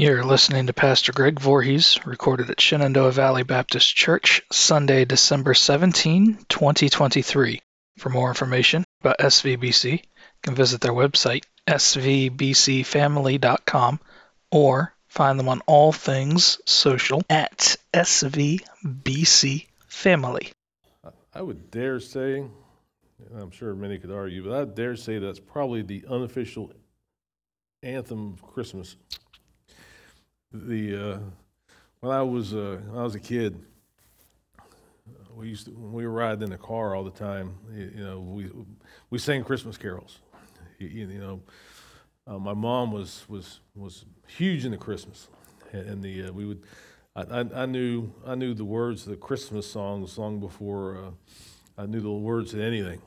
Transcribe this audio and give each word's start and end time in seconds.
You're 0.00 0.24
listening 0.24 0.64
to 0.66 0.72
Pastor 0.72 1.12
Greg 1.12 1.38
Voorhees, 1.38 1.98
recorded 2.06 2.48
at 2.48 2.58
Shenandoah 2.58 3.12
Valley 3.12 3.42
Baptist 3.42 3.94
Church, 3.94 4.40
Sunday, 4.50 5.04
December 5.04 5.52
17, 5.52 6.46
2023. 6.48 7.60
For 7.98 8.08
more 8.08 8.30
information 8.30 8.82
about 9.02 9.18
SVBC, 9.18 9.92
you 9.92 9.98
can 10.40 10.54
visit 10.54 10.80
their 10.80 10.94
website, 10.94 11.44
svbcfamily.com, 11.68 14.00
or 14.50 14.94
find 15.06 15.38
them 15.38 15.50
on 15.50 15.60
all 15.66 15.92
things 15.92 16.62
social 16.64 17.22
at 17.28 17.76
svbcfamily. 17.92 18.62
I 21.34 21.42
would 21.42 21.70
dare 21.70 22.00
say, 22.00 22.46
I'm 23.38 23.50
sure 23.50 23.74
many 23.74 23.98
could 23.98 24.12
argue, 24.12 24.48
but 24.48 24.58
I 24.58 24.64
dare 24.64 24.96
say 24.96 25.18
that's 25.18 25.40
probably 25.40 25.82
the 25.82 26.06
unofficial 26.08 26.72
anthem 27.82 28.32
of 28.32 28.42
Christmas 28.42 28.96
the 30.52 31.12
uh, 31.12 31.18
when 32.00 32.12
I 32.12 32.22
was 32.22 32.54
uh, 32.54 32.78
when 32.88 32.98
I 32.98 33.02
was 33.02 33.14
a 33.14 33.20
kid, 33.20 33.60
we 35.34 35.48
used 35.48 35.66
to 35.66 35.72
when 35.72 35.92
we 35.92 36.06
were 36.06 36.12
riding 36.12 36.42
in 36.42 36.50
the 36.50 36.58
car 36.58 36.94
all 36.94 37.04
the 37.04 37.10
time. 37.10 37.54
You, 37.72 37.90
know, 37.96 38.20
we 38.20 38.50
we 39.10 39.18
sang 39.18 39.44
Christmas 39.44 39.76
carols. 39.76 40.18
You, 40.78 40.88
you 40.88 41.18
know, 41.18 41.40
uh, 42.26 42.38
my 42.38 42.54
mom 42.54 42.92
was 42.92 43.24
was 43.28 43.60
was 43.74 44.04
huge 44.26 44.64
into 44.64 44.78
Christmas, 44.78 45.28
and 45.72 46.02
the 46.02 46.24
uh, 46.24 46.32
we 46.32 46.46
would. 46.46 46.62
I, 47.16 47.44
I, 47.54 47.66
knew 47.66 48.12
I 48.24 48.36
knew 48.36 48.54
the 48.54 48.64
words 48.64 49.02
of 49.02 49.10
the 49.10 49.16
Christmas 49.16 49.70
songs 49.70 50.16
long 50.16 50.38
before 50.38 50.96
uh, 50.96 51.10
I 51.76 51.86
knew 51.86 52.00
the 52.00 52.10
words 52.10 52.52
to 52.52 52.62
anything. 52.62 53.02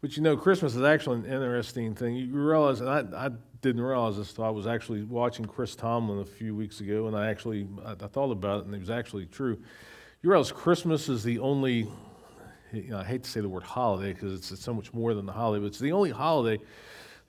But 0.00 0.16
you 0.16 0.22
know, 0.22 0.36
Christmas 0.36 0.74
is 0.74 0.82
actually 0.82 1.18
an 1.18 1.26
interesting 1.26 1.94
thing. 1.94 2.16
You 2.16 2.32
realize, 2.32 2.80
and 2.80 2.88
I, 2.88 3.26
I 3.26 3.30
didn't 3.60 3.82
realize 3.82 4.16
this. 4.16 4.38
I 4.38 4.50
was 4.50 4.66
actually 4.66 5.02
watching 5.02 5.44
Chris 5.44 5.74
Tomlin 5.74 6.20
a 6.20 6.24
few 6.24 6.54
weeks 6.54 6.80
ago, 6.80 7.06
and 7.06 7.16
I 7.16 7.28
actually 7.28 7.66
I, 7.84 7.92
I 7.92 8.08
thought 8.08 8.30
about 8.30 8.60
it, 8.60 8.66
and 8.66 8.74
it 8.74 8.80
was 8.80 8.90
actually 8.90 9.26
true. 9.26 9.58
You 10.22 10.30
realize 10.30 10.52
Christmas 10.52 11.08
is 11.08 11.22
the 11.22 11.38
only. 11.38 11.88
You 12.72 12.90
know, 12.90 12.98
I 12.98 13.04
hate 13.04 13.22
to 13.22 13.30
say 13.30 13.40
the 13.40 13.48
word 13.48 13.62
holiday 13.62 14.12
because 14.12 14.34
it's, 14.34 14.50
it's 14.50 14.62
so 14.62 14.74
much 14.74 14.92
more 14.92 15.14
than 15.14 15.24
the 15.24 15.32
holiday, 15.32 15.62
but 15.62 15.68
it's 15.68 15.78
the 15.78 15.92
only 15.92 16.10
holiday 16.10 16.60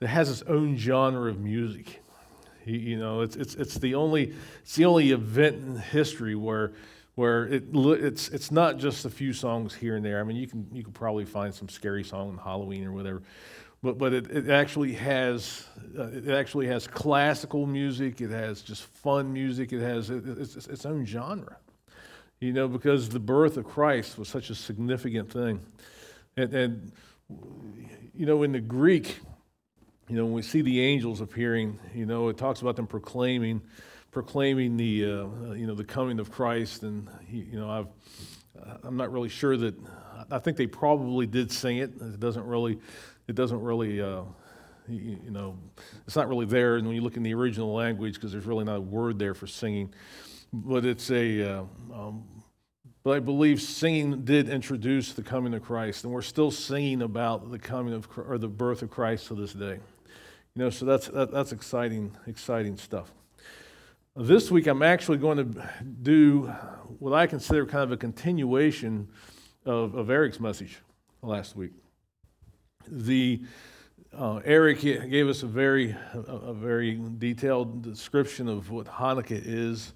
that 0.00 0.08
has 0.08 0.28
its 0.28 0.42
own 0.42 0.76
genre 0.76 1.30
of 1.30 1.40
music. 1.40 2.02
You, 2.64 2.78
you 2.78 2.98
know, 2.98 3.22
it's, 3.22 3.36
it's, 3.36 3.54
it's, 3.54 3.74
the 3.76 3.94
only, 3.94 4.34
it's 4.62 4.74
the 4.74 4.84
only 4.84 5.12
event 5.12 5.56
in 5.56 5.76
history 5.76 6.34
where, 6.34 6.72
where 7.14 7.46
it, 7.46 7.64
it's, 7.72 8.28
it's 8.28 8.50
not 8.50 8.78
just 8.78 9.04
a 9.04 9.10
few 9.10 9.32
songs 9.32 9.74
here 9.74 9.96
and 9.96 10.04
there. 10.04 10.20
I 10.20 10.24
mean, 10.24 10.36
you 10.36 10.46
can, 10.46 10.66
you 10.72 10.82
can 10.82 10.92
probably 10.92 11.24
find 11.24 11.54
some 11.54 11.68
scary 11.68 12.04
song 12.04 12.30
on 12.30 12.38
Halloween 12.38 12.84
or 12.84 12.92
whatever, 12.92 13.22
but 13.82 13.98
but 13.98 14.12
it, 14.12 14.30
it 14.30 14.50
actually 14.50 14.92
has 14.94 15.66
uh, 15.98 16.08
it 16.08 16.28
actually 16.28 16.66
has 16.66 16.86
classical 16.86 17.66
music. 17.66 18.20
It 18.20 18.30
has 18.30 18.62
just 18.62 18.84
fun 18.84 19.32
music. 19.32 19.72
It 19.72 19.80
has 19.80 20.10
it, 20.10 20.24
it's, 20.26 20.56
it's 20.56 20.66
its 20.66 20.86
own 20.86 21.04
genre, 21.04 21.56
you 22.40 22.52
know, 22.52 22.68
because 22.68 23.08
the 23.08 23.20
birth 23.20 23.56
of 23.56 23.64
Christ 23.64 24.18
was 24.18 24.28
such 24.28 24.50
a 24.50 24.54
significant 24.54 25.30
thing, 25.30 25.60
and, 26.36 26.52
and 26.54 26.92
you 28.14 28.26
know 28.26 28.42
in 28.42 28.52
the 28.52 28.60
Greek, 28.60 29.20
you 30.08 30.16
know 30.16 30.24
when 30.24 30.34
we 30.34 30.42
see 30.42 30.62
the 30.62 30.80
angels 30.80 31.20
appearing, 31.20 31.78
you 31.94 32.06
know 32.06 32.28
it 32.28 32.36
talks 32.36 32.62
about 32.62 32.76
them 32.76 32.86
proclaiming 32.86 33.62
proclaiming 34.10 34.76
the 34.76 35.04
uh, 35.04 35.52
you 35.52 35.66
know 35.66 35.74
the 35.74 35.84
coming 35.84 36.18
of 36.18 36.30
Christ, 36.30 36.82
and 36.82 37.08
he, 37.26 37.38
you 37.38 37.60
know 37.60 37.70
I've 37.70 37.86
I'm 38.82 38.96
not 38.96 39.12
really 39.12 39.28
sure 39.28 39.56
that 39.56 39.74
I 40.30 40.38
think 40.38 40.56
they 40.56 40.66
probably 40.66 41.26
did 41.26 41.52
sing 41.52 41.78
it. 41.78 41.92
It 42.00 42.20
doesn't 42.20 42.44
really 42.44 42.78
it 43.28 43.34
doesn't 43.34 43.60
really, 43.60 44.00
uh, 44.00 44.22
you, 44.88 45.30
know, 45.30 45.56
it's 46.06 46.16
not 46.16 46.28
really 46.28 46.46
there. 46.46 46.76
And 46.76 46.86
when 46.86 46.96
you 46.96 47.02
look 47.02 47.16
in 47.16 47.22
the 47.22 47.34
original 47.34 47.72
language, 47.74 48.14
because 48.14 48.32
there's 48.32 48.46
really 48.46 48.64
not 48.64 48.76
a 48.76 48.80
word 48.80 49.18
there 49.18 49.34
for 49.34 49.46
singing, 49.46 49.92
but 50.52 50.86
it's 50.86 51.10
a, 51.10 51.42
uh, 51.42 51.64
um, 51.92 52.24
but 53.04 53.16
I 53.16 53.20
believe 53.20 53.60
singing 53.60 54.24
did 54.24 54.48
introduce 54.48 55.12
the 55.12 55.22
coming 55.22 55.52
of 55.52 55.62
Christ, 55.62 56.04
and 56.04 56.12
we're 56.12 56.22
still 56.22 56.50
singing 56.50 57.02
about 57.02 57.50
the 57.50 57.58
coming 57.58 57.92
of 57.92 58.08
or 58.16 58.38
the 58.38 58.48
birth 58.48 58.82
of 58.82 58.90
Christ 58.90 59.28
to 59.28 59.34
this 59.34 59.52
day. 59.52 59.78
You 60.54 60.64
know, 60.64 60.70
so 60.70 60.86
that's 60.86 61.08
that, 61.08 61.30
that's 61.30 61.52
exciting, 61.52 62.16
exciting 62.26 62.76
stuff. 62.76 63.12
This 64.16 64.50
week, 64.50 64.66
I'm 64.66 64.82
actually 64.82 65.18
going 65.18 65.36
to 65.36 65.70
do 66.02 66.46
what 66.98 67.12
I 67.12 67.26
consider 67.26 67.64
kind 67.66 67.84
of 67.84 67.92
a 67.92 67.96
continuation 67.96 69.08
of, 69.64 69.94
of 69.94 70.10
Eric's 70.10 70.40
message 70.40 70.80
last 71.22 71.54
week 71.54 71.72
the 72.90 73.40
uh, 74.16 74.40
Eric 74.44 74.80
gave 74.80 75.28
us 75.28 75.42
a 75.42 75.46
very, 75.46 75.94
a, 76.14 76.52
very 76.52 77.00
detailed 77.18 77.82
description 77.82 78.48
of 78.48 78.70
what 78.70 78.86
Hanukkah 78.86 79.40
is. 79.44 79.92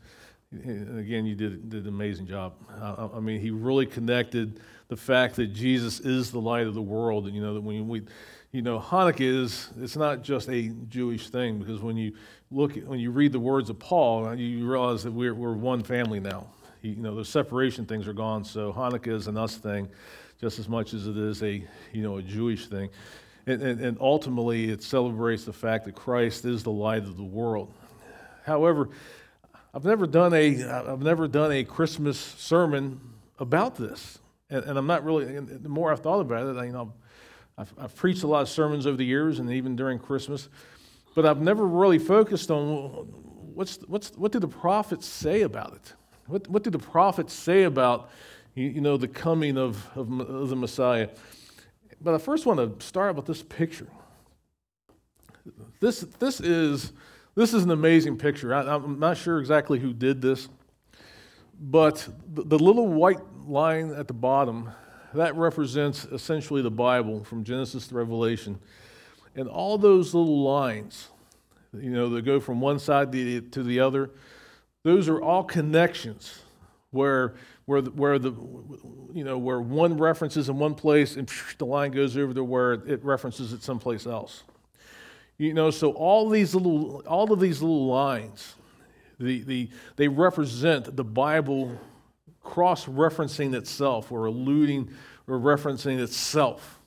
Again, 0.52 1.24
you 1.24 1.34
did, 1.34 1.70
did 1.70 1.84
an 1.84 1.88
amazing 1.88 2.26
job. 2.26 2.52
I, 2.80 3.08
I, 3.16 3.20
mean, 3.20 3.40
he 3.40 3.50
really 3.50 3.86
connected 3.86 4.60
the 4.88 4.96
fact 4.96 5.36
that 5.36 5.48
Jesus 5.48 6.00
is 6.00 6.30
the 6.30 6.38
light 6.38 6.66
of 6.66 6.74
the 6.74 6.82
world. 6.82 7.26
And, 7.26 7.34
you 7.34 7.40
know, 7.40 7.54
that 7.54 7.62
when 7.62 7.88
we, 7.88 8.02
you 8.52 8.60
know, 8.60 8.78
Hanukkah 8.78 9.20
is, 9.20 9.70
it's 9.80 9.96
not 9.96 10.22
just 10.22 10.50
a 10.50 10.68
Jewish 10.88 11.30
thing 11.30 11.58
because 11.58 11.80
when 11.80 11.96
you 11.96 12.12
look, 12.50 12.74
when 12.74 12.98
you 12.98 13.10
read 13.10 13.32
the 13.32 13.40
words 13.40 13.70
of 13.70 13.78
Paul, 13.78 14.34
you 14.34 14.70
realize 14.70 15.02
that 15.04 15.12
we're, 15.12 15.34
we're 15.34 15.54
one 15.54 15.82
family 15.82 16.20
now. 16.20 16.46
You 16.82 16.96
know, 16.96 17.14
the 17.14 17.24
separation 17.24 17.86
things 17.86 18.06
are 18.06 18.12
gone. 18.12 18.44
So 18.44 18.72
Hanukkah 18.72 19.14
is 19.14 19.26
an 19.26 19.38
us 19.38 19.56
thing 19.56 19.88
just 20.42 20.58
as 20.58 20.68
much 20.68 20.92
as 20.92 21.06
it 21.06 21.16
is 21.16 21.40
a, 21.44 21.64
you 21.92 22.02
know, 22.02 22.16
a 22.16 22.22
Jewish 22.22 22.66
thing. 22.66 22.90
And, 23.46 23.62
and, 23.62 23.80
and 23.80 23.98
ultimately, 24.00 24.70
it 24.70 24.82
celebrates 24.82 25.44
the 25.44 25.52
fact 25.52 25.84
that 25.84 25.94
Christ 25.94 26.44
is 26.44 26.64
the 26.64 26.72
light 26.72 27.04
of 27.04 27.16
the 27.16 27.22
world. 27.22 27.72
However, 28.44 28.88
I've 29.72 29.84
never 29.84 30.04
done 30.04 30.34
a, 30.34 30.64
I've 30.64 31.00
never 31.00 31.28
done 31.28 31.52
a 31.52 31.62
Christmas 31.62 32.18
sermon 32.18 33.00
about 33.38 33.76
this. 33.76 34.18
And, 34.50 34.64
and 34.64 34.76
I'm 34.76 34.86
not 34.88 35.04
really, 35.04 35.24
the 35.38 35.68
more 35.68 35.92
I've 35.92 36.00
thought 36.00 36.20
about 36.20 36.48
it, 36.48 36.58
I, 36.58 36.64
you 36.64 36.72
know, 36.72 36.92
I've, 37.56 37.72
I've 37.78 37.94
preached 37.94 38.24
a 38.24 38.26
lot 38.26 38.42
of 38.42 38.48
sermons 38.48 38.84
over 38.84 38.96
the 38.96 39.06
years 39.06 39.38
and 39.38 39.48
even 39.48 39.76
during 39.76 40.00
Christmas, 40.00 40.48
but 41.14 41.24
I've 41.24 41.40
never 41.40 41.64
really 41.64 42.00
focused 42.00 42.50
on 42.50 43.06
what's, 43.54 43.78
what's, 43.86 44.10
what 44.16 44.32
do 44.32 44.40
the 44.40 44.48
prophets 44.48 45.06
say 45.06 45.42
about 45.42 45.74
it? 45.74 45.92
What, 46.26 46.48
what 46.48 46.64
do 46.64 46.70
the 46.70 46.78
prophets 46.80 47.32
say 47.32 47.62
about 47.62 48.10
you, 48.54 48.68
you 48.68 48.80
know, 48.80 48.96
the 48.96 49.08
coming 49.08 49.56
of, 49.56 49.86
of, 49.96 50.20
of 50.20 50.48
the 50.48 50.56
Messiah. 50.56 51.08
But 52.00 52.14
I 52.14 52.18
first 52.18 52.46
want 52.46 52.80
to 52.80 52.84
start 52.84 53.14
with 53.16 53.26
this 53.26 53.42
picture. 53.42 53.88
This, 55.80 56.00
this, 56.18 56.40
is, 56.40 56.92
this 57.34 57.54
is 57.54 57.64
an 57.64 57.70
amazing 57.70 58.18
picture. 58.18 58.54
I, 58.54 58.74
am 58.74 58.98
not 58.98 59.16
sure 59.16 59.40
exactly 59.40 59.78
who 59.78 59.92
did 59.92 60.20
this, 60.20 60.48
but 61.60 62.08
the, 62.32 62.42
the 62.42 62.58
little 62.58 62.88
white 62.88 63.20
line 63.46 63.90
at 63.90 64.08
the 64.08 64.14
bottom, 64.14 64.70
that 65.14 65.36
represents 65.36 66.04
essentially 66.06 66.62
the 66.62 66.70
Bible 66.70 67.24
from 67.24 67.44
Genesis 67.44 67.88
to 67.88 67.94
Revelation. 67.94 68.58
And 69.34 69.48
all 69.48 69.78
those 69.78 70.14
little 70.14 70.42
lines, 70.42 71.08
you 71.72 71.90
know, 71.90 72.08
that 72.10 72.22
go 72.22 72.40
from 72.40 72.60
one 72.60 72.78
side 72.78 73.12
to 73.12 73.62
the 73.62 73.80
other, 73.80 74.10
those 74.82 75.08
are 75.08 75.20
all 75.20 75.44
connections 75.44 76.40
where 76.90 77.34
where 77.66 77.80
the, 77.80 77.90
where 77.90 78.18
the 78.18 78.32
you 79.12 79.24
know 79.24 79.38
where 79.38 79.60
one 79.60 79.96
references 79.96 80.48
in 80.48 80.58
one 80.58 80.74
place 80.74 81.16
and 81.16 81.30
the 81.58 81.64
line 81.64 81.90
goes 81.90 82.16
over 82.16 82.34
to 82.34 82.44
where 82.44 82.72
it 82.72 83.04
references 83.04 83.52
it 83.52 83.62
someplace 83.62 84.06
else. 84.06 84.42
You 85.38 85.54
know, 85.54 85.70
so 85.70 85.92
all 85.92 86.28
these 86.28 86.54
little 86.54 87.02
all 87.06 87.32
of 87.32 87.40
these 87.40 87.60
little 87.62 87.86
lines, 87.86 88.54
the, 89.18 89.42
the 89.42 89.70
they 89.96 90.08
represent 90.08 90.96
the 90.96 91.04
Bible 91.04 91.78
cross-referencing 92.42 93.54
itself 93.54 94.10
or 94.10 94.26
alluding 94.26 94.90
or 95.28 95.38
referencing 95.38 96.00
itself. 96.00 96.80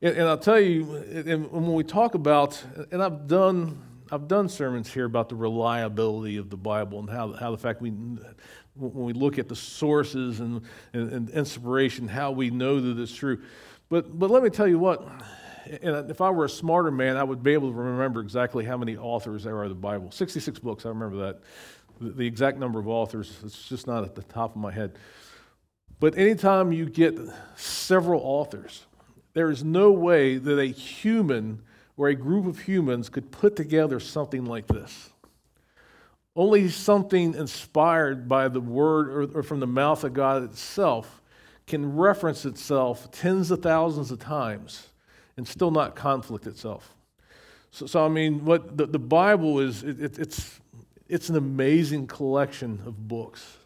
And, 0.00 0.16
and 0.16 0.28
I'll 0.28 0.38
tell 0.38 0.60
you, 0.60 0.94
and 0.94 1.50
when 1.50 1.74
we 1.74 1.84
talk 1.84 2.14
about, 2.14 2.62
and 2.90 3.02
I've 3.02 3.26
done 3.26 3.82
I've 4.12 4.26
done 4.26 4.48
sermons 4.48 4.92
here 4.92 5.04
about 5.04 5.28
the 5.28 5.36
reliability 5.36 6.36
of 6.36 6.50
the 6.50 6.56
Bible 6.56 6.98
and 6.98 7.08
how, 7.08 7.32
how 7.32 7.50
the 7.52 7.58
fact 7.58 7.80
we 7.80 7.90
when 8.74 9.04
we 9.04 9.12
look 9.12 9.38
at 9.38 9.48
the 9.48 9.56
sources 9.56 10.40
and, 10.40 10.62
and, 10.92 11.12
and, 11.12 11.30
inspiration, 11.30 12.08
how 12.08 12.30
we 12.30 12.50
know 12.50 12.80
that 12.80 13.00
it's 13.00 13.14
true. 13.14 13.42
But, 13.88 14.18
but 14.18 14.30
let 14.30 14.42
me 14.42 14.48
tell 14.48 14.66
you 14.66 14.78
what, 14.78 15.06
and 15.66 16.10
if 16.10 16.20
I 16.20 16.30
were 16.30 16.46
a 16.46 16.50
smarter 16.50 16.90
man, 16.90 17.16
I 17.16 17.24
would 17.24 17.42
be 17.42 17.52
able 17.52 17.70
to 17.70 17.74
remember 17.74 18.20
exactly 18.20 18.64
how 18.64 18.76
many 18.76 18.96
authors 18.96 19.44
there 19.44 19.56
are 19.58 19.64
in 19.64 19.68
the 19.68 19.74
Bible. 19.74 20.10
66 20.10 20.58
books, 20.60 20.86
I 20.86 20.90
remember 20.90 21.26
that. 21.26 21.40
The, 22.00 22.10
the 22.10 22.26
exact 22.26 22.58
number 22.58 22.78
of 22.78 22.88
authors, 22.88 23.36
it's 23.44 23.68
just 23.68 23.86
not 23.86 24.04
at 24.04 24.14
the 24.14 24.22
top 24.22 24.54
of 24.54 24.60
my 24.60 24.72
head. 24.72 24.92
But 25.98 26.16
anytime 26.16 26.72
you 26.72 26.86
get 26.86 27.18
several 27.56 28.22
authors, 28.22 28.86
there 29.34 29.50
is 29.50 29.62
no 29.62 29.90
way 29.92 30.38
that 30.38 30.58
a 30.58 30.66
human 30.66 31.62
or 32.00 32.08
a 32.08 32.14
group 32.14 32.46
of 32.46 32.60
humans 32.60 33.10
could 33.10 33.30
put 33.30 33.54
together 33.54 34.00
something 34.00 34.46
like 34.46 34.66
this. 34.66 35.10
Only 36.34 36.70
something 36.70 37.34
inspired 37.34 38.26
by 38.26 38.48
the 38.48 38.58
word 38.58 39.10
or, 39.10 39.38
or, 39.38 39.42
from 39.42 39.60
the 39.60 39.66
mouth 39.66 40.02
of 40.02 40.14
God 40.14 40.42
itself 40.44 41.20
can 41.66 41.94
reference 41.94 42.46
itself 42.46 43.10
tens 43.10 43.50
of 43.50 43.60
thousands 43.60 44.10
of 44.10 44.18
times 44.18 44.88
and 45.36 45.46
still 45.46 45.70
not 45.70 45.94
conflict 45.94 46.46
itself. 46.46 46.94
So, 47.70 47.84
so 47.84 48.06
I 48.06 48.08
mean, 48.08 48.46
what 48.46 48.78
the, 48.78 48.86
the 48.86 48.98
Bible 48.98 49.60
is, 49.60 49.82
it, 49.82 50.00
it, 50.00 50.18
it's, 50.18 50.58
it's 51.06 51.28
an 51.28 51.36
amazing 51.36 52.06
collection 52.06 52.80
of 52.86 53.08
books. 53.08 53.58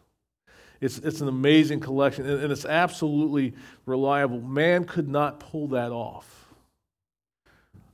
It's, 0.80 0.98
it's 0.98 1.20
an 1.20 1.28
amazing 1.28 1.78
collection, 1.78 2.28
and, 2.28 2.42
and 2.42 2.50
it's 2.50 2.64
absolutely 2.64 3.54
reliable. 3.86 4.40
Man 4.40 4.86
could 4.86 5.08
not 5.08 5.38
pull 5.38 5.68
that 5.68 5.92
off. 5.92 6.43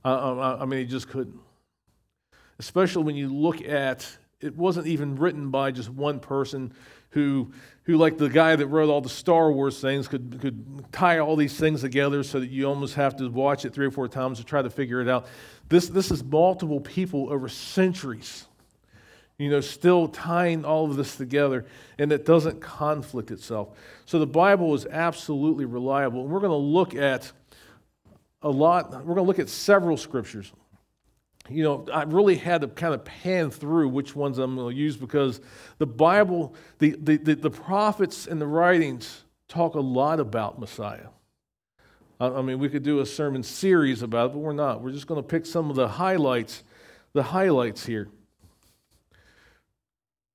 Uh, 0.03 0.57
I 0.59 0.65
mean, 0.65 0.79
he 0.79 0.85
just 0.85 1.09
couldn't. 1.09 1.39
Especially 2.59 3.03
when 3.03 3.15
you 3.15 3.33
look 3.33 3.61
at 3.61 4.17
it 4.41 4.57
wasn't 4.57 4.87
even 4.87 5.15
written 5.15 5.51
by 5.51 5.71
just 5.71 5.89
one 5.89 6.19
person 6.19 6.73
who, 7.11 7.51
who 7.83 7.97
like 7.97 8.17
the 8.17 8.29
guy 8.29 8.55
that 8.55 8.67
wrote 8.67 8.89
all 8.89 9.01
the 9.01 9.09
Star 9.09 9.51
Wars 9.51 9.79
things, 9.79 10.07
could, 10.07 10.39
could 10.41 10.91
tie 10.91 11.19
all 11.19 11.35
these 11.35 11.55
things 11.55 11.81
together 11.81 12.23
so 12.23 12.39
that 12.39 12.49
you 12.49 12.65
almost 12.65 12.95
have 12.95 13.15
to 13.17 13.29
watch 13.29 13.65
it 13.65 13.73
three 13.73 13.85
or 13.85 13.91
four 13.91 14.07
times 14.07 14.39
to 14.39 14.43
try 14.43 14.61
to 14.61 14.69
figure 14.69 15.01
it 15.01 15.07
out. 15.07 15.27
This, 15.69 15.89
this 15.89 16.09
is 16.11 16.23
multiple 16.23 16.79
people 16.79 17.31
over 17.31 17.47
centuries, 17.47 18.45
you 19.37 19.49
know, 19.49 19.61
still 19.61 20.07
tying 20.07 20.65
all 20.65 20.85
of 20.85 20.95
this 20.95 21.15
together, 21.15 21.65
and 21.99 22.11
it 22.11 22.25
doesn't 22.25 22.61
conflict 22.61 23.29
itself. 23.29 23.69
So 24.05 24.19
the 24.19 24.27
Bible 24.27 24.73
is 24.73 24.85
absolutely 24.85 25.65
reliable. 25.65 26.21
And 26.21 26.31
we're 26.31 26.39
going 26.39 26.51
to 26.51 26.55
look 26.55 26.95
at 26.95 27.31
a 28.41 28.49
lot, 28.49 28.91
we're 28.91 29.15
going 29.15 29.17
to 29.17 29.21
look 29.23 29.39
at 29.39 29.49
several 29.49 29.97
scriptures 29.97 30.51
you 31.49 31.63
know, 31.63 31.85
I 31.91 32.03
really 32.03 32.35
had 32.35 32.61
to 32.61 32.67
kind 32.67 32.93
of 32.93 33.03
pan 33.03 33.49
through 33.49 33.89
which 33.89 34.15
ones 34.15 34.37
I'm 34.37 34.55
going 34.55 34.73
to 34.73 34.79
use 34.79 34.95
because 34.95 35.41
the 35.79 35.85
Bible, 35.85 36.55
the, 36.79 36.95
the, 37.01 37.17
the, 37.17 37.35
the 37.35 37.49
prophets 37.49 38.27
and 38.27 38.39
the 38.39 38.47
writings 38.47 39.23
talk 39.47 39.75
a 39.75 39.79
lot 39.79 40.19
about 40.19 40.59
Messiah. 40.59 41.07
I, 42.19 42.41
mean, 42.43 42.59
we 42.59 42.69
could 42.69 42.83
do 42.83 42.99
a 42.99 43.05
sermon 43.05 43.41
series 43.41 44.03
about 44.03 44.29
it, 44.29 44.33
but 44.33 44.39
we're 44.39 44.53
not. 44.53 44.81
We're 44.81 44.91
just 44.91 45.07
going 45.07 45.21
to 45.21 45.27
pick 45.27 45.45
some 45.45 45.71
of 45.71 45.75
the 45.75 45.87
highlights, 45.87 46.63
the 47.13 47.23
highlights 47.23 47.83
here. 47.83 48.09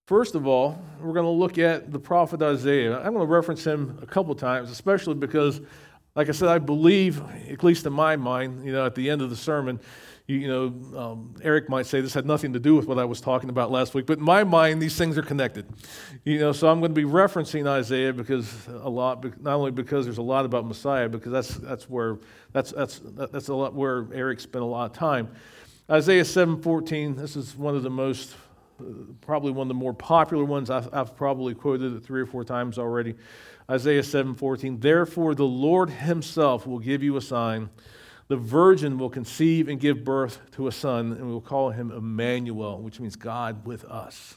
First 0.06 0.34
of 0.34 0.48
all, 0.48 0.82
we're 1.00 1.14
going 1.14 1.24
to 1.26 1.30
look 1.30 1.58
at 1.58 1.92
the 1.92 1.98
prophet 1.98 2.42
Isaiah. 2.42 2.98
I'm 2.98 3.14
going 3.14 3.26
to 3.26 3.32
reference 3.32 3.64
him 3.64 3.98
a 4.02 4.06
couple 4.06 4.34
times, 4.34 4.70
especially 4.70 5.14
because, 5.14 5.60
like 6.16 6.30
I 6.30 6.32
said, 6.32 6.48
I 6.48 6.58
believe, 6.58 7.22
at 7.50 7.62
least 7.62 7.86
in 7.86 7.92
my 7.92 8.16
mind, 8.16 8.64
you 8.64 8.72
know, 8.72 8.86
at 8.86 8.94
the 8.94 9.10
end 9.10 9.20
of 9.22 9.28
the 9.28 9.36
sermon, 9.36 9.78
you, 10.26 10.38
you 10.38 10.48
know, 10.48 10.98
um, 10.98 11.34
Eric 11.42 11.68
might 11.68 11.86
say 11.86 12.00
this 12.00 12.14
had 12.14 12.26
nothing 12.26 12.54
to 12.54 12.58
do 12.58 12.74
with 12.74 12.86
what 12.86 12.98
I 12.98 13.04
was 13.04 13.20
talking 13.20 13.48
about 13.50 13.70
last 13.70 13.94
week, 13.94 14.06
but 14.06 14.18
in 14.18 14.24
my 14.24 14.42
mind, 14.42 14.82
these 14.82 14.96
things 14.96 15.16
are 15.16 15.22
connected. 15.22 15.66
You 16.24 16.40
know, 16.40 16.52
so 16.52 16.68
I'm 16.68 16.80
going 16.80 16.92
to 16.92 17.00
be 17.00 17.08
referencing 17.08 17.68
Isaiah 17.68 18.12
because 18.12 18.66
a 18.66 18.88
lot, 18.88 19.40
not 19.40 19.54
only 19.54 19.70
because 19.70 20.06
there's 20.06 20.18
a 20.18 20.22
lot 20.22 20.44
about 20.44 20.66
Messiah, 20.66 21.08
because 21.08 21.30
that's 21.30 21.54
that's 21.56 21.88
where 21.88 22.18
that's 22.52 22.72
that's 22.72 23.00
that's 23.04 23.48
a 23.48 23.54
lot 23.54 23.74
where 23.74 24.06
Eric 24.12 24.40
spent 24.40 24.62
a 24.62 24.66
lot 24.66 24.90
of 24.90 24.96
time. 24.96 25.28
Isaiah 25.88 26.24
7:14. 26.24 27.16
This 27.16 27.36
is 27.36 27.54
one 27.54 27.76
of 27.76 27.84
the 27.84 27.90
most, 27.90 28.34
uh, 28.80 28.84
probably 29.20 29.52
one 29.52 29.66
of 29.66 29.68
the 29.68 29.74
more 29.74 29.94
popular 29.94 30.44
ones. 30.44 30.70
I've, 30.70 30.92
I've 30.92 31.14
probably 31.14 31.54
quoted 31.54 31.94
it 31.94 32.04
three 32.04 32.22
or 32.22 32.26
four 32.26 32.42
times 32.42 32.78
already. 32.78 33.14
Isaiah 33.70 34.02
7:14. 34.02 34.80
Therefore, 34.80 35.34
the 35.34 35.44
Lord 35.44 35.90
Himself 35.90 36.66
will 36.66 36.78
give 36.78 37.02
you 37.02 37.16
a 37.16 37.20
sign 37.20 37.70
the 38.28 38.36
virgin 38.36 38.98
will 38.98 39.10
conceive 39.10 39.68
and 39.68 39.78
give 39.78 40.04
birth 40.04 40.40
to 40.52 40.66
a 40.66 40.72
son, 40.72 41.12
and 41.12 41.26
we 41.26 41.32
will 41.32 41.40
call 41.40 41.70
him 41.70 41.92
Emmanuel, 41.92 42.80
which 42.80 42.98
means 42.98 43.14
God 43.14 43.64
with 43.64 43.84
us. 43.84 44.36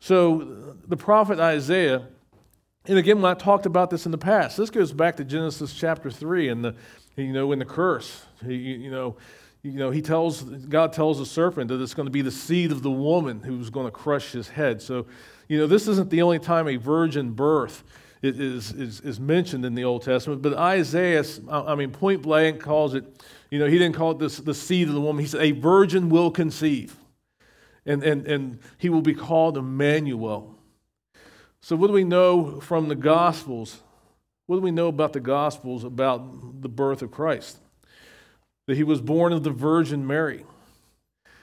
So 0.00 0.74
the 0.88 0.96
prophet 0.96 1.38
Isaiah, 1.38 2.08
and 2.86 2.98
again, 2.98 3.22
when 3.22 3.30
I 3.30 3.34
talked 3.34 3.66
about 3.66 3.90
this 3.90 4.04
in 4.04 4.10
the 4.10 4.18
past, 4.18 4.56
this 4.56 4.70
goes 4.70 4.92
back 4.92 5.16
to 5.16 5.24
Genesis 5.24 5.72
chapter 5.74 6.10
3 6.10 6.48
and 6.48 6.64
the, 6.64 6.74
you 7.16 7.32
know, 7.32 7.52
in 7.52 7.60
the 7.60 7.64
curse. 7.64 8.24
He, 8.44 8.56
you 8.56 8.90
know, 8.90 9.16
you 9.62 9.74
know, 9.74 9.92
he 9.92 10.02
tells, 10.02 10.42
God 10.42 10.92
tells 10.92 11.20
the 11.20 11.26
serpent 11.26 11.68
that 11.68 11.80
it's 11.80 11.94
going 11.94 12.06
to 12.06 12.12
be 12.12 12.22
the 12.22 12.32
seed 12.32 12.72
of 12.72 12.82
the 12.82 12.90
woman 12.90 13.40
who's 13.40 13.70
going 13.70 13.86
to 13.86 13.92
crush 13.92 14.32
his 14.32 14.48
head. 14.48 14.82
So, 14.82 15.06
you 15.46 15.56
know, 15.56 15.68
this 15.68 15.86
isn't 15.86 16.10
the 16.10 16.22
only 16.22 16.40
time 16.40 16.66
a 16.66 16.74
virgin 16.74 17.30
birth 17.30 17.84
is, 18.22 18.72
is, 18.72 19.00
is 19.00 19.18
mentioned 19.18 19.64
in 19.64 19.74
the 19.74 19.84
Old 19.84 20.02
Testament. 20.02 20.42
But 20.42 20.54
Isaiah, 20.54 21.24
I 21.50 21.74
mean, 21.74 21.90
point 21.90 22.22
blank 22.22 22.60
calls 22.60 22.94
it, 22.94 23.04
you 23.50 23.58
know, 23.58 23.66
he 23.66 23.78
didn't 23.78 23.96
call 23.96 24.12
it 24.12 24.18
this, 24.18 24.36
the 24.38 24.54
seed 24.54 24.88
of 24.88 24.94
the 24.94 25.00
woman. 25.00 25.22
He 25.22 25.28
said, 25.28 25.42
a 25.42 25.50
virgin 25.52 26.08
will 26.08 26.30
conceive. 26.30 26.96
And, 27.84 28.02
and, 28.04 28.26
and 28.26 28.60
he 28.78 28.88
will 28.88 29.02
be 29.02 29.14
called 29.14 29.58
Emmanuel. 29.58 30.56
So, 31.60 31.74
what 31.74 31.88
do 31.88 31.92
we 31.92 32.04
know 32.04 32.60
from 32.60 32.88
the 32.88 32.94
Gospels? 32.94 33.80
What 34.46 34.56
do 34.56 34.62
we 34.62 34.70
know 34.70 34.88
about 34.88 35.12
the 35.12 35.20
Gospels 35.20 35.82
about 35.82 36.62
the 36.62 36.68
birth 36.68 37.02
of 37.02 37.10
Christ? 37.10 37.58
That 38.68 38.76
he 38.76 38.84
was 38.84 39.00
born 39.00 39.32
of 39.32 39.42
the 39.42 39.50
Virgin 39.50 40.06
Mary. 40.06 40.44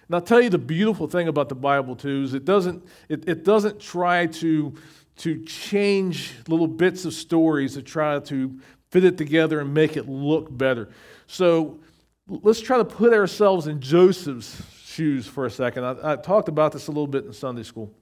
And 0.10 0.16
I'll 0.16 0.22
tell 0.22 0.42
you 0.42 0.50
the 0.50 0.58
beautiful 0.58 1.08
thing 1.08 1.28
about 1.28 1.50
the 1.50 1.56
Bible, 1.56 1.96
too, 1.96 2.24
is 2.24 2.34
it 2.34 2.44
doesn't, 2.44 2.84
it, 3.10 3.28
it 3.28 3.44
doesn't 3.44 3.80
try 3.80 4.26
to 4.26 4.74
to 5.20 5.44
change 5.44 6.34
little 6.48 6.68
bits 6.68 7.06
of 7.06 7.14
stories 7.14 7.74
to 7.74 7.82
try 7.82 8.20
to 8.20 8.60
fit 8.90 9.04
it 9.04 9.18
together 9.18 9.60
and 9.60 9.74
make 9.74 9.98
it 9.98 10.08
look 10.08 10.56
better. 10.56 10.90
So 11.28 11.80
let's 12.28 12.62
try 12.62 12.78
to 12.78 12.86
put 12.86 13.14
ourselves 13.14 13.68
in 13.68 13.82
Joseph's 13.82 14.62
shoes 14.82 15.28
for 15.28 15.46
a 15.46 15.52
second. 15.52 15.84
I, 15.84 16.14
I 16.14 16.16
talked 16.16 16.48
about 16.48 16.72
this 16.72 16.88
a 16.88 16.92
little 16.92 17.08
bit 17.08 17.26
in 17.26 17.34
Sunday 17.34 17.64
school. 17.64 17.94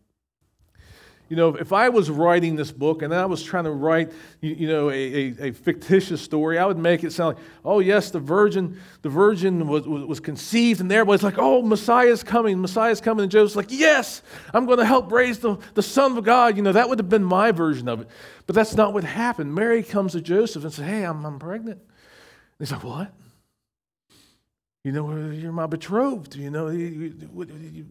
You 1.30 1.36
know, 1.36 1.56
if 1.56 1.74
I 1.74 1.90
was 1.90 2.10
writing 2.10 2.56
this 2.56 2.72
book 2.72 3.02
and 3.02 3.14
I 3.14 3.26
was 3.26 3.44
trying 3.44 3.66
to 3.66 3.72
write, 3.72 4.14
you, 4.40 4.54
you 4.54 4.68
know, 4.68 4.90
a, 4.90 4.94
a, 4.94 5.48
a, 5.48 5.52
fictitious 5.52 6.22
story, 6.22 6.58
I 6.58 6.66
would 6.66 6.78
make 6.78 7.04
it 7.04 7.12
sound 7.12 7.36
like, 7.36 7.46
oh 7.66 7.80
yes, 7.80 8.12
the 8.12 8.20
virgin, 8.20 8.80
the 9.02 9.10
virgin 9.10 9.68
was, 9.68 9.86
was, 9.86 10.06
was 10.06 10.20
conceived, 10.22 10.80
and 10.80 10.90
everybody's 10.90 11.24
like, 11.24 11.38
oh, 11.38 11.62
Messiah's 11.62 12.24
coming, 12.24 12.62
Messiah's 12.62 13.02
coming, 13.02 13.24
and 13.24 13.32
Joseph's 13.32 13.58
like, 13.58 13.72
yes, 13.72 14.22
I'm 14.54 14.66
going 14.66 14.80
to 14.80 14.86
help 14.86 15.12
raise 15.12 15.40
the, 15.40 15.58
the 15.74 15.84
Son 15.84 16.18
of 16.18 16.24
God. 16.24 16.56
You 16.56 16.64
know, 16.64 16.72
that 16.72 16.88
would 16.88 17.00
have 17.00 17.10
been 17.10 17.26
my 17.26 17.52
version 17.52 17.90
of 17.90 18.02
it. 18.02 18.08
But 18.46 18.56
that's 18.56 18.76
not 18.76 18.94
what 18.94 19.04
happened. 19.04 19.54
Mary 19.54 19.84
comes 19.84 20.14
to 20.14 20.22
Joseph 20.22 20.64
and 20.64 20.74
says, 20.74 20.86
hey, 20.86 21.04
I'm, 21.04 21.26
I'm 21.26 21.40
pregnant. 21.40 21.80
And 21.80 22.68
he's 22.68 22.72
like, 22.72 22.84
what? 22.84 23.14
You 24.86 24.94
know, 24.94 25.14
you're 25.32 25.52
my 25.52 25.68
betrothed. 25.68 26.38
You 26.38 26.50
know, 26.50 26.70
you, 26.70 27.14
you, 27.34 27.86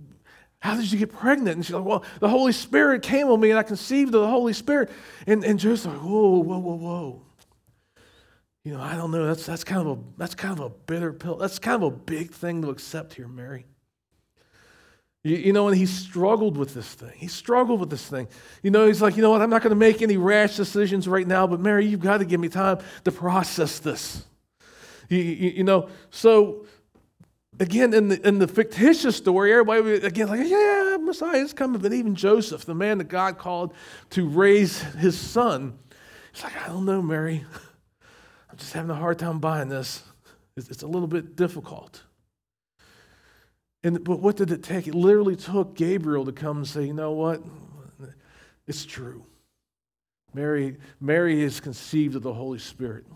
how 0.60 0.74
did 0.74 0.90
you 0.90 0.98
get 0.98 1.12
pregnant? 1.12 1.56
And 1.56 1.64
she's 1.64 1.74
like, 1.74 1.84
Well, 1.84 2.04
the 2.20 2.28
Holy 2.28 2.52
Spirit 2.52 3.02
came 3.02 3.28
on 3.28 3.40
me 3.40 3.50
and 3.50 3.58
I 3.58 3.62
conceived 3.62 4.14
of 4.14 4.22
the 4.22 4.28
Holy 4.28 4.52
Spirit. 4.52 4.90
And, 5.26 5.44
and 5.44 5.58
Joseph's 5.58 5.86
like, 5.86 6.04
Whoa, 6.04 6.38
whoa, 6.40 6.58
whoa, 6.58 6.74
whoa. 6.74 7.22
You 8.64 8.72
know, 8.72 8.80
I 8.80 8.96
don't 8.96 9.12
know. 9.12 9.26
That's, 9.26 9.46
that's, 9.46 9.62
kind 9.62 9.86
of 9.86 9.98
a, 9.98 10.02
that's 10.16 10.34
kind 10.34 10.58
of 10.58 10.64
a 10.64 10.70
bitter 10.70 11.12
pill. 11.12 11.36
That's 11.36 11.60
kind 11.60 11.82
of 11.82 11.92
a 11.92 11.96
big 11.96 12.32
thing 12.32 12.62
to 12.62 12.70
accept 12.70 13.14
here, 13.14 13.28
Mary. 13.28 13.64
You, 15.22 15.36
you 15.36 15.52
know, 15.52 15.68
and 15.68 15.76
he 15.76 15.86
struggled 15.86 16.56
with 16.56 16.74
this 16.74 16.92
thing. 16.94 17.12
He 17.14 17.28
struggled 17.28 17.78
with 17.78 17.90
this 17.90 18.06
thing. 18.08 18.26
You 18.62 18.72
know, 18.72 18.86
he's 18.86 19.00
like, 19.00 19.16
you 19.16 19.22
know 19.22 19.30
what? 19.30 19.40
I'm 19.40 19.50
not 19.50 19.62
going 19.62 19.70
to 19.70 19.76
make 19.76 20.02
any 20.02 20.16
rash 20.16 20.56
decisions 20.56 21.06
right 21.06 21.26
now, 21.26 21.46
but 21.46 21.60
Mary, 21.60 21.86
you've 21.86 22.00
got 22.00 22.18
to 22.18 22.24
give 22.24 22.40
me 22.40 22.48
time 22.48 22.78
to 23.04 23.12
process 23.12 23.78
this. 23.78 24.24
You, 25.08 25.18
you, 25.18 25.50
you 25.50 25.64
know, 25.64 25.88
so 26.10 26.66
again, 27.58 27.94
in 27.94 28.08
the, 28.08 28.26
in 28.26 28.38
the 28.38 28.48
fictitious 28.48 29.16
story, 29.16 29.52
everybody, 29.52 29.94
again, 30.06 30.28
like, 30.28 30.40
yeah, 30.48 30.96
Messiah 31.00 31.38
is 31.38 31.52
coming. 31.52 31.80
But 31.80 31.92
even 31.92 32.14
Joseph, 32.14 32.64
the 32.64 32.74
man 32.74 32.98
that 32.98 33.08
God 33.08 33.38
called 33.38 33.74
to 34.10 34.28
raise 34.28 34.80
his 34.80 35.18
son, 35.18 35.78
he's 36.32 36.44
like, 36.44 36.56
I 36.62 36.68
don't 36.68 36.84
know, 36.84 37.02
Mary. 37.02 37.44
I'm 38.50 38.56
just 38.56 38.72
having 38.72 38.90
a 38.90 38.94
hard 38.94 39.18
time 39.18 39.38
buying 39.38 39.68
this. 39.68 40.02
It's, 40.56 40.68
it's 40.70 40.82
a 40.82 40.86
little 40.86 41.08
bit 41.08 41.36
difficult. 41.36 42.02
And, 43.82 44.02
but 44.02 44.20
what 44.20 44.36
did 44.36 44.50
it 44.50 44.62
take? 44.62 44.88
It 44.88 44.94
literally 44.94 45.36
took 45.36 45.74
Gabriel 45.74 46.24
to 46.24 46.32
come 46.32 46.58
and 46.58 46.66
say, 46.66 46.84
you 46.84 46.94
know 46.94 47.12
what? 47.12 47.42
It's 48.66 48.84
true. 48.84 49.24
Mary, 50.34 50.76
Mary 51.00 51.40
is 51.40 51.60
conceived 51.60 52.16
of 52.16 52.22
the 52.22 52.34
Holy 52.34 52.58
Spirit. 52.58 53.06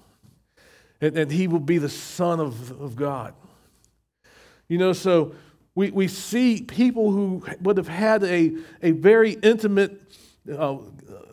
And, 1.00 1.16
and 1.18 1.32
he 1.32 1.48
will 1.48 1.60
be 1.60 1.78
the 1.78 1.88
Son 1.88 2.40
of, 2.40 2.80
of 2.80 2.94
God. 2.94 3.34
You 4.70 4.78
know, 4.78 4.92
so 4.92 5.34
we, 5.74 5.90
we 5.90 6.06
see 6.06 6.62
people 6.62 7.10
who 7.10 7.44
would 7.60 7.76
have 7.76 7.88
had 7.88 8.22
a, 8.22 8.52
a 8.84 8.92
very 8.92 9.32
intimate 9.32 10.00
uh, 10.56 10.76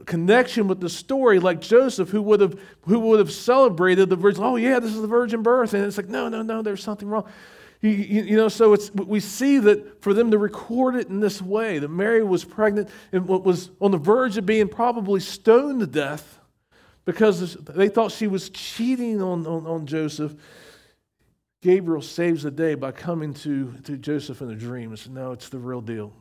connection 0.07 0.67
with 0.67 0.79
the 0.81 0.89
story, 0.89 1.39
like 1.39 1.61
Joseph, 1.61 2.09
who 2.09 2.23
would 2.23 2.39
have 2.41 2.59
who 2.87 2.97
would 2.97 3.19
have 3.19 3.31
celebrated 3.31 4.09
the 4.09 4.15
virgin. 4.15 4.43
Oh 4.43 4.55
yeah, 4.55 4.79
this 4.79 4.95
is 4.95 5.01
the 5.01 5.07
virgin 5.07 5.43
birth, 5.43 5.75
and 5.75 5.85
it's 5.85 5.97
like 5.97 6.09
no, 6.09 6.29
no, 6.29 6.41
no, 6.41 6.63
there's 6.63 6.81
something 6.81 7.07
wrong. 7.07 7.25
You, 7.79 7.91
you, 7.91 8.23
you, 8.23 8.37
know, 8.37 8.47
so 8.47 8.73
it's 8.73 8.91
we 8.91 9.19
see 9.19 9.59
that 9.59 10.01
for 10.01 10.15
them 10.15 10.31
to 10.31 10.39
record 10.39 10.95
it 10.95 11.09
in 11.09 11.19
this 11.19 11.39
way, 11.39 11.77
that 11.77 11.89
Mary 11.89 12.23
was 12.23 12.43
pregnant 12.43 12.89
and 13.11 13.27
was 13.27 13.69
on 13.79 13.91
the 13.91 13.99
verge 13.99 14.35
of 14.37 14.47
being 14.47 14.67
probably 14.67 15.19
stoned 15.19 15.81
to 15.81 15.87
death 15.87 16.39
because 17.05 17.53
they 17.53 17.87
thought 17.87 18.11
she 18.11 18.25
was 18.25 18.49
cheating 18.49 19.21
on, 19.21 19.45
on, 19.45 19.67
on 19.67 19.85
Joseph. 19.85 20.33
Gabriel 21.61 22.01
saves 22.01 22.43
the 22.43 22.51
day 22.51 22.75
by 22.75 22.91
coming 22.91 23.33
to, 23.35 23.73
to 23.83 23.97
Joseph 23.97 24.41
in 24.41 24.51
a 24.51 24.55
dream 24.55 24.91
and 24.91 24.99
said, 24.99 25.13
No, 25.13 25.31
it's 25.31 25.49
the 25.49 25.57
real 25.57 25.81
deal. 25.81 26.13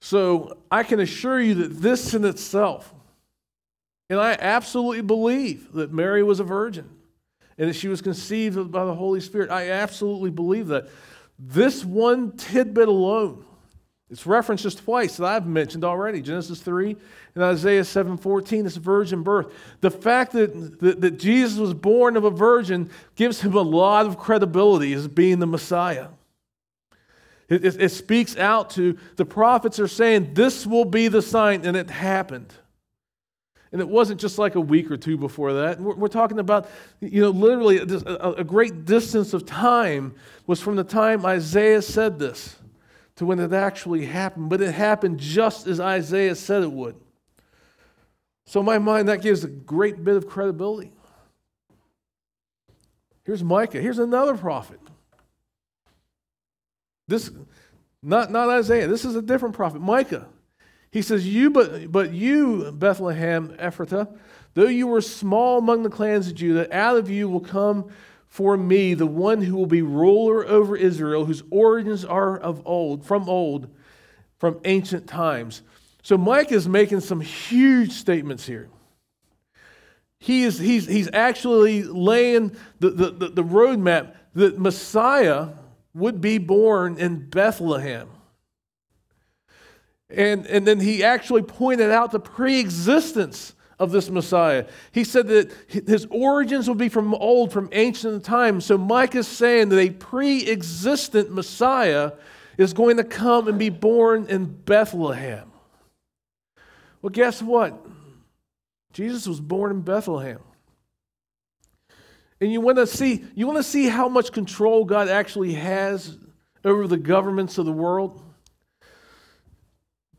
So 0.00 0.58
I 0.70 0.82
can 0.82 1.00
assure 1.00 1.40
you 1.40 1.54
that 1.54 1.80
this 1.80 2.12
in 2.14 2.24
itself, 2.24 2.92
and 4.10 4.20
I 4.20 4.32
absolutely 4.32 5.02
believe 5.02 5.72
that 5.72 5.92
Mary 5.92 6.22
was 6.22 6.40
a 6.40 6.44
virgin. 6.44 6.90
and 7.56 7.68
that 7.68 7.74
she 7.74 7.88
was 7.88 8.02
conceived 8.02 8.72
by 8.72 8.84
the 8.84 8.94
Holy 8.94 9.20
Spirit. 9.20 9.50
I 9.50 9.70
absolutely 9.70 10.30
believe 10.30 10.68
that. 10.68 10.88
This 11.38 11.84
one 11.84 12.32
tidbit 12.32 12.88
alone, 12.88 13.44
it's 14.14 14.28
referenced 14.28 14.62
just 14.62 14.78
twice 14.84 15.16
that 15.16 15.26
I've 15.26 15.44
mentioned 15.44 15.82
already 15.82 16.22
Genesis 16.22 16.60
3 16.60 16.94
and 17.34 17.42
Isaiah 17.42 17.82
7:14, 17.82 18.62
this 18.62 18.76
virgin 18.76 19.24
birth. 19.24 19.52
The 19.80 19.90
fact 19.90 20.30
that, 20.34 20.78
that, 20.78 21.00
that 21.00 21.18
Jesus 21.18 21.58
was 21.58 21.74
born 21.74 22.16
of 22.16 22.22
a 22.22 22.30
virgin 22.30 22.90
gives 23.16 23.40
him 23.40 23.54
a 23.54 23.60
lot 23.60 24.06
of 24.06 24.16
credibility 24.16 24.92
as 24.92 25.08
being 25.08 25.40
the 25.40 25.48
Messiah. 25.48 26.06
It, 27.48 27.64
it, 27.64 27.82
it, 27.82 27.88
speaks 27.88 28.36
out 28.36 28.70
to 28.70 28.96
the 29.16 29.24
prophets 29.24 29.80
are 29.80 29.88
saying, 29.88 30.34
This 30.34 30.64
will 30.64 30.84
be 30.84 31.08
the 31.08 31.20
sign, 31.20 31.66
and 31.66 31.76
it 31.76 31.90
happened. 31.90 32.54
And 33.72 33.80
it 33.80 33.88
wasn't 33.88 34.20
just 34.20 34.38
like 34.38 34.54
a 34.54 34.60
week 34.60 34.92
or 34.92 34.96
two 34.96 35.18
before 35.18 35.54
that. 35.54 35.80
We're, 35.80 35.96
we're 35.96 36.06
talking 36.06 36.38
about, 36.38 36.70
you 37.00 37.20
know, 37.20 37.30
literally 37.30 37.78
a, 37.78 38.30
a 38.34 38.44
great 38.44 38.84
distance 38.84 39.34
of 39.34 39.44
time 39.44 40.14
was 40.46 40.60
from 40.60 40.76
the 40.76 40.84
time 40.84 41.26
Isaiah 41.26 41.82
said 41.82 42.20
this 42.20 42.60
to 43.16 43.26
when 43.26 43.38
it 43.38 43.52
actually 43.52 44.06
happened. 44.06 44.48
But 44.48 44.60
it 44.60 44.72
happened 44.72 45.20
just 45.20 45.66
as 45.66 45.80
Isaiah 45.80 46.34
said 46.34 46.62
it 46.62 46.72
would. 46.72 46.96
So, 48.46 48.60
in 48.60 48.66
my 48.66 48.78
mind, 48.78 49.08
that 49.08 49.22
gives 49.22 49.44
a 49.44 49.48
great 49.48 50.04
bit 50.04 50.16
of 50.16 50.28
credibility. 50.28 50.92
Here's 53.24 53.42
Micah. 53.42 53.80
Here's 53.80 53.98
another 53.98 54.36
prophet. 54.36 54.80
This, 57.08 57.30
not, 58.02 58.30
not 58.30 58.50
Isaiah. 58.50 58.86
This 58.86 59.04
is 59.04 59.16
a 59.16 59.22
different 59.22 59.54
prophet, 59.54 59.80
Micah. 59.80 60.26
He 60.90 61.02
says, 61.02 61.26
"You, 61.26 61.50
but 61.50 61.90
but 61.90 62.12
you, 62.12 62.70
Bethlehem 62.70 63.56
Ephrathah, 63.58 64.16
though 64.54 64.68
you 64.68 64.86
were 64.86 65.00
small 65.00 65.58
among 65.58 65.82
the 65.82 65.90
clans 65.90 66.28
of 66.28 66.36
Judah, 66.36 66.72
out 66.72 66.96
of 66.96 67.10
you 67.10 67.28
will 67.28 67.40
come 67.40 67.90
for 68.34 68.56
me 68.56 68.94
the 68.94 69.06
one 69.06 69.42
who 69.42 69.56
will 69.56 69.64
be 69.64 69.80
ruler 69.80 70.44
over 70.44 70.76
Israel, 70.76 71.24
whose 71.24 71.44
origins 71.52 72.04
are 72.04 72.36
of 72.36 72.60
old, 72.66 73.06
from 73.06 73.28
old, 73.28 73.68
from 74.38 74.58
ancient 74.64 75.06
times." 75.06 75.62
So 76.02 76.18
Micah 76.18 76.54
is 76.54 76.68
making 76.68 76.98
some 76.98 77.20
huge 77.20 77.92
statements 77.92 78.44
here. 78.44 78.68
He 80.18 80.42
is, 80.42 80.58
he's, 80.58 80.84
he's 80.84 81.08
actually 81.12 81.84
laying 81.84 82.56
the, 82.80 82.90
the, 82.90 83.10
the, 83.10 83.28
the 83.28 83.44
roadmap 83.44 84.16
that 84.34 84.58
Messiah 84.58 85.50
would 85.94 86.20
be 86.20 86.38
born 86.38 86.98
in 86.98 87.30
Bethlehem. 87.30 88.08
And, 90.10 90.44
and 90.46 90.66
then 90.66 90.80
he 90.80 91.04
actually 91.04 91.42
pointed 91.42 91.92
out 91.92 92.10
the 92.10 92.18
pre 92.18 92.58
existence 92.58 93.54
of 93.78 93.90
this 93.90 94.08
Messiah. 94.08 94.66
He 94.92 95.04
said 95.04 95.26
that 95.28 95.52
his 95.68 96.06
origins 96.10 96.68
will 96.68 96.74
be 96.74 96.88
from 96.88 97.14
old, 97.14 97.52
from 97.52 97.68
ancient 97.72 98.24
times. 98.24 98.64
So 98.64 98.78
Micah 98.78 99.18
is 99.18 99.28
saying 99.28 99.70
that 99.70 99.78
a 99.78 99.90
pre 99.90 100.48
existent 100.48 101.32
Messiah 101.32 102.12
is 102.56 102.72
going 102.72 102.96
to 102.98 103.04
come 103.04 103.48
and 103.48 103.58
be 103.58 103.70
born 103.70 104.26
in 104.28 104.46
Bethlehem. 104.46 105.50
Well, 107.02 107.10
guess 107.10 107.42
what? 107.42 107.84
Jesus 108.92 109.26
was 109.26 109.40
born 109.40 109.72
in 109.72 109.80
Bethlehem. 109.80 110.40
And 112.40 112.52
you 112.52 112.60
want 112.60 112.78
to 112.78 112.86
see 112.86 113.24
you 113.34 113.46
want 113.46 113.58
to 113.58 113.62
see 113.62 113.88
how 113.88 114.08
much 114.08 114.32
control 114.32 114.84
God 114.84 115.08
actually 115.08 115.54
has 115.54 116.16
over 116.64 116.86
the 116.86 116.96
governments 116.96 117.58
of 117.58 117.66
the 117.66 117.72
world? 117.72 118.22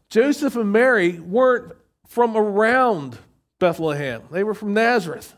Joseph 0.09 0.55
and 0.55 0.71
Mary 0.71 1.19
weren't 1.19 1.73
from 2.07 2.37
around 2.37 3.17
Bethlehem. 3.65 4.21
They 4.29 4.43
were 4.43 4.53
from 4.53 4.75
Nazareth. 4.75 5.33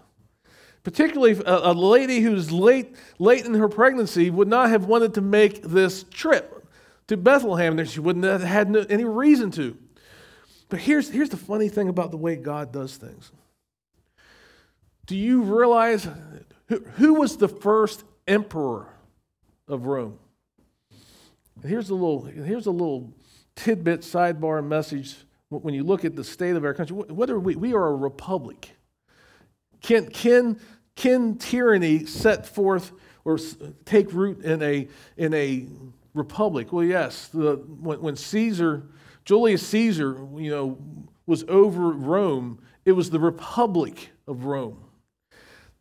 Particularly 0.84 1.41
a, 1.46 1.72
a 1.72 1.74
lady 1.74 2.19
who's 2.19 2.51
late 2.51 2.93
late 3.19 3.46
in 3.46 3.53
her 3.53 3.69
pregnancy 3.69 4.29
would 4.29 4.50
not 4.50 4.69
have 4.69 4.84
wanted 4.84 5.13
to 5.13 5.22
make 5.22 5.62
this 5.62 6.03
trip 6.03 6.67
to 7.07 7.15
Bethlehem. 7.15 7.81
She 7.86 8.01
wouldn't 8.01 8.25
have 8.25 8.43
had 8.43 8.69
no, 8.69 8.86
any 8.89 9.05
reason 9.05 9.50
to. 9.51 9.77
But 10.67 10.79
here's, 10.79 11.10
here's 11.10 11.29
the 11.29 11.38
funny 11.38 11.69
thing 11.69 11.88
about 11.88 12.12
the 12.12 12.17
way 12.17 12.36
God 12.36 12.74
does 12.74 12.98
things. 12.98 13.31
Do 15.05 15.15
you 15.15 15.43
realize 15.43 16.05
who, 16.67 16.79
who 16.96 17.13
was 17.13 17.38
the 17.38 17.48
first 17.48 18.03
emperor 18.27 18.88
of 19.69 19.86
Rome? 19.86 20.19
here's 21.65 21.89
a 21.89 21.96
little, 21.96 22.24
here's 22.24 22.65
a 22.65 22.72
little 22.72 23.13
tidbit 23.55 24.01
sidebar 24.01 24.62
message 24.63 25.15
when 25.50 25.74
you 25.74 25.84
look 25.84 26.06
at 26.06 26.16
the 26.16 26.24
state 26.24 26.56
of 26.56 26.66
our 26.66 26.74
country. 26.74 26.98
Are 26.98 27.39
we? 27.39 27.56
We 27.56 27.74
are 27.74 27.88
a 27.88 27.96
republic. 27.96 28.75
Can, 29.82 30.10
can, 30.10 30.60
can 30.96 31.38
tyranny 31.38 32.06
set 32.06 32.46
forth 32.46 32.92
or 33.24 33.38
take 33.86 34.12
root 34.13 34.44
in 34.44 34.62
a, 34.62 34.88
in 35.16 35.34
a 35.34 35.68
republic? 36.13 36.74
Well, 36.74 36.84
yes. 36.84 37.27
The, 37.27 37.56
when, 37.56 38.01
when 38.01 38.16
Caesar, 38.16 38.88
Julius 39.24 39.66
Caesar, 39.68 40.18
you 40.36 40.50
know, 40.50 40.77
was 41.25 41.44
over 41.48 41.92
Rome, 41.92 42.60
it 42.86 42.94
was 42.94 43.10
the 43.10 43.20
republic 43.20 44.10
of 44.27 44.46
Rome. 44.46 44.87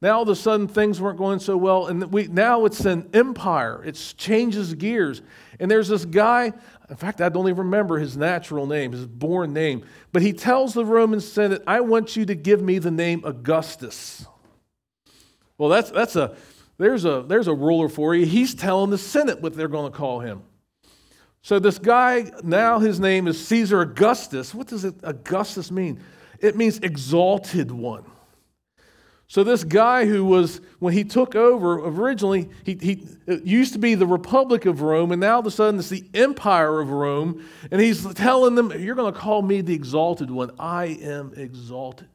Now 0.03 0.17
all 0.17 0.23
of 0.23 0.29
a 0.29 0.37
sudden 0.37 0.69
things 0.69 1.01
weren't 1.01 1.17
going 1.17 1.39
so 1.39 1.57
well, 1.57 1.87
and 1.87 2.13
we, 2.13 2.27
now 2.27 2.67
it's 2.67 2.85
an 2.85 3.09
empire. 3.15 3.83
It 3.85 4.15
changes 4.19 4.75
gears. 4.75 5.23
And 5.59 5.71
there's 5.71 5.89
this 5.89 6.05
guy, 6.05 6.53
in 6.91 6.97
fact, 6.97 7.23
I 7.23 7.31
don't 7.31 7.49
even 7.49 7.65
remember 7.65 7.99
his 7.99 8.17
natural 8.17 8.67
name, 8.67 8.93
his 8.93 9.07
born 9.07 9.55
name, 9.55 9.85
but 10.13 10.21
he 10.21 10.35
tells 10.35 10.75
the 10.75 10.85
Roman 10.85 11.21
Senate, 11.21 11.63
I 11.67 11.81
want 11.81 12.15
you 12.15 12.27
to 12.27 12.35
give 12.35 12.61
me 12.61 12.79
the 12.79 12.91
name 12.91 13.23
Augustus. 13.25 14.27
Well, 15.57 15.71
that's, 15.71 15.91
that's 15.91 16.15
a, 16.17 16.37
there's 16.77 17.07
a, 17.07 17.25
there's 17.27 17.49
a 17.49 17.55
ruler 17.55 17.89
for 17.89 18.15
you. 18.15 18.27
He's 18.27 18.55
telling 18.55 18.91
the 18.91 18.99
Senate 18.99 19.41
what 19.41 19.55
they're 19.55 19.69
going 19.69 19.91
to 19.91 19.97
call 19.97 20.21
him. 20.21 20.43
So 21.41 21.59
this 21.59 21.79
guy, 21.79 22.31
now 22.43 22.81
his 22.81 23.01
name 23.01 23.29
is 23.29 23.47
Caesar 23.47 23.81
Augustus. 23.81 24.55
What 24.55 24.67
does 24.67 24.85
it, 24.85 24.97
Augustus 25.03 25.71
mean? 25.71 26.01
It 26.41 26.57
means 26.57 26.79
exalted 26.81 27.71
one. 27.71 28.05
So, 29.29 29.43
this 29.43 29.65
guy 29.65 30.07
who 30.07 30.25
was, 30.25 30.61
when 30.79 30.93
he 30.93 31.03
took 31.03 31.35
over, 31.35 31.81
originally, 31.81 32.49
he, 32.65 32.79
he, 32.81 33.07
used 33.43 33.73
to 33.73 33.79
be 33.81 33.97
the 33.97 34.07
Republic 34.07 34.67
of 34.67 34.83
Rome, 34.83 35.11
and 35.11 35.21
now 35.21 35.35
all 35.35 35.41
of 35.41 35.47
a 35.47 35.51
sudden 35.51 35.81
it's 35.81 35.89
the 35.89 36.05
Empire 36.15 36.81
of 36.81 36.91
Rome. 36.91 37.45
And 37.73 37.81
he's 37.81 38.05
telling 38.15 38.55
them, 38.55 38.73
You're 38.79 38.95
going 38.95 39.13
to 39.13 39.19
call 39.19 39.43
me 39.43 39.63
the 39.63 39.75
exalted 39.75 40.31
one. 40.31 40.53
I 40.61 40.87
am 40.87 41.33
exalted. 41.37 42.09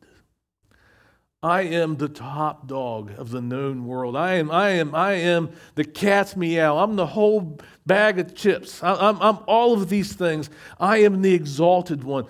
I 1.44 1.63
am 1.63 1.98
the 1.98 2.08
top 2.08 2.68
dog 2.68 3.12
of 3.18 3.32
the 3.32 3.41
known 3.41 3.88
world. 3.88 4.15
I 4.15 4.36
am, 4.36 4.51
I 4.51 4.70
am, 4.70 4.94
I 4.94 5.13
am 5.13 5.50
the 5.74 5.84
cat's 5.84 6.36
meow. 6.36 6.77
I'm 6.77 6.96
the 6.96 7.08
whole 7.08 7.60
bag 7.86 8.20
of 8.20 8.36
chips. 8.36 8.84
I, 8.84 8.94
I'm, 8.94 9.20
I'm 9.20 9.39
all 9.48 9.74
of 9.74 9.89
these 9.89 10.13
things. 10.13 10.51
I 10.80 10.98
am 10.98 11.24
the 11.24 11.34
exalted 11.34 12.03
one. 12.03 12.25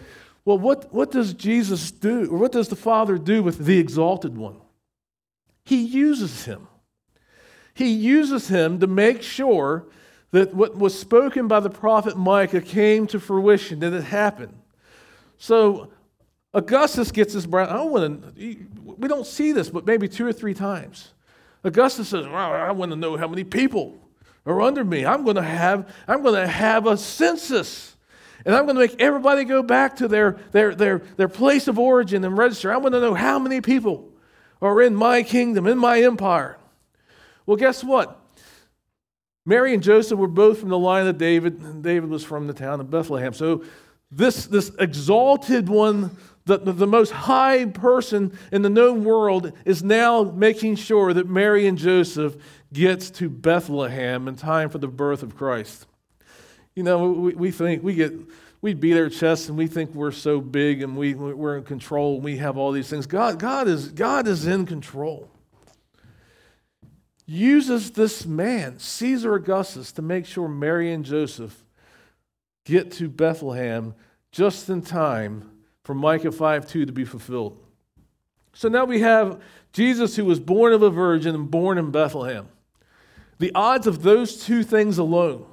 Well, 0.45 0.57
what, 0.57 0.93
what 0.93 1.11
does 1.11 1.33
Jesus 1.33 1.91
do, 1.91 2.31
or 2.31 2.37
what 2.37 2.53
does 2.53 2.69
the 2.69 2.75
Father 2.77 3.17
do 3.17 3.43
with 3.43 3.65
the 3.65 3.77
exalted 3.77 4.37
one? 4.37 4.60
He 5.63 5.81
uses 5.81 6.45
him. 6.45 6.67
He 7.73 7.89
uses 7.89 8.47
him 8.47 8.79
to 8.79 8.87
make 8.87 9.21
sure 9.21 9.87
that 10.31 10.53
what 10.53 10.77
was 10.77 10.97
spoken 10.97 11.47
by 11.47 11.59
the 11.59 11.69
prophet 11.69 12.17
Micah 12.17 12.61
came 12.61 13.07
to 13.07 13.19
fruition, 13.19 13.79
that 13.79 13.93
it 13.93 14.03
happened. 14.03 14.57
So 15.37 15.91
Augustus 16.53 17.11
gets 17.11 17.33
his 17.33 17.45
breath. 17.45 17.69
I 17.69 17.73
don't 17.73 17.91
want 17.91 18.35
to, 18.35 18.57
we 18.75 19.07
don't 19.07 19.25
see 19.25 19.51
this, 19.51 19.69
but 19.69 19.85
maybe 19.85 20.07
two 20.07 20.25
or 20.25 20.33
three 20.33 20.53
times. 20.53 21.13
Augustus 21.63 22.09
says, 22.09 22.25
I 22.25 22.71
want 22.71 22.91
to 22.91 22.95
know 22.95 23.17
how 23.17 23.27
many 23.27 23.43
people 23.43 23.97
are 24.45 24.61
under 24.61 24.83
me. 24.83 25.05
I'm 25.05 25.23
going 25.23 25.35
to 25.35 25.43
have, 25.43 25.93
I'm 26.07 26.23
going 26.23 26.35
to 26.35 26.47
have 26.47 26.87
a 26.87 26.97
census. 26.97 27.95
And 28.45 28.55
I'm 28.55 28.65
going 28.65 28.75
to 28.75 28.81
make 28.81 28.99
everybody 28.99 29.43
go 29.43 29.61
back 29.61 29.97
to 29.97 30.07
their, 30.07 30.39
their, 30.51 30.73
their, 30.73 30.99
their 31.17 31.27
place 31.27 31.67
of 31.67 31.77
origin 31.77 32.23
and 32.23 32.37
register. 32.37 32.73
I 32.73 32.77
want 32.77 32.93
to 32.93 32.99
know 32.99 33.13
how 33.13 33.37
many 33.37 33.61
people 33.61 34.10
are 34.61 34.81
in 34.81 34.95
my 34.95 35.23
kingdom, 35.23 35.67
in 35.67 35.77
my 35.77 36.01
empire. 36.01 36.57
Well, 37.45 37.57
guess 37.57 37.83
what? 37.83 38.19
Mary 39.45 39.73
and 39.73 39.81
Joseph 39.81 40.19
were 40.19 40.27
both 40.27 40.59
from 40.59 40.69
the 40.69 40.77
line 40.77 41.07
of 41.07 41.17
David, 41.17 41.59
and 41.61 41.83
David 41.83 42.09
was 42.09 42.23
from 42.23 42.47
the 42.47 42.53
town 42.53 42.79
of 42.79 42.91
Bethlehem. 42.91 43.33
So, 43.33 43.63
this, 44.11 44.45
this 44.45 44.71
exalted 44.77 45.69
one, 45.69 46.15
the, 46.45 46.57
the, 46.57 46.73
the 46.73 46.87
most 46.87 47.11
high 47.11 47.65
person 47.65 48.37
in 48.51 48.61
the 48.61 48.69
known 48.69 49.03
world, 49.03 49.53
is 49.65 49.81
now 49.81 50.23
making 50.23 50.75
sure 50.75 51.13
that 51.13 51.27
Mary 51.27 51.65
and 51.65 51.77
Joseph 51.77 52.35
gets 52.73 53.09
to 53.11 53.29
Bethlehem 53.29 54.27
in 54.27 54.35
time 54.35 54.69
for 54.69 54.77
the 54.77 54.87
birth 54.87 55.23
of 55.23 55.35
Christ. 55.35 55.87
You 56.75 56.83
know, 56.83 57.11
we, 57.11 57.33
we 57.33 57.51
think 57.51 57.83
we 57.83 57.95
get 57.95 58.13
we 58.61 58.73
beat 58.75 58.97
our 58.97 59.09
chests 59.09 59.49
and 59.49 59.57
we 59.57 59.67
think 59.67 59.93
we're 59.93 60.11
so 60.11 60.39
big 60.39 60.81
and 60.81 60.95
we, 60.95 61.15
we're 61.15 61.57
in 61.57 61.63
control 61.63 62.15
and 62.15 62.23
we 62.23 62.37
have 62.37 62.57
all 62.57 62.71
these 62.71 62.89
things. 62.89 63.07
God, 63.07 63.39
God, 63.39 63.67
is, 63.67 63.89
God 63.89 64.27
is 64.27 64.45
in 64.45 64.65
control. 64.65 65.29
Uses 67.25 67.91
this 67.91 68.25
man, 68.25 68.77
Caesar 68.77 69.35
Augustus, 69.35 69.91
to 69.93 70.01
make 70.01 70.25
sure 70.25 70.47
Mary 70.47 70.91
and 70.91 71.03
Joseph 71.03 71.63
get 72.65 72.91
to 72.93 73.09
Bethlehem 73.09 73.95
just 74.31 74.69
in 74.69 74.81
time 74.81 75.49
for 75.83 75.95
Micah 75.95 76.31
5 76.31 76.67
2 76.67 76.85
to 76.85 76.91
be 76.91 77.05
fulfilled. 77.05 77.57
So 78.53 78.69
now 78.69 78.85
we 78.85 78.99
have 78.99 79.41
Jesus 79.73 80.15
who 80.15 80.25
was 80.25 80.39
born 80.39 80.73
of 80.73 80.83
a 80.83 80.89
virgin 80.89 81.33
and 81.33 81.49
born 81.49 81.77
in 81.77 81.89
Bethlehem. 81.89 82.49
The 83.39 83.51
odds 83.55 83.87
of 83.87 84.03
those 84.03 84.43
two 84.43 84.63
things 84.63 84.97
alone. 84.97 85.45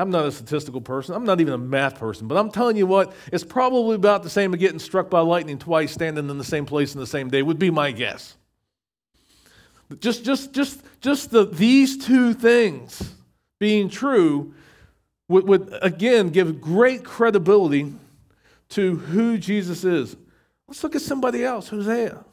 I'm 0.00 0.10
not 0.10 0.24
a 0.24 0.32
statistical 0.32 0.80
person. 0.80 1.14
I'm 1.14 1.24
not 1.24 1.40
even 1.40 1.52
a 1.52 1.58
math 1.58 1.98
person, 1.98 2.26
but 2.26 2.36
I'm 2.36 2.50
telling 2.50 2.76
you 2.76 2.86
what, 2.86 3.12
it's 3.32 3.44
probably 3.44 3.96
about 3.96 4.22
the 4.22 4.30
same 4.30 4.54
as 4.54 4.60
getting 4.60 4.78
struck 4.78 5.10
by 5.10 5.20
lightning 5.20 5.58
twice 5.58 5.92
standing 5.92 6.30
in 6.30 6.38
the 6.38 6.44
same 6.44 6.66
place 6.66 6.94
in 6.94 7.00
the 7.00 7.06
same 7.06 7.28
day, 7.28 7.42
would 7.42 7.58
be 7.58 7.70
my 7.70 7.90
guess. 7.90 8.36
Just, 9.98 10.24
just, 10.24 10.52
just, 10.52 10.82
just 11.00 11.30
the, 11.30 11.44
these 11.44 11.98
two 12.04 12.32
things 12.32 13.14
being 13.58 13.88
true 13.88 14.54
would, 15.28 15.46
would 15.46 15.72
again 15.82 16.30
give 16.30 16.60
great 16.60 17.04
credibility 17.04 17.92
to 18.70 18.96
who 18.96 19.36
Jesus 19.36 19.84
is. 19.84 20.16
Let's 20.68 20.82
look 20.82 20.94
at 20.94 21.02
somebody 21.02 21.44
else, 21.44 21.68
Hosea. 21.68 22.24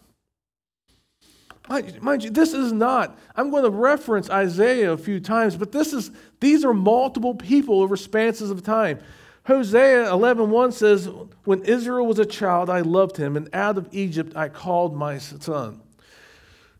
Mind 1.70 2.24
you, 2.24 2.30
this 2.30 2.54
is 2.54 2.72
not, 2.72 3.20
I'm 3.36 3.52
going 3.52 3.64
to 3.64 3.70
reference 3.70 4.30
Isaiah 4.30 4.94
a 4.94 4.98
few 4.98 5.20
times, 5.20 5.58
but 5.58 5.72
this 5.72 5.92
is, 5.92 6.12
these 6.40 6.64
are 6.64 6.74
multiple 6.74 7.36
people 7.36 7.82
over 7.82 7.98
spanses 7.98 8.50
of 8.50 8.64
time. 8.64 9.00
Hosea 9.46 10.06
11.1 10.06 10.74
says, 10.74 11.10
When 11.44 11.64
Israel 11.64 12.06
was 12.06 12.20
a 12.20 12.26
child, 12.26 12.70
I 12.70 12.82
loved 12.82 13.18
him, 13.18 13.36
and 13.36 13.50
out 13.54 13.78
of 13.78 13.90
Egypt 13.92 14.36
I 14.36 14.50
called 14.50 14.96
my 14.96 15.18
son. 15.18 15.82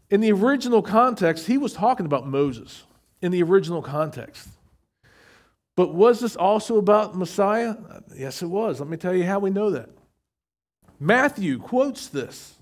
In 0.10 0.22
the 0.22 0.32
original 0.32 0.82
context, 0.82 1.48
he 1.48 1.58
was 1.58 1.74
talking 1.74 2.06
about 2.06 2.28
Moses 2.28 2.84
in 3.22 3.32
the 3.32 3.44
original 3.44 3.82
context. 3.82 4.48
But 5.76 5.94
was 5.94 6.20
this 6.20 6.36
also 6.36 6.78
about 6.78 7.16
Messiah? 7.16 7.76
Yes, 8.16 8.42
it 8.42 8.48
was. 8.48 8.80
Let 8.80 8.90
me 8.90 8.98
tell 8.98 9.14
you 9.14 9.26
how 9.26 9.40
we 9.40 9.50
know 9.50 9.72
that. 9.72 9.90
Matthew 11.00 11.60
quotes 11.60 12.08
this. 12.08 12.57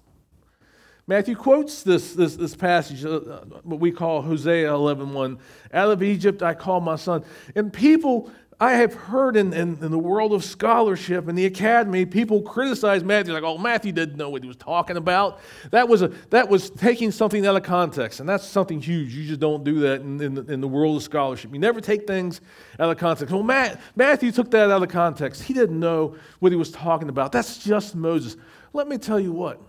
Matthew 1.08 1.36
quotes 1.36 1.84
this, 1.84 2.14
this, 2.14 2.36
this 2.36 2.56
passage, 2.56 3.06
uh, 3.06 3.20
what 3.64 3.80
we 3.80 3.92
call 3.92 4.24
Hosea 4.24 4.70
11.1. 4.70 5.14
1, 5.14 5.40
Out 5.74 5.92
of 5.92 6.02
Egypt 6.02 6.42
I 6.42 6.56
call 6.56 6.82
my 6.82 6.96
son. 6.96 7.24
And 7.56 7.72
people 7.72 8.32
I 8.60 8.74
have 8.74 8.94
heard 8.94 9.36
in, 9.36 9.54
in, 9.54 9.78
in, 9.84 9.92
the 9.92 10.00
world 10.00 10.32
of 10.32 10.44
scholarship 10.44 11.28
and 11.28 11.38
the 11.38 11.46
academy, 11.46 12.06
people 12.06 12.42
criticize 12.42 13.04
Matthew 13.04 13.34
like, 13.34 13.44
oh, 13.44 13.58
Matthew 13.58 13.92
didn't 13.92 14.16
know 14.16 14.30
what 14.30 14.44
he 14.44 14.48
was 14.48 14.56
talking 14.56 14.96
about. 14.96 15.42
That 15.72 15.90
was, 15.90 16.02
a, 16.02 16.08
that 16.30 16.48
was 16.48 16.70
taking 16.70 17.12
something 17.12 17.46
out 17.46 17.58
of 17.58 17.64
context, 17.64 18.22
and 18.22 18.30
that's 18.30 18.46
something 18.46 18.80
huge. 18.80 19.14
You 19.14 19.28
just 19.28 19.42
don't 19.42 19.66
do 19.66 19.82
that 19.82 20.02
in, 20.02 20.22
in, 20.22 20.34
the, 20.36 20.54
in 20.54 20.62
the 20.62 20.70
world 20.70 20.96
of 20.96 21.04
scholarship. 21.04 21.52
You 21.52 21.60
never 21.60 21.82
take 21.82 22.08
things 22.08 22.40
out 22.80 22.90
of 22.90 22.98
context. 22.98 23.34
Well, 23.34 23.44
Matt, 23.44 23.82
Matthew 23.96 24.32
took 24.32 24.50
that 24.52 24.72
out 24.72 24.82
of 24.82 24.90
context. 24.90 25.44
He 25.44 25.54
didn't 25.54 25.80
know 25.80 26.16
what 26.40 26.54
he 26.54 26.58
was 26.58 26.72
talking 26.72 27.10
about. 27.10 27.34
That's 27.34 27.58
just 27.58 27.94
Moses. 27.94 28.38
Let 28.72 28.88
me 28.88 28.98
tell 28.98 29.20
you 29.20 29.34
what. 29.34 29.60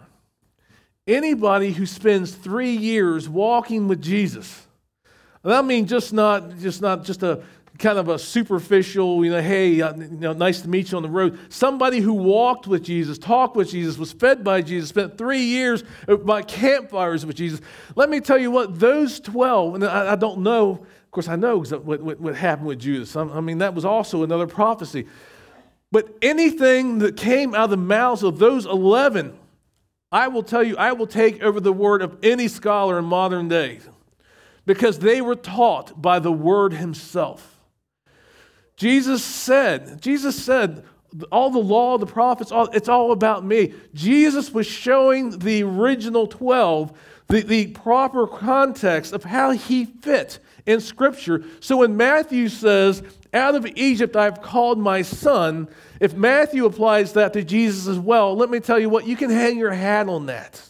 Anybody 1.07 1.73
who 1.73 1.87
spends 1.87 2.33
three 2.33 2.73
years 2.73 3.29
walking 3.29 3.87
with 3.87 4.03
Jesus, 4.03 4.67
and 5.45 5.53
I 5.53 5.63
mean 5.63 5.87
just 5.87 6.13
not 6.13 6.59
just 6.59 6.83
not 6.83 7.05
just 7.05 7.23
a 7.23 7.43
kind 7.79 7.99
of 7.99 8.09
a 8.09 8.19
superficial, 8.19 9.25
you 9.25 9.31
know, 9.31 9.41
hey, 9.41 9.81
uh, 9.81 9.95
you 9.95 10.09
know, 10.09 10.33
nice 10.33 10.63
to 10.63 10.69
meet 10.69 10.91
you 10.91 10.97
on 10.97 11.03
the 11.03 11.09
road. 11.09 11.39
Somebody 11.49 12.01
who 12.01 12.15
walked 12.15 12.67
with 12.67 12.83
Jesus, 12.83 13.19
talked 13.19 13.57
with 13.57 13.71
Jesus, 13.71 13.99
was 13.99 14.13
fed 14.13 14.43
by 14.43 14.63
Jesus, 14.63 14.89
spent 14.89 15.19
three 15.19 15.43
years 15.43 15.85
by 16.25 16.43
campfires 16.43 17.27
with 17.27 17.37
Jesus. 17.37 17.61
Let 17.95 18.11
me 18.11 18.21
tell 18.21 18.39
you 18.39 18.51
what, 18.51 18.79
those 18.79 19.21
12, 19.21 19.77
and 19.77 19.85
I, 19.85 20.13
I 20.13 20.17
don't 20.17 20.41
know, 20.41 20.71
of 20.71 21.11
course, 21.11 21.29
I 21.29 21.37
know 21.37 21.59
what, 21.63 22.03
what, 22.03 22.21
what 22.21 22.37
happened 22.37 22.69
with 22.69 22.79
Judas. 22.79 23.15
I, 23.17 23.23
I 23.23 23.41
mean, 23.41 23.59
that 23.59 23.75
was 23.75 23.85
also 23.85 24.23
another 24.23 24.47
prophecy. 24.47 25.07
But 25.93 26.09
anything 26.23 26.99
that 26.99 27.17
came 27.17 27.55
out 27.55 27.65
of 27.65 27.71
the 27.71 27.77
mouths 27.77 28.23
of 28.23 28.39
those 28.39 28.67
11, 28.67 29.37
I 30.11 30.29
will 30.29 30.43
tell 30.43 30.63
you, 30.63 30.77
I 30.77 30.93
will 30.93 31.07
take 31.07 31.43
over 31.43 31.61
the 31.61 31.73
word 31.73 32.03
of 32.03 32.19
any 32.23 32.49
scholar 32.49 32.99
in 32.99 33.05
modern 33.05 33.49
days 33.49 33.89
because 34.65 34.99
they 34.99 35.21
were 35.21 35.35
taught 35.35 36.01
by 36.01 36.19
the 36.19 36.33
word 36.33 36.73
himself. 36.73 37.59
Jesus 38.77 39.25
said, 39.25 40.01
Jesus 40.03 40.43
said, 40.43 40.85
all 41.33 41.51
the 41.51 41.59
law, 41.59 41.99
the 41.99 42.07
prophets, 42.07 42.53
all, 42.53 42.69
it's 42.73 42.89
all 42.89 43.13
about 43.13 43.45
me. 43.45 43.73
Jesus 43.95 44.53
was 44.53 44.67
showing 44.67 45.39
the 45.39 45.63
original 45.63 46.27
12 46.27 46.93
the, 47.29 47.43
the 47.43 47.67
proper 47.69 48.27
context 48.27 49.13
of 49.13 49.25
how 49.25 49.51
he 49.51 49.85
fit 49.85 50.39
in 50.65 50.81
Scripture. 50.81 51.45
So 51.61 51.79
when 51.79 51.97
Matthew 51.97 52.49
says, 52.49 53.03
Out 53.35 53.55
of 53.55 53.67
Egypt 53.75 54.17
I've 54.17 54.43
called 54.43 54.79
my 54.79 55.03
son, 55.03 55.69
if 56.01 56.15
Matthew 56.15 56.67
applies 56.67 57.13
that 57.15 57.33
to 57.33 57.43
Jesus 57.43 57.89
as 57.89 57.99
well, 57.99 58.37
let 58.37 58.51
me 58.51 58.61
tell 58.61 58.79
you 58.79 58.89
what, 58.89 59.07
you 59.07 59.17
can 59.17 59.31
hang 59.31 59.59
your 59.59 59.73
hat 59.73 60.09
on 60.09 60.27
that. 60.27 60.63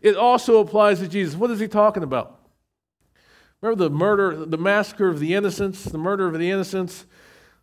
It 0.00 0.16
also 0.16 0.58
applies 0.60 1.00
to 1.00 1.08
Jesus. 1.08 1.34
What 1.34 1.50
is 1.50 1.60
he 1.60 1.68
talking 1.68 2.02
about? 2.02 2.40
Remember 3.60 3.84
the 3.84 3.90
murder, 3.90 4.46
the 4.46 4.58
massacre 4.58 5.08
of 5.08 5.18
the 5.18 5.34
innocents, 5.34 5.84
the 5.84 5.98
murder 5.98 6.28
of 6.28 6.38
the 6.38 6.50
innocents? 6.50 7.04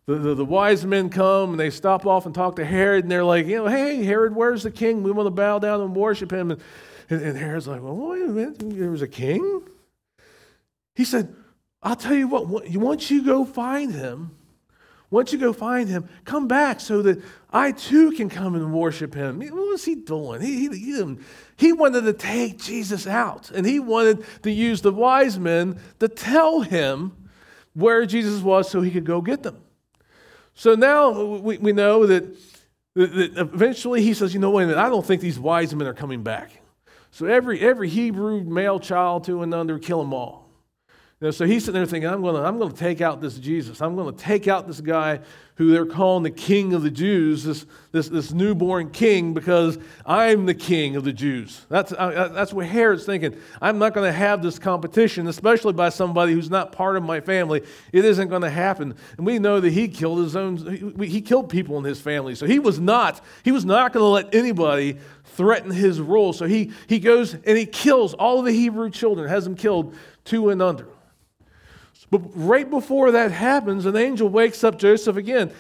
The, 0.06 0.16
the, 0.16 0.36
the, 0.36 0.46
wise 0.46 0.86
men 0.86 1.10
come 1.10 1.52
and 1.52 1.60
they 1.60 1.72
stop 1.72 2.06
off 2.06 2.28
and 2.28 2.36
talk 2.36 2.58
to 2.58 2.66
Herod, 2.66 3.06
and 3.06 3.12
they're 3.12 3.24
like, 3.24 3.48
you 3.48 3.56
know, 3.56 3.68
hey, 3.68 4.04
Herod, 4.04 4.36
where's 4.36 4.62
the 4.62 4.70
king? 4.70 5.02
We 5.02 5.10
want 5.12 5.26
to 5.26 5.32
bow 5.32 5.58
down 5.58 5.82
and 5.82 5.96
worship 5.96 6.32
him. 6.32 6.52
And, 6.52 6.62
and, 7.10 7.22
and 7.22 7.38
Herod's 7.38 7.68
like, 7.68 7.82
well, 7.82 7.96
wait 7.96 8.24
a 8.24 8.28
minute, 8.28 8.56
there 8.60 8.92
was 8.92 9.02
a 9.02 9.08
king? 9.08 9.64
He 10.96 11.06
said, 11.06 11.34
I'll 11.84 11.96
tell 11.96 12.16
you 12.16 12.28
what, 12.28 12.48
once 12.48 13.12
you 13.12 13.24
go 13.24 13.46
find 13.46 13.94
him, 13.94 14.36
once 15.12 15.32
you 15.32 15.38
go 15.38 15.54
find 15.54 15.88
him, 15.88 16.10
come 16.26 16.48
back 16.48 16.80
so 16.80 17.02
that 17.04 17.22
I 17.52 17.72
too 17.72 18.12
can 18.12 18.28
come 18.28 18.56
and 18.56 18.74
worship 18.74 19.14
him. 19.14 19.40
What 19.40 19.54
was 19.54 19.86
he 19.86 19.96
doing? 19.96 20.42
He, 20.42 20.68
he, 20.68 21.18
he, 21.58 21.74
wanted 21.74 22.02
to 22.02 22.14
take 22.14 22.60
Jesus 22.60 23.06
out, 23.06 23.52
and 23.52 23.66
he 23.66 23.80
wanted 23.80 24.26
to 24.42 24.52
use 24.52 24.82
the 24.82 24.92
wise 24.92 25.40
men 25.40 25.80
to 26.00 26.08
tell 26.08 26.62
him 26.62 27.16
where 27.74 28.06
Jesus 28.06 28.42
was 28.42 28.70
so 28.70 28.82
he 28.82 28.90
could 28.90 29.06
go 29.06 29.22
get 29.22 29.44
them. 29.44 29.62
So 30.56 30.74
now 30.74 31.24
we, 31.24 31.60
we 31.60 31.72
know 31.72 32.08
that, 32.08 32.26
that 32.96 33.38
eventually 33.38 34.02
he 34.02 34.14
says, 34.14 34.34
You 34.34 34.40
know, 34.40 34.50
wait 34.50 34.64
a 34.64 34.68
minute, 34.68 34.82
I 34.82 34.90
don't 34.90 35.06
think 35.06 35.22
these 35.22 35.38
wise 35.38 35.76
men 35.76 35.88
are 35.88 35.94
coming 35.94 36.24
back. 36.24 36.52
So 37.16 37.28
every, 37.28 37.62
every 37.62 37.88
Hebrew 37.88 38.44
male 38.44 38.78
child 38.78 39.24
two 39.24 39.42
and 39.42 39.54
under, 39.54 39.80
kill 39.80 40.00
them 40.00 40.14
all. 40.14 40.45
Know, 41.26 41.32
so 41.32 41.48
he's 41.48 41.66
sitting 41.66 41.80
there 41.80 41.88
thinking, 41.88 42.08
I'm 42.08 42.22
going 42.22 42.36
to 42.36 42.42
I'm 42.42 42.60
going 42.60 42.72
to 42.72 42.78
take 42.78 43.02
out 43.02 43.20
this 43.20 43.40
Jesus. 43.40 43.82
I'm 43.82 43.96
going 43.96 44.14
to 44.16 44.24
take 44.24 44.48
out 44.48 44.68
this 44.68 44.80
guy 44.80 45.22
who 45.56 45.72
they're 45.72 45.88
calling 45.88 46.22
the 46.22 46.30
king 46.30 46.74
of 46.74 46.84
the 46.84 46.92
Jews, 46.92 47.44
this, 47.44 47.66
this, 47.92 48.10
this 48.10 48.32
newborn 48.32 48.92
king, 48.92 49.34
because 49.34 49.80
I'm 50.06 50.46
the 50.46 50.54
king 50.54 50.98
of 50.98 51.04
the 51.04 51.14
Jews. 51.14 51.66
That's, 51.68 51.94
uh, 51.94 52.30
that's 52.32 52.54
what 52.54 52.68
Herod's 52.68 53.06
thinking. 53.06 53.36
I'm 53.60 53.80
not 53.80 53.96
going 53.96 54.06
to 54.06 54.16
have 54.16 54.44
this 54.44 54.60
competition, 54.60 55.28
especially 55.28 55.74
by 55.74 55.90
somebody 55.90 56.34
who's 56.34 56.52
not 56.52 56.74
part 56.74 56.96
of 56.96 57.02
my 57.02 57.22
family. 57.22 57.64
It 57.92 58.06
isn't 58.06 58.28
going 58.28 58.44
to 58.44 58.50
happen. 58.52 58.96
And 59.18 59.26
we 59.26 59.40
know 59.40 59.60
that 59.60 59.72
he 59.72 59.88
killed 59.88 60.20
his 60.20 60.36
own, 60.36 60.58
he, 61.00 61.08
he 61.08 61.22
killed 61.22 61.50
people 61.50 61.80
in 61.80 61.86
his 61.86 62.00
family. 62.00 62.36
So 62.36 62.46
he 62.46 62.60
was 62.60 62.80
not, 62.80 63.20
he 63.44 63.52
was 63.52 63.66
not 63.66 63.94
going 63.94 64.04
to 64.04 64.10
let 64.10 64.36
anybody 64.36 64.98
threaten 65.24 65.72
his 65.72 66.00
rule. 66.00 66.34
So 66.34 66.46
he, 66.46 66.72
he 66.88 67.00
goes 67.00 67.34
and 67.34 67.58
he 67.58 67.66
kills 67.66 68.14
all 68.14 68.44
the 68.44 68.52
Hebrew 68.52 68.92
children, 68.92 69.28
has 69.28 69.46
them 69.46 69.56
killed 69.56 69.96
two 70.24 70.50
and 70.50 70.62
under. 70.62 70.86
But 72.12 72.22
right 72.36 72.70
before 72.70 73.12
that 73.12 73.32
happens, 73.32 73.86
an 73.86 73.96
angel 73.96 74.30
wakes 74.30 74.64
up 74.64 74.78
Joseph 74.78 75.18
again. 75.18 75.52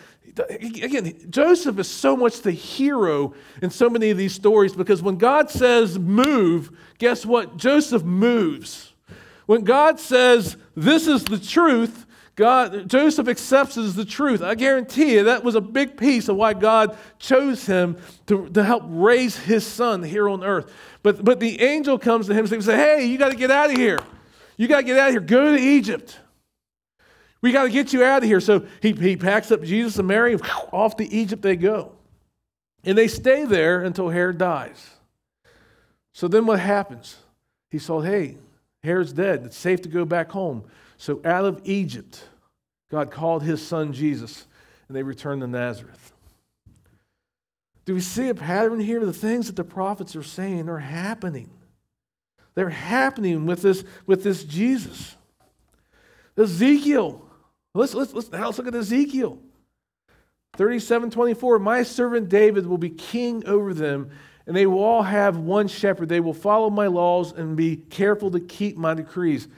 Again, 0.49 1.15
Joseph 1.29 1.79
is 1.79 1.87
so 1.87 2.17
much 2.17 2.41
the 2.41 2.51
hero 2.51 3.33
in 3.61 3.69
so 3.69 3.89
many 3.89 4.09
of 4.09 4.17
these 4.17 4.33
stories 4.33 4.75
because 4.75 5.01
when 5.01 5.17
God 5.17 5.49
says 5.49 5.97
move, 5.97 6.77
guess 6.97 7.25
what? 7.25 7.57
Joseph 7.57 8.03
moves. 8.03 8.93
When 9.45 9.63
God 9.63 9.99
says 9.99 10.57
this 10.75 11.07
is 11.07 11.23
the 11.23 11.39
truth, 11.39 12.05
God, 12.35 12.89
Joseph 12.89 13.29
accepts 13.29 13.77
as 13.77 13.95
the 13.95 14.03
truth. 14.03 14.41
I 14.41 14.55
guarantee 14.55 15.13
you 15.13 15.23
that 15.23 15.43
was 15.43 15.55
a 15.55 15.61
big 15.61 15.95
piece 15.95 16.27
of 16.27 16.35
why 16.35 16.53
God 16.53 16.97
chose 17.17 17.65
him 17.65 17.97
to, 18.27 18.49
to 18.49 18.63
help 18.63 18.83
raise 18.87 19.37
his 19.37 19.65
son 19.65 20.03
here 20.03 20.27
on 20.27 20.43
earth. 20.43 20.69
But, 21.01 21.23
but 21.23 21.39
the 21.39 21.61
angel 21.61 21.97
comes 21.97 22.27
to 22.27 22.33
him 22.33 22.39
and 22.39 22.49
says, 22.49 22.65
Hey, 22.65 23.05
you 23.05 23.17
got 23.17 23.31
to 23.31 23.37
get 23.37 23.51
out 23.51 23.69
of 23.71 23.77
here. 23.77 23.99
You 24.57 24.67
got 24.67 24.77
to 24.77 24.83
get 24.83 24.97
out 24.97 25.09
of 25.09 25.13
here. 25.13 25.21
Go 25.21 25.55
to 25.55 25.61
Egypt. 25.61 26.19
We 27.45 27.51
got 27.51 27.65
to 27.65 27.69
get 27.69 27.93
you 27.93 28.03
out 28.03 28.23
of 28.23 28.27
here. 28.27 28.39
So 28.39 28.65
he, 28.81 28.93
he 28.93 29.15
packs 29.15 29.51
up 29.51 29.61
Jesus 29.61 29.99
and 29.99 30.07
Mary, 30.07 30.35
off 30.71 30.97
to 30.97 31.05
Egypt 31.05 31.43
they 31.43 31.55
go. 31.55 31.91
And 32.83 32.97
they 32.97 33.07
stay 33.07 33.45
there 33.45 33.83
until 33.83 34.09
Herod 34.09 34.39
dies. 34.39 34.89
So 36.11 36.27
then 36.27 36.47
what 36.47 36.59
happens? 36.59 37.17
He 37.69 37.77
saw, 37.77 38.01
hey, 38.01 38.37
Herod's 38.81 39.13
dead. 39.13 39.43
It's 39.45 39.57
safe 39.57 39.83
to 39.83 39.89
go 39.89 40.05
back 40.05 40.31
home. 40.31 40.63
So 40.97 41.21
out 41.23 41.45
of 41.45 41.61
Egypt, 41.65 42.27
God 42.89 43.11
called 43.11 43.43
his 43.43 43.61
son 43.61 43.93
Jesus, 43.93 44.47
and 44.87 44.97
they 44.97 45.03
returned 45.03 45.41
to 45.41 45.47
Nazareth. 45.47 46.13
Do 47.85 47.93
we 47.93 48.01
see 48.01 48.29
a 48.29 48.33
pattern 48.33 48.79
here? 48.79 49.05
The 49.05 49.13
things 49.13 49.45
that 49.45 49.55
the 49.55 49.63
prophets 49.63 50.15
are 50.15 50.23
saying 50.23 50.67
are 50.67 50.79
happening. 50.79 51.51
They're 52.55 52.69
happening 52.69 53.45
with 53.45 53.61
this, 53.61 53.83
with 54.07 54.23
this 54.23 54.43
Jesus. 54.43 55.15
Ezekiel 56.35 57.21
Let's, 57.75 57.93
let's, 57.93 58.13
let's, 58.13 58.31
now 58.31 58.45
let's 58.45 58.57
look 58.57 58.67
at 58.67 58.75
Ezekiel. 58.75 59.37
37 60.55 61.11
24. 61.11 61.59
My 61.59 61.83
servant 61.83 62.29
David 62.29 62.65
will 62.65 62.77
be 62.77 62.89
king 62.89 63.45
over 63.45 63.73
them, 63.73 64.09
and 64.47 64.55
they 64.55 64.65
will 64.65 64.83
all 64.83 65.03
have 65.03 65.37
one 65.37 65.67
shepherd. 65.67 66.07
They 66.07 66.21
will 66.21 66.33
follow 66.33 66.69
my 66.69 66.87
laws 66.87 67.33
and 67.33 67.57
be 67.57 67.75
careful 67.75 68.31
to 68.31 68.39
keep 68.39 68.77
my 68.77 68.93
decrees. 68.93 69.49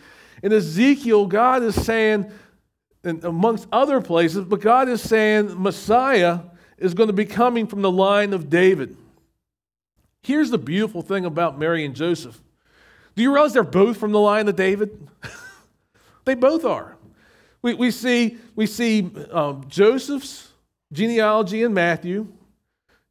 In 0.41 0.51
Ezekiel, 0.51 1.27
God 1.27 1.62
is 1.62 1.75
saying, 1.75 2.32
and 3.03 3.23
amongst 3.23 3.67
other 3.71 4.01
places, 4.01 4.45
but 4.45 4.62
God 4.62 4.89
is 4.89 5.01
saying 5.01 5.62
Messiah 5.62 6.39
is 6.80 6.95
going 6.95 7.08
to 7.08 7.13
be 7.13 7.25
coming 7.25 7.67
from 7.67 7.84
the 7.84 7.91
line 7.91 8.34
of 8.34 8.49
David. 8.49 8.97
Here's 10.23 10.49
the 10.49 10.58
beautiful 10.58 11.03
thing 11.03 11.25
about 11.25 11.60
Mary 11.60 11.86
and 11.86 11.95
Joseph. 11.95 12.41
Do 13.15 13.21
you 13.21 13.32
realize 13.32 13.53
they're 13.53 13.63
both 13.63 13.97
from 13.97 14.12
the 14.12 14.19
line 14.19 14.47
of 14.47 14.56
David? 14.56 15.08
they 16.25 16.36
both 16.36 16.65
are. 16.65 16.96
We, 17.62 17.74
we 17.74 17.91
see, 17.91 18.38
we 18.56 18.65
see 18.65 19.10
um, 19.32 19.65
Joseph's 19.67 20.50
genealogy 20.91 21.63
in 21.63 21.74
Matthew. 21.74 22.28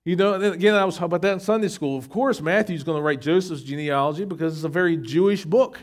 You 0.04 0.14
know, 0.14 0.34
again, 0.34 0.74
I 0.74 0.84
was 0.84 0.94
talking 0.94 1.06
about 1.06 1.22
that 1.22 1.32
in 1.32 1.40
Sunday 1.40 1.68
school. 1.68 1.98
Of 1.98 2.08
course, 2.08 2.40
Matthew's 2.40 2.84
going 2.84 2.96
to 2.96 3.02
write 3.02 3.20
Joseph's 3.20 3.62
genealogy 3.62 4.24
because 4.24 4.54
it's 4.54 4.64
a 4.64 4.68
very 4.68 4.96
Jewish 4.96 5.44
book. 5.44 5.80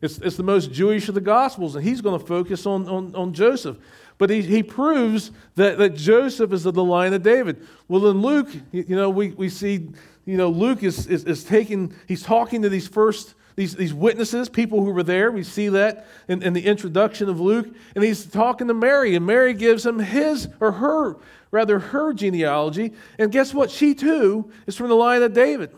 It's, 0.00 0.18
it's 0.18 0.36
the 0.36 0.44
most 0.44 0.70
Jewish 0.70 1.08
of 1.08 1.16
the 1.16 1.20
Gospels, 1.20 1.74
and 1.74 1.84
he's 1.84 2.00
going 2.00 2.18
to 2.18 2.24
focus 2.24 2.66
on, 2.66 2.88
on, 2.88 3.14
on 3.16 3.32
Joseph. 3.32 3.78
But 4.16 4.30
he, 4.30 4.42
he 4.42 4.62
proves 4.62 5.32
that, 5.56 5.78
that 5.78 5.94
Joseph 5.96 6.52
is 6.52 6.66
of 6.66 6.74
the 6.74 6.84
line 6.84 7.14
of 7.14 7.24
David. 7.24 7.66
Well, 7.88 8.06
in 8.08 8.22
Luke, 8.22 8.48
you 8.70 8.94
know, 8.94 9.10
we, 9.10 9.30
we 9.30 9.48
see, 9.48 9.88
you 10.24 10.36
know, 10.36 10.50
Luke 10.50 10.84
is, 10.84 11.08
is, 11.08 11.24
is 11.24 11.42
taking, 11.42 11.92
he's 12.06 12.22
talking 12.22 12.62
to 12.62 12.68
these 12.68 12.86
first, 12.86 13.34
these, 13.58 13.74
these 13.74 13.92
witnesses, 13.92 14.48
people 14.48 14.84
who 14.84 14.92
were 14.92 15.02
there. 15.02 15.32
We 15.32 15.42
see 15.42 15.68
that 15.70 16.06
in, 16.28 16.44
in 16.44 16.52
the 16.52 16.64
introduction 16.64 17.28
of 17.28 17.40
Luke. 17.40 17.66
And 17.96 18.04
he's 18.04 18.24
talking 18.24 18.68
to 18.68 18.74
Mary, 18.74 19.16
and 19.16 19.26
Mary 19.26 19.52
gives 19.52 19.84
him 19.84 19.98
his 19.98 20.46
or 20.60 20.70
her, 20.70 21.16
rather 21.50 21.80
her 21.80 22.12
genealogy. 22.12 22.92
And 23.18 23.32
guess 23.32 23.52
what? 23.52 23.72
She 23.72 23.96
too 23.96 24.52
is 24.68 24.76
from 24.76 24.88
the 24.88 24.94
line 24.94 25.24
of 25.24 25.32
David. 25.32 25.74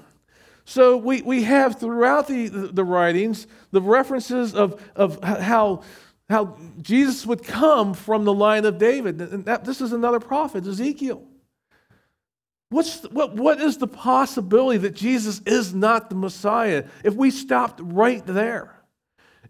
So 0.66 0.98
we, 0.98 1.22
we 1.22 1.44
have 1.44 1.80
throughout 1.80 2.28
the, 2.28 2.48
the, 2.48 2.84
writings 2.84 3.46
the 3.70 3.80
references 3.80 4.54
of, 4.54 4.84
of 4.94 5.18
how, 5.24 5.82
how 6.28 6.58
Jesus 6.82 7.24
would 7.24 7.42
come 7.42 7.94
from 7.94 8.26
the 8.26 8.34
line 8.34 8.66
of 8.66 8.76
David. 8.76 9.22
And 9.22 9.46
that, 9.46 9.64
this 9.64 9.80
is 9.80 9.94
another 9.94 10.20
prophet, 10.20 10.66
Ezekiel. 10.66 11.26
What's, 12.70 13.02
what, 13.04 13.34
what 13.34 13.60
is 13.60 13.78
the 13.78 13.86
possibility 13.86 14.78
that 14.78 14.94
Jesus 14.94 15.40
is 15.44 15.74
not 15.74 16.08
the 16.08 16.16
Messiah 16.16 16.84
if 17.04 17.14
we 17.14 17.30
stopped 17.30 17.80
right 17.82 18.24
there? 18.24 18.74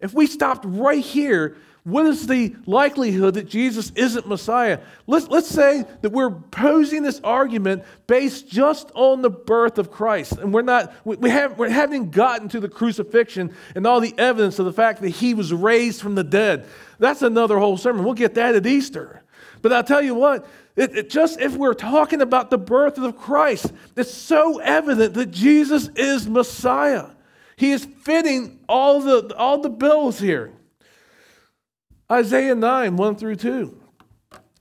If 0.00 0.14
we 0.14 0.26
stopped 0.26 0.64
right 0.66 1.04
here 1.04 1.56
what 1.82 2.06
is 2.06 2.26
the 2.26 2.54
likelihood 2.66 3.34
that 3.34 3.48
Jesus 3.48 3.90
isn't 3.94 4.28
Messiah? 4.28 4.80
Let's, 5.06 5.28
let's 5.28 5.48
say 5.48 5.84
that 6.02 6.10
we're 6.10 6.30
posing 6.30 7.02
this 7.02 7.20
argument 7.24 7.84
based 8.06 8.48
just 8.48 8.90
on 8.94 9.22
the 9.22 9.30
birth 9.30 9.78
of 9.78 9.90
Christ. 9.90 10.32
And 10.32 10.52
we're 10.52 10.62
not, 10.62 10.92
we, 11.06 11.16
we, 11.16 11.30
have, 11.30 11.58
we 11.58 11.70
haven't 11.70 12.10
gotten 12.10 12.48
to 12.50 12.60
the 12.60 12.68
crucifixion 12.68 13.54
and 13.74 13.86
all 13.86 14.00
the 14.00 14.14
evidence 14.18 14.58
of 14.58 14.66
the 14.66 14.72
fact 14.74 15.00
that 15.00 15.08
he 15.08 15.32
was 15.32 15.54
raised 15.54 16.02
from 16.02 16.16
the 16.16 16.24
dead. 16.24 16.66
That's 16.98 17.22
another 17.22 17.58
whole 17.58 17.78
sermon. 17.78 18.04
We'll 18.04 18.14
get 18.14 18.34
that 18.34 18.54
at 18.54 18.66
Easter. 18.66 19.19
But 19.62 19.72
I'll 19.72 19.84
tell 19.84 20.02
you 20.02 20.14
what, 20.14 20.46
it, 20.76 20.96
it 20.96 21.10
just 21.10 21.40
if 21.40 21.56
we're 21.56 21.74
talking 21.74 22.20
about 22.20 22.50
the 22.50 22.58
birth 22.58 22.98
of 22.98 23.16
Christ, 23.16 23.72
it's 23.96 24.12
so 24.14 24.58
evident 24.58 25.14
that 25.14 25.30
Jesus 25.30 25.88
is 25.96 26.28
Messiah. 26.28 27.06
He 27.56 27.72
is 27.72 27.84
fitting 27.84 28.60
all 28.68 29.00
the, 29.00 29.34
all 29.36 29.60
the 29.60 29.68
bills 29.68 30.18
here. 30.18 30.52
Isaiah 32.10 32.54
9, 32.54 32.96
1 32.96 33.16
through 33.16 33.36
2. 33.36 33.78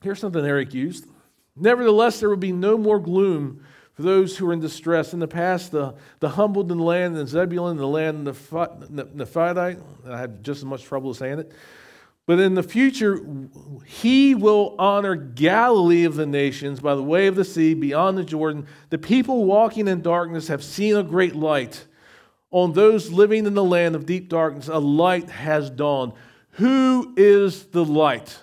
Here's 0.03 0.19
something 0.19 0.45
Eric 0.45 0.73
used. 0.73 1.05
Nevertheless, 1.55 2.19
there 2.19 2.29
will 2.29 2.37
be 2.37 2.51
no 2.51 2.77
more 2.77 2.99
gloom 2.99 3.65
for 3.93 4.03
those 4.03 4.37
who 4.37 4.49
are 4.49 4.53
in 4.53 4.59
distress. 4.59 5.13
In 5.13 5.19
the 5.19 5.27
past, 5.27 5.71
the, 5.71 5.95
the 6.19 6.29
humbled 6.29 6.71
in 6.71 6.77
the 6.77 6.83
land 6.83 7.17
and 7.17 7.27
Zebulun, 7.27 7.77
the 7.77 7.87
land 7.87 8.27
of 8.27 8.37
Nephiite, 8.49 9.81
I 10.07 10.17
had 10.17 10.43
just 10.43 10.59
as 10.59 10.65
much 10.65 10.83
trouble 10.83 11.13
saying 11.13 11.39
it. 11.39 11.51
But 12.29 12.39
in 12.39 12.53
the 12.53 12.61
future, 12.61 13.25
he 13.87 14.35
will 14.35 14.75
honor 14.77 15.15
Galilee 15.15 16.03
of 16.03 16.13
the 16.13 16.27
nations 16.27 16.79
by 16.79 16.93
the 16.93 17.01
way 17.01 17.25
of 17.25 17.33
the 17.33 17.43
sea 17.43 17.73
beyond 17.73 18.19
the 18.19 18.23
Jordan. 18.23 18.67
The 18.91 18.99
people 18.99 19.45
walking 19.45 19.87
in 19.87 20.03
darkness 20.03 20.47
have 20.47 20.63
seen 20.63 20.95
a 20.95 21.01
great 21.01 21.35
light. 21.35 21.87
On 22.51 22.73
those 22.73 23.11
living 23.11 23.47
in 23.47 23.55
the 23.55 23.63
land 23.63 23.95
of 23.95 24.05
deep 24.05 24.29
darkness, 24.29 24.67
a 24.67 24.77
light 24.77 25.31
has 25.31 25.71
dawned. 25.71 26.13
Who 26.51 27.15
is 27.17 27.63
the 27.63 27.83
light? 27.83 28.37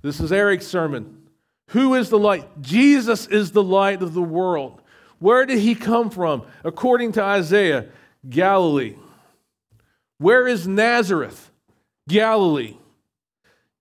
This 0.00 0.20
is 0.20 0.30
Eric's 0.30 0.68
sermon. 0.68 1.26
Who 1.70 1.94
is 1.94 2.10
the 2.10 2.20
light? 2.20 2.62
Jesus 2.62 3.26
is 3.26 3.50
the 3.50 3.64
light 3.64 4.00
of 4.00 4.14
the 4.14 4.22
world. 4.22 4.80
Where 5.18 5.44
did 5.44 5.58
he 5.58 5.74
come 5.74 6.08
from? 6.08 6.44
According 6.62 7.10
to 7.14 7.22
Isaiah, 7.24 7.86
Galilee. 8.30 8.94
Where 10.18 10.46
is 10.46 10.68
Nazareth? 10.68 11.50
Galilee. 12.08 12.76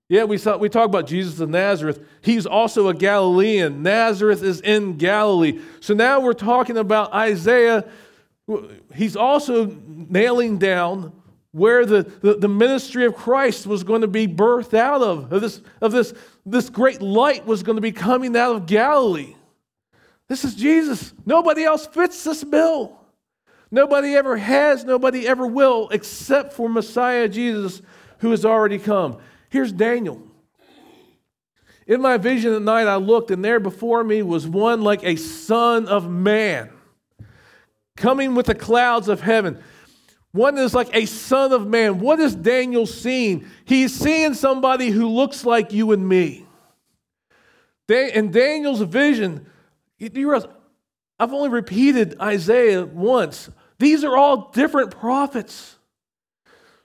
Yeah, 0.09 0.25
we, 0.25 0.37
saw, 0.37 0.57
we 0.57 0.69
talk 0.69 0.85
about 0.85 1.07
Jesus 1.07 1.39
of 1.39 1.49
Nazareth. 1.49 2.05
He's 2.21 2.45
also 2.45 2.89
a 2.89 2.93
Galilean. 2.93 3.83
Nazareth 3.83 4.43
is 4.43 4.61
in 4.61 4.97
Galilee. 4.97 5.59
So 5.79 5.93
now 5.93 6.19
we're 6.19 6.33
talking 6.33 6.77
about 6.77 7.13
Isaiah. 7.13 7.85
He's 8.93 9.15
also 9.15 9.65
nailing 9.87 10.57
down 10.57 11.13
where 11.51 11.85
the, 11.85 12.03
the, 12.21 12.35
the, 12.35 12.49
ministry 12.49 13.05
of 13.05 13.15
Christ 13.15 13.67
was 13.67 13.83
going 13.83 14.01
to 14.01 14.07
be 14.07 14.27
birthed 14.27 14.73
out 14.73 15.03
of, 15.03 15.31
of, 15.31 15.39
this, 15.39 15.61
of 15.81 15.91
this, 15.91 16.13
this 16.47 16.67
great 16.69 16.99
light 16.99 17.45
was 17.45 17.61
going 17.61 17.75
to 17.75 17.81
be 17.81 17.91
coming 17.91 18.35
out 18.35 18.55
of 18.55 18.65
Galilee. 18.65 19.35
This 20.27 20.43
is 20.43 20.55
Jesus. 20.55 21.13
Nobody 21.27 21.63
else 21.63 21.85
fits 21.85 22.23
this 22.23 22.43
bill. 22.43 22.99
Nobody 23.69 24.15
ever 24.15 24.35
has, 24.35 24.83
nobody 24.83 25.27
ever 25.27 25.45
will, 25.45 25.89
except 25.89 26.53
for 26.53 26.67
Messiah 26.67 27.27
Jesus, 27.27 27.81
who 28.19 28.31
has 28.31 28.45
already 28.45 28.79
come. 28.79 29.19
Here's 29.53 29.71
Daniel. 29.71 30.19
In 31.85 32.01
my 32.01 32.17
vision 32.17 32.53
at 32.53 32.63
night, 32.63 32.87
I 32.87 32.95
looked, 32.95 33.29
and 33.29 33.45
there 33.45 33.59
before 33.59 34.03
me 34.03 34.23
was 34.23 34.47
one 34.47 34.81
like 34.81 35.03
a 35.03 35.15
son 35.15 35.85
of 35.87 36.09
man, 36.09 36.71
coming 37.95 38.33
with 38.33 38.47
the 38.47 38.55
clouds 38.55 39.09
of 39.09 39.21
heaven. 39.21 39.61
One 40.31 40.57
is 40.57 40.73
like 40.73 40.89
a 40.95 41.05
son 41.05 41.53
of 41.53 41.67
man. 41.67 41.99
What 41.99 42.19
is 42.19 42.33
Daniel 42.33 42.87
seeing? 42.87 43.45
He's 43.63 43.93
seeing 43.93 44.33
somebody 44.33 44.89
who 44.89 45.07
looks 45.07 45.45
like 45.45 45.71
you 45.71 45.91
and 45.91 46.09
me. 46.09 46.47
In 47.87 48.31
Daniel's 48.31 48.81
vision, 48.81 49.45
you 49.99 50.31
realize 50.31 50.49
I've 51.19 51.31
only 51.31 51.49
repeated 51.49 52.19
Isaiah 52.19 52.85
once. 52.85 53.51
These 53.77 54.03
are 54.03 54.17
all 54.17 54.49
different 54.49 54.89
prophets. 54.89 55.77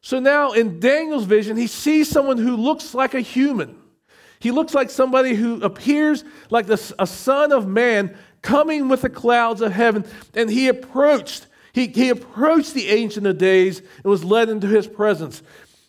So 0.00 0.20
now 0.20 0.52
in 0.52 0.80
Daniel's 0.80 1.24
vision, 1.24 1.56
he 1.56 1.66
sees 1.66 2.08
someone 2.08 2.38
who 2.38 2.56
looks 2.56 2.94
like 2.94 3.14
a 3.14 3.20
human. 3.20 3.78
He 4.40 4.50
looks 4.50 4.74
like 4.74 4.90
somebody 4.90 5.34
who 5.34 5.60
appears 5.62 6.24
like 6.50 6.68
a 6.68 7.06
son 7.06 7.52
of 7.52 7.66
man 7.66 8.16
coming 8.40 8.88
with 8.88 9.02
the 9.02 9.10
clouds 9.10 9.60
of 9.60 9.72
heaven. 9.72 10.04
And 10.34 10.48
he 10.48 10.68
approached 10.68 11.46
he, 11.72 11.86
he 11.86 12.08
approached 12.08 12.74
the 12.74 12.88
Ancient 12.88 13.26
of 13.26 13.38
Days 13.38 13.78
and 13.78 14.04
was 14.04 14.24
led 14.24 14.48
into 14.48 14.66
his 14.66 14.88
presence. 14.88 15.42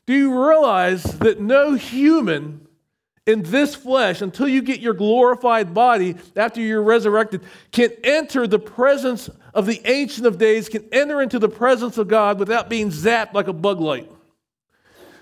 Do 0.05 0.13
you 0.13 0.47
realize 0.47 1.03
that 1.03 1.39
no 1.39 1.73
human 1.73 2.67
in 3.25 3.43
this 3.43 3.75
flesh, 3.75 4.21
until 4.21 4.47
you 4.47 4.61
get 4.61 4.79
your 4.79 4.93
glorified 4.93 5.73
body 5.73 6.15
after 6.35 6.61
you're 6.61 6.83
resurrected, 6.83 7.41
can 7.71 7.91
enter 8.03 8.47
the 8.47 8.59
presence 8.59 9.29
of 9.53 9.65
the 9.65 9.81
Ancient 9.85 10.27
of 10.27 10.37
Days, 10.37 10.69
can 10.69 10.87
enter 10.91 11.21
into 11.21 11.39
the 11.39 11.49
presence 11.49 11.97
of 11.97 12.07
God 12.07 12.39
without 12.39 12.69
being 12.69 12.89
zapped 12.89 13.33
like 13.33 13.47
a 13.47 13.53
bug 13.53 13.79
light? 13.79 14.09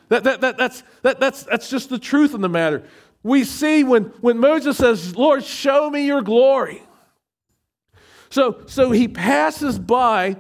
That, 0.10 0.24
that, 0.24 0.42
that, 0.42 0.58
that's, 0.58 0.84
that, 1.02 1.20
that's, 1.20 1.44
that's 1.44 1.70
just 1.70 1.90
the 1.90 2.00
truth 2.00 2.34
of 2.34 2.42
the 2.42 2.50
matter. 2.50 2.84
We 3.24 3.44
see 3.44 3.84
when, 3.84 4.06
when 4.22 4.38
Moses 4.38 4.78
says, 4.78 5.16
Lord, 5.16 5.44
show 5.44 5.90
me 5.90 6.06
your 6.06 6.22
glory. 6.22 6.82
So, 8.30 8.64
so 8.68 8.92
he 8.92 9.08
passes 9.08 9.80
by 9.80 10.38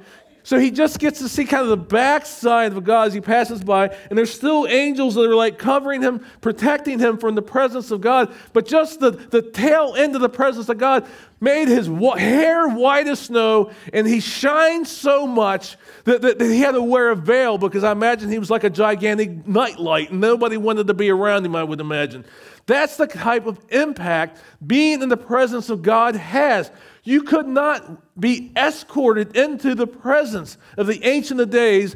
so 0.48 0.58
he 0.58 0.72
just 0.72 1.00
gets 1.00 1.20
to 1.20 1.28
see 1.28 1.44
kind 1.44 1.64
of 1.64 1.68
the 1.68 1.76
backside 1.76 2.72
of 2.72 2.82
God 2.86 3.10
as 3.10 3.14
he 3.14 3.20
passes 3.20 3.62
by, 3.62 3.94
and 4.10 4.18
there's 4.18 4.34
still 4.34 4.66
angels 4.66 5.16
that 5.16 5.30
are 5.30 5.36
like 5.36 5.58
covering 5.58 6.02
him, 6.02 6.26
protecting 6.40 7.00
him 7.00 7.18
from 7.18 7.36
the 7.36 7.42
presence 7.42 7.92
of 7.92 8.00
God. 8.00 8.34
But 8.54 8.66
just 8.66 9.02
the, 9.02 9.12
the 9.12 9.42
tail 9.42 9.96
end 9.98 10.16
of 10.16 10.22
the 10.22 10.30
presence 10.30 10.70
of 10.70 10.78
God 10.78 11.06
made 11.42 11.68
his 11.68 11.88
hair 11.88 12.70
white 12.70 13.08
as 13.08 13.20
snow, 13.20 13.72
and 13.92 14.08
he 14.08 14.22
shined 14.22 14.88
so 14.88 15.28
much 15.28 15.76
that, 16.06 16.22
that, 16.22 16.40
that 16.40 16.50
he 16.50 16.62
had 16.62 16.76
to 16.76 16.82
wear 16.82 17.10
a 17.10 17.16
veil 17.18 17.58
because 17.58 17.84
I 17.84 17.92
imagine 17.92 18.32
he 18.32 18.40
was 18.40 18.50
like 18.50 18.64
a 18.64 18.70
gigantic 18.70 19.46
nightlight, 19.46 20.12
and 20.12 20.22
nobody 20.22 20.56
wanted 20.56 20.88
to 20.88 20.94
be 20.94 21.10
around 21.10 21.46
him, 21.46 21.58
I 21.58 21.64
would 21.66 21.82
imagine. 21.82 22.24
That's 22.68 22.96
the 22.96 23.08
type 23.08 23.48
of 23.48 23.60
impact 23.70 24.42
being 24.66 25.02
in 25.02 25.10
the 25.10 25.18
presence 25.18 25.70
of 25.70 25.82
God 25.82 26.16
has. 26.16 26.72
You 27.08 27.24
could 27.24 27.48
not 27.48 28.20
be 28.20 28.52
escorted 28.58 29.38
into 29.38 29.76
the 29.76 29.88
presence 29.88 30.58
of 30.78 30.88
the 30.88 31.02
Ancient 31.08 31.39
of 31.39 31.50
Days 31.50 31.96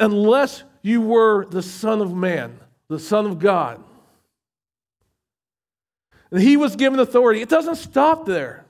unless 0.00 0.64
you 0.82 1.00
were 1.00 1.44
the 1.44 1.62
Son 1.62 2.00
of 2.00 2.12
Man, 2.12 2.58
the 2.88 2.98
Son 2.98 3.24
of 3.24 3.38
God. 3.38 3.80
And 6.32 6.42
he 6.42 6.56
was 6.56 6.74
given 6.74 6.98
authority. 6.98 7.40
It 7.40 7.48
doesn't 7.48 7.76
stop 7.76 8.26
there. 8.26 8.66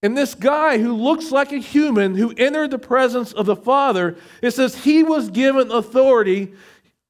And 0.00 0.16
this 0.16 0.36
guy 0.36 0.78
who 0.78 0.94
looks 0.94 1.32
like 1.32 1.50
a 1.50 1.58
human 1.58 2.14
who 2.14 2.32
entered 2.36 2.70
the 2.70 2.78
presence 2.78 3.32
of 3.32 3.46
the 3.46 3.56
Father, 3.56 4.16
it 4.42 4.52
says 4.52 4.76
he 4.76 5.02
was 5.02 5.28
given 5.28 5.72
authority, 5.72 6.52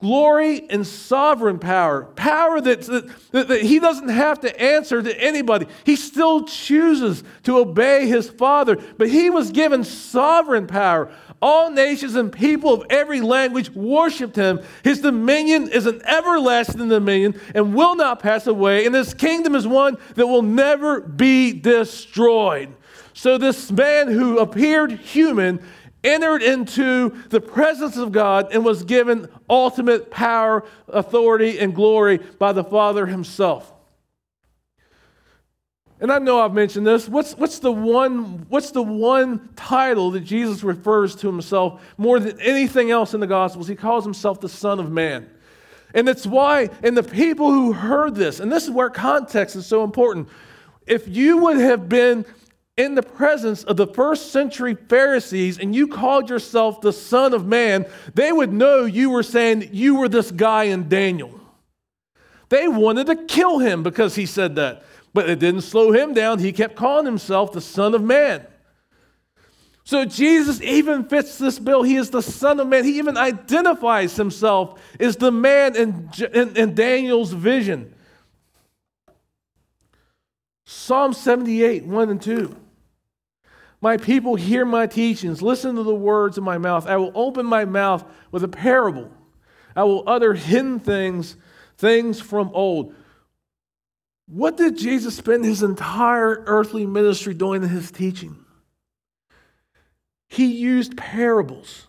glory, 0.02 0.68
and 0.68 0.84
sovereign 0.84 1.60
power. 1.60 2.06
Power 2.16 2.60
that, 2.60 2.82
that, 2.82 3.48
that, 3.48 3.62
he 3.62 3.78
doesn't 3.78 4.08
have 4.08 4.40
to 4.40 4.60
answer 4.60 5.00
to 5.00 5.22
anybody. 5.22 5.66
He 5.84 5.94
still 5.94 6.44
chooses 6.44 7.22
to 7.44 7.58
obey 7.58 8.08
his 8.08 8.28
Father, 8.28 8.76
but 8.98 9.08
he 9.08 9.30
was 9.30 9.52
given 9.52 9.84
sovereign 9.84 10.66
power. 10.66 11.14
All 11.40 11.70
nations 11.70 12.16
and 12.16 12.32
people 12.32 12.74
of 12.74 12.84
every 12.90 13.20
language 13.20 13.70
worshiped 13.70 14.34
him. 14.34 14.60
His 14.82 15.00
dominion 15.00 15.68
is 15.68 15.86
an 15.86 16.02
everlasting 16.04 16.88
dominion 16.88 17.40
and 17.54 17.72
will 17.72 17.94
not 17.94 18.18
pass 18.18 18.48
away, 18.48 18.84
and 18.84 18.94
his 18.94 19.14
kingdom 19.14 19.54
is 19.54 19.68
one 19.68 19.96
that 20.16 20.26
will 20.26 20.42
never 20.42 21.00
be 21.00 21.52
destroyed. 21.52 22.74
So, 23.14 23.38
this 23.38 23.70
man 23.70 24.08
who 24.08 24.40
appeared 24.40 24.90
human 24.90 25.64
entered 26.04 26.42
into 26.42 27.10
the 27.28 27.40
presence 27.40 27.96
of 27.96 28.12
God 28.12 28.48
and 28.52 28.64
was 28.64 28.82
given 28.84 29.28
ultimate 29.48 30.10
power, 30.10 30.64
authority, 30.88 31.58
and 31.58 31.74
glory 31.74 32.18
by 32.18 32.52
the 32.52 32.64
Father 32.64 33.06
himself. 33.06 33.72
And 36.00 36.10
I 36.10 36.18
know 36.18 36.40
I've 36.40 36.52
mentioned 36.52 36.84
this. 36.84 37.08
What's, 37.08 37.36
what's, 37.36 37.60
the 37.60 37.70
one, 37.70 38.46
what's 38.48 38.72
the 38.72 38.82
one 38.82 39.50
title 39.54 40.10
that 40.10 40.24
Jesus 40.24 40.64
refers 40.64 41.14
to 41.16 41.28
himself 41.28 41.80
more 41.96 42.18
than 42.18 42.40
anything 42.40 42.90
else 42.90 43.14
in 43.14 43.20
the 43.20 43.26
Gospels? 43.28 43.68
He 43.68 43.76
calls 43.76 44.02
himself 44.02 44.40
the 44.40 44.48
Son 44.48 44.80
of 44.80 44.90
Man. 44.90 45.30
And 45.94 46.08
it's 46.08 46.26
why, 46.26 46.70
and 46.82 46.96
the 46.96 47.04
people 47.04 47.52
who 47.52 47.72
heard 47.72 48.16
this, 48.16 48.40
and 48.40 48.50
this 48.50 48.64
is 48.64 48.70
where 48.70 48.90
context 48.90 49.54
is 49.54 49.64
so 49.64 49.84
important. 49.84 50.28
If 50.88 51.06
you 51.06 51.36
would 51.38 51.58
have 51.58 51.88
been 51.88 52.24
in 52.76 52.94
the 52.94 53.02
presence 53.02 53.64
of 53.64 53.76
the 53.76 53.86
first 53.86 54.32
century 54.32 54.74
Pharisees 54.74 55.58
and 55.58 55.74
you 55.74 55.88
called 55.88 56.30
yourself 56.30 56.80
the 56.80 56.92
Son 56.92 57.34
of 57.34 57.46
Man, 57.46 57.86
they 58.14 58.32
would 58.32 58.52
know 58.52 58.84
you 58.84 59.10
were 59.10 59.22
saying 59.22 59.70
you 59.72 59.96
were 59.96 60.08
this 60.08 60.30
guy 60.30 60.64
in 60.64 60.88
Daniel. 60.88 61.38
They 62.48 62.68
wanted 62.68 63.06
to 63.06 63.16
kill 63.16 63.58
him 63.58 63.82
because 63.82 64.14
he 64.14 64.26
said 64.26 64.56
that. 64.56 64.84
But 65.14 65.28
it 65.28 65.38
didn't 65.38 65.62
slow 65.62 65.92
him 65.92 66.14
down. 66.14 66.38
He 66.38 66.52
kept 66.52 66.76
calling 66.76 67.04
himself 67.04 67.52
the 67.52 67.60
Son 67.60 67.94
of 67.94 68.02
Man. 68.02 68.46
So 69.84 70.04
Jesus 70.04 70.60
even 70.62 71.04
fits 71.04 71.38
this 71.38 71.58
bill. 71.58 71.82
He 71.82 71.96
is 71.96 72.10
the 72.10 72.22
Son 72.22 72.60
of 72.60 72.68
Man. 72.68 72.84
He 72.84 72.98
even 72.98 73.16
identifies 73.16 74.16
himself 74.16 74.80
as 74.98 75.16
the 75.16 75.32
man 75.32 75.76
in, 75.76 76.10
in, 76.32 76.56
in 76.56 76.74
Daniel's 76.74 77.32
vision. 77.32 77.94
Psalm 80.64 81.12
78, 81.12 81.84
1 81.84 82.10
and 82.10 82.22
2. 82.22 82.56
My 83.82 83.96
people 83.96 84.36
hear 84.36 84.64
my 84.64 84.86
teachings, 84.86 85.42
listen 85.42 85.74
to 85.74 85.82
the 85.82 85.94
words 85.94 86.38
of 86.38 86.44
my 86.44 86.56
mouth. 86.56 86.86
I 86.86 86.96
will 86.96 87.10
open 87.16 87.44
my 87.44 87.64
mouth 87.64 88.04
with 88.30 88.44
a 88.44 88.48
parable. 88.48 89.10
I 89.74 89.82
will 89.82 90.04
utter 90.06 90.34
hidden 90.34 90.78
things, 90.78 91.36
things 91.76 92.20
from 92.20 92.50
old. 92.54 92.94
What 94.26 94.56
did 94.56 94.78
Jesus 94.78 95.16
spend 95.16 95.44
his 95.44 95.64
entire 95.64 96.44
earthly 96.46 96.86
ministry 96.86 97.34
doing 97.34 97.64
in 97.64 97.68
his 97.70 97.90
teaching? 97.90 98.36
He 100.28 100.46
used 100.46 100.96
parables. 100.96 101.88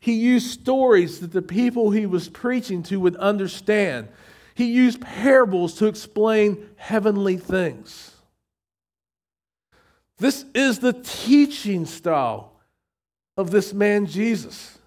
He 0.00 0.12
used 0.12 0.50
stories 0.50 1.20
that 1.20 1.32
the 1.32 1.42
people 1.42 1.90
he 1.90 2.04
was 2.04 2.28
preaching 2.28 2.82
to 2.84 3.00
would 3.00 3.16
understand. 3.16 4.08
He 4.54 4.66
used 4.66 5.00
parables 5.00 5.74
to 5.76 5.86
explain 5.86 6.68
heavenly 6.76 7.38
things. 7.38 8.16
This 10.20 10.44
is 10.54 10.78
the 10.78 10.92
teaching 10.92 11.86
style 11.86 12.52
of 13.38 13.50
this 13.50 13.72
man 13.72 14.06
Jesus. 14.06 14.78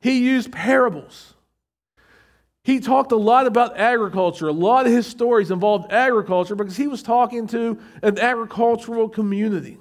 He 0.00 0.18
used 0.18 0.50
parables. 0.50 1.34
He 2.64 2.80
talked 2.80 3.12
a 3.12 3.16
lot 3.16 3.46
about 3.46 3.78
agriculture. 3.78 4.48
A 4.48 4.52
lot 4.52 4.86
of 4.86 4.92
his 4.92 5.06
stories 5.06 5.52
involved 5.52 5.92
agriculture 5.92 6.56
because 6.56 6.76
he 6.76 6.88
was 6.88 7.02
talking 7.04 7.46
to 7.48 7.78
an 8.02 8.18
agricultural 8.18 9.08
community. 9.08 9.78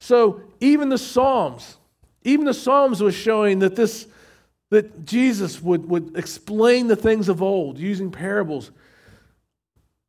So 0.00 0.42
even 0.60 0.90
the 0.90 0.98
Psalms, 0.98 1.78
even 2.22 2.44
the 2.44 2.54
Psalms 2.54 3.02
was 3.02 3.14
showing 3.14 3.58
that 3.60 3.76
this 3.76 4.06
that 4.70 5.04
Jesus 5.04 5.60
would, 5.60 5.88
would 5.88 6.16
explain 6.16 6.86
the 6.86 6.94
things 6.94 7.28
of 7.28 7.42
old 7.42 7.76
using 7.76 8.10
parables 8.12 8.70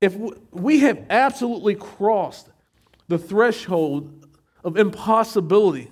if 0.01 0.17
we 0.51 0.79
have 0.79 1.05
absolutely 1.09 1.75
crossed 1.75 2.49
the 3.07 3.17
threshold 3.17 4.25
of 4.63 4.77
impossibility 4.77 5.91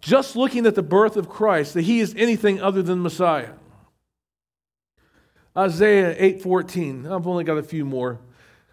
just 0.00 0.36
looking 0.36 0.66
at 0.66 0.74
the 0.74 0.82
birth 0.82 1.16
of 1.16 1.30
Christ 1.30 1.72
that 1.74 1.82
he 1.82 2.00
is 2.00 2.14
anything 2.16 2.60
other 2.60 2.82
than 2.82 3.02
Messiah. 3.02 3.52
Isaiah 5.56 6.14
8:14. 6.18 7.06
I've 7.06 7.26
only 7.26 7.44
got 7.44 7.56
a 7.56 7.62
few 7.62 7.86
more. 7.86 8.18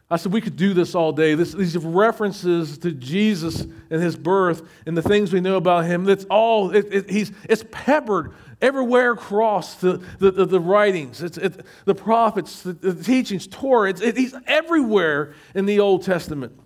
I 0.10 0.18
said 0.18 0.34
we 0.34 0.42
could 0.42 0.58
do 0.58 0.74
this 0.74 0.94
all 0.94 1.14
day. 1.14 1.36
This, 1.36 1.54
these 1.54 1.78
references 1.78 2.78
to 2.80 2.92
Jesus 2.92 3.62
and 3.62 4.02
his 4.02 4.18
birth 4.18 4.68
and 4.86 4.98
the 4.98 5.02
things 5.02 5.32
we 5.32 5.40
know 5.40 5.56
about 5.56 5.86
him, 5.86 6.04
that's 6.04 6.26
all, 6.26 6.76
it, 6.76 6.94
it, 6.94 7.10
he's, 7.10 7.32
it's 7.48 7.64
peppered 7.72 8.34
everywhere 8.62 9.12
across 9.12 9.76
the, 9.76 10.02
the, 10.20 10.32
the, 10.32 10.46
the 10.46 10.60
writings, 10.60 11.22
it's, 11.22 11.38
it, 11.38 11.66
the 11.86 11.96
prophets, 11.96 12.62
the, 12.62 12.74
the 12.74 13.04
teachings, 13.04 13.48
Torah. 13.48 13.90
It's, 13.90 14.02
it, 14.02 14.18
he's 14.18 14.36
everywhere 14.48 15.34
in 15.56 15.66
the 15.66 15.80
Old 15.80 16.04
Testament. 16.04 16.60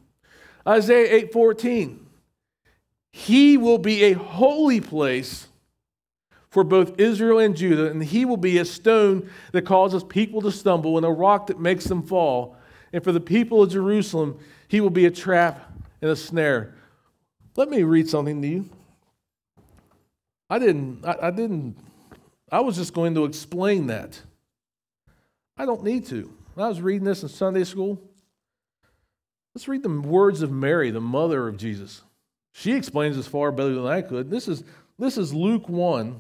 Isaiah 0.68 1.28
8:14. 1.28 2.00
He 3.12 3.56
will 3.56 3.78
be 3.78 4.04
a 4.04 4.14
holy 4.14 4.82
place 4.82 5.48
for 6.50 6.64
both 6.64 7.00
Israel 7.00 7.40
and 7.40 7.56
Judah, 7.56 7.90
and 7.90 8.04
he 8.04 8.26
will 8.26 8.38
be 8.38 8.58
a 8.58 8.66
stone 8.66 9.30
that 9.52 9.64
causes 9.64 10.04
people 10.04 10.42
to 10.42 10.52
stumble 10.52 10.98
and 10.98 11.06
a 11.06 11.10
rock 11.10 11.48
that 11.48 11.60
makes 11.60 11.86
them 11.86 12.04
fall. 12.04 12.58
And 12.92 13.04
for 13.04 13.12
the 13.12 13.20
people 13.20 13.64
of 13.64 13.72
Jerusalem, 13.72 14.40
he 14.68 14.82
will 14.82 14.90
be 14.90 15.06
a 15.06 15.12
trap 15.12 15.72
and 16.02 16.12
a 16.12 16.16
snare. 16.16 16.76
Let 17.56 17.70
me 17.70 17.84
read 17.84 18.10
something 18.10 18.42
to 18.42 18.48
you. 18.48 18.70
I 20.50 20.60
didn't, 20.60 21.06
I, 21.06 21.28
I 21.28 21.32
didn't, 21.32 21.78
I 22.52 22.60
was 22.60 22.76
just 22.76 22.94
going 22.94 23.16
to 23.16 23.26
explain 23.26 23.88
that. 23.88 24.20
I 25.58 25.66
don't 25.66 25.84
need 25.84 26.06
to. 26.08 26.32
When 26.54 26.66
I 26.66 26.70
was 26.70 26.82
reading 26.82 27.06
this 27.06 27.24
in 27.24 27.30
Sunday 27.30 27.64
school, 27.64 28.02
let's 29.54 29.68
read 29.68 29.84
the 29.84 29.90
words 29.90 30.42
of 30.42 30.52
Mary, 30.52 30.92
the 30.92 31.02
mother 31.02 31.48
of 31.48 31.58
Jesus. 31.58 32.02
She 32.54 32.74
explains 32.74 33.16
this 33.16 33.28
far 33.28 33.52
better 33.52 33.74
than 33.74 33.86
I 33.86 34.02
could. 34.02 34.30
This 34.30 34.48
is, 34.48 34.64
this 34.98 35.18
is 35.18 35.34
Luke 35.34 35.68
1, 35.68 36.20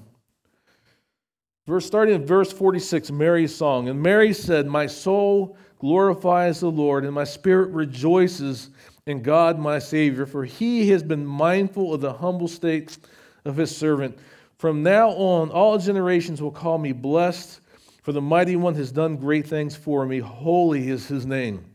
verse 1.67 1.85
starting 1.85 2.15
at 2.15 2.27
verse 2.27 2.51
46, 2.51 3.11
Mary's 3.11 3.55
song. 3.55 3.87
And 3.87 4.01
Mary 4.01 4.33
said, 4.33 4.65
My 4.65 4.87
soul 4.87 5.57
glorifies 5.79 6.59
the 6.59 6.71
Lord, 6.71 7.05
and 7.05 7.13
my 7.13 7.23
spirit 7.23 7.69
rejoices 7.69 8.71
in 9.05 9.21
God 9.21 9.59
my 9.59 9.79
Savior, 9.79 10.25
for 10.25 10.43
he 10.43 10.89
has 10.89 11.03
been 11.03 11.25
mindful 11.25 11.93
of 11.93 12.01
the 12.01 12.13
humble 12.13 12.47
state 12.47 12.97
of 13.45 13.57
his 13.57 13.75
servant. 13.75 14.17
From 14.57 14.83
now 14.83 15.09
on, 15.09 15.49
all 15.51 15.77
generations 15.77 16.41
will 16.41 16.51
call 16.51 16.77
me 16.77 16.91
blessed, 16.91 17.61
for 18.01 18.11
the 18.11 18.21
mighty 18.21 18.55
one 18.55 18.75
has 18.75 18.91
done 18.91 19.17
great 19.17 19.47
things 19.47 19.75
for 19.75 20.05
me. 20.05 20.19
Holy 20.19 20.89
is 20.89 21.07
his 21.07 21.25
name. 21.25 21.65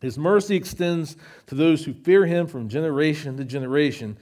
His 0.00 0.16
mercy 0.16 0.56
extends 0.56 1.16
to 1.46 1.54
those 1.54 1.84
who 1.84 1.92
fear 1.92 2.24
him 2.24 2.46
from 2.46 2.68
generation 2.68 3.36
to 3.36 3.44
generation. 3.44 4.16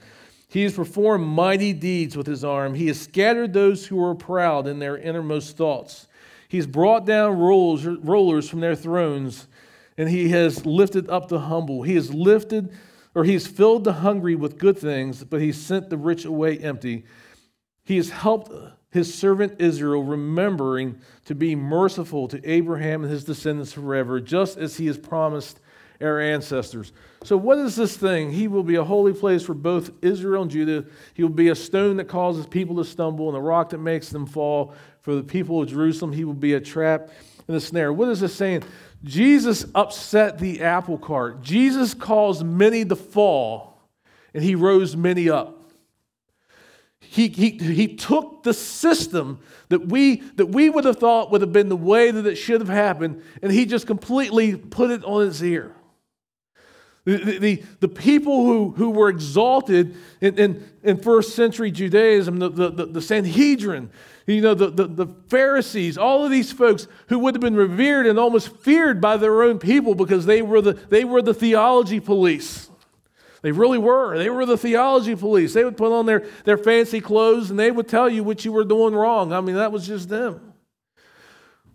He 0.49 0.63
has 0.63 0.73
performed 0.73 1.27
mighty 1.27 1.73
deeds 1.73 2.15
with 2.15 2.25
his 2.25 2.43
arm. 2.43 2.73
He 2.73 2.87
has 2.87 2.99
scattered 2.99 3.53
those 3.53 3.85
who 3.85 4.03
are 4.03 4.15
proud 4.15 4.65
in 4.65 4.79
their 4.79 4.97
innermost 4.97 5.57
thoughts. 5.57 6.07
He 6.49 6.57
has 6.57 6.67
brought 6.67 7.05
down 7.05 7.37
rulers, 7.37 7.85
rulers 7.85 8.49
from 8.49 8.61
their 8.61 8.75
thrones, 8.75 9.47
and 9.97 10.09
he 10.09 10.29
has 10.29 10.65
lifted 10.65 11.09
up 11.09 11.27
the 11.27 11.41
humble. 11.41 11.83
He 11.83 11.95
has 11.95 12.13
lifted, 12.13 12.71
or 13.17 13.23
he 13.23 13.33
has 13.33 13.47
filled 13.47 13.83
the 13.83 13.93
hungry 13.93 14.35
with 14.35 14.59
good 14.59 14.77
things, 14.77 15.23
but 15.23 15.41
he 15.41 15.51
sent 15.51 15.89
the 15.89 15.97
rich 15.97 16.23
away 16.23 16.55
empty. 16.59 17.03
He 17.83 17.95
has 17.95 18.11
helped 18.11 18.53
his 18.91 19.11
servant 19.11 19.59
Israel, 19.59 20.03
remembering 20.03 21.01
to 21.25 21.33
be 21.33 21.55
merciful 21.55 22.27
to 22.27 22.47
Abraham 22.47 23.01
and 23.01 23.11
his 23.11 23.23
descendants 23.23 23.73
forever, 23.73 24.19
just 24.19 24.59
as 24.59 24.77
he 24.77 24.85
has 24.85 24.99
promised 24.99 25.59
our 25.99 26.19
ancestors. 26.19 26.93
So, 27.23 27.37
what 27.37 27.57
is 27.57 27.75
this 27.75 27.97
thing? 27.97 28.31
He 28.31 28.47
will 28.47 28.61
be 28.61 28.75
a 28.75 28.83
holy 28.83 29.13
place 29.13 29.41
for 29.41 29.55
both 29.55 29.89
Israel 30.03 30.43
and 30.43 30.51
Judah. 30.51 30.85
He 31.15 31.23
will 31.23 31.31
be 31.31 31.49
a 31.49 31.55
stone 31.55 31.97
that 31.97 32.07
causes 32.07 32.45
people 32.45 32.75
to 32.75 32.85
stumble 32.85 33.29
and 33.29 33.35
a 33.35 33.41
rock 33.41 33.71
that 33.71 33.79
makes 33.79 34.09
them 34.09 34.27
fall. 34.27 34.75
For 35.01 35.15
the 35.15 35.23
people 35.23 35.63
of 35.63 35.69
Jerusalem, 35.69 36.13
he 36.13 36.23
will 36.23 36.35
be 36.35 36.53
a 36.53 36.61
trap 36.61 37.09
and 37.47 37.57
a 37.57 37.61
snare. 37.61 37.91
What 37.91 38.09
is 38.09 38.19
this 38.19 38.35
saying? 38.35 38.63
Jesus 39.03 39.65
upset 39.75 40.39
the 40.39 40.61
apple 40.61 40.97
cart. 40.97 41.41
Jesus 41.41 41.93
caused 41.93 42.45
many 42.45 42.83
to 42.85 42.95
fall, 42.95 43.81
and 44.33 44.43
he 44.43 44.55
rose 44.55 44.95
many 44.95 45.29
up. 45.29 45.53
He, 46.99 47.29
he, 47.29 47.51
he 47.51 47.95
took 47.95 48.43
the 48.43 48.53
system 48.53 49.39
that 49.69 49.87
we, 49.87 50.17
that 50.35 50.47
we 50.47 50.69
would 50.69 50.85
have 50.85 50.97
thought 50.97 51.31
would 51.31 51.41
have 51.41 51.53
been 51.53 51.69
the 51.69 51.75
way 51.75 52.11
that 52.11 52.25
it 52.25 52.35
should 52.35 52.59
have 52.59 52.69
happened, 52.69 53.23
and 53.41 53.51
he 53.51 53.65
just 53.65 53.87
completely 53.87 54.55
put 54.55 54.91
it 54.91 55.03
on 55.05 55.27
its 55.27 55.41
ear. 55.41 55.73
The, 57.07 57.39
the, 57.39 57.63
the 57.79 57.87
people 57.87 58.43
who, 58.43 58.71
who 58.71 58.89
were 58.89 59.07
exalted 59.07 59.95
in, 60.19 60.37
in, 60.37 60.69
in 60.83 60.97
first 60.97 61.35
century 61.35 61.71
Judaism, 61.71 62.37
the, 62.37 62.49
the, 62.49 62.85
the 62.85 63.01
Sanhedrin, 63.01 63.89
you 64.25 64.41
know, 64.41 64.53
the, 64.53 64.69
the, 64.69 64.87
the 64.87 65.07
Pharisees, 65.29 65.97
all 65.97 66.25
of 66.25 66.31
these 66.31 66.51
folks 66.51 66.85
who 67.07 67.19
would 67.19 67.33
have 67.33 67.41
been 67.41 67.55
revered 67.55 68.07
and 68.07 68.19
almost 68.19 68.53
feared 68.57 68.99
by 68.99 69.15
their 69.15 69.41
own 69.41 69.57
people 69.57 69.95
because 69.95 70.25
they 70.25 70.41
were 70.41 70.61
the, 70.61 70.73
they 70.73 71.05
were 71.05 71.21
the 71.21 71.33
theology 71.33 72.01
police. 72.01 72.69
They 73.41 73.53
really 73.53 73.77
were. 73.77 74.17
They 74.17 74.29
were 74.29 74.45
the 74.45 74.57
theology 74.57 75.15
police. 75.15 75.53
They 75.53 75.63
would 75.63 75.77
put 75.77 75.97
on 75.97 76.07
their, 76.07 76.25
their 76.43 76.57
fancy 76.57 76.99
clothes 76.99 77.49
and 77.49 77.57
they 77.57 77.71
would 77.71 77.87
tell 77.87 78.09
you 78.09 78.21
what 78.21 78.43
you 78.43 78.51
were 78.51 78.65
doing 78.65 78.93
wrong. 78.93 79.31
I 79.31 79.39
mean, 79.39 79.55
that 79.55 79.71
was 79.71 79.87
just 79.87 80.09
them. 80.09 80.55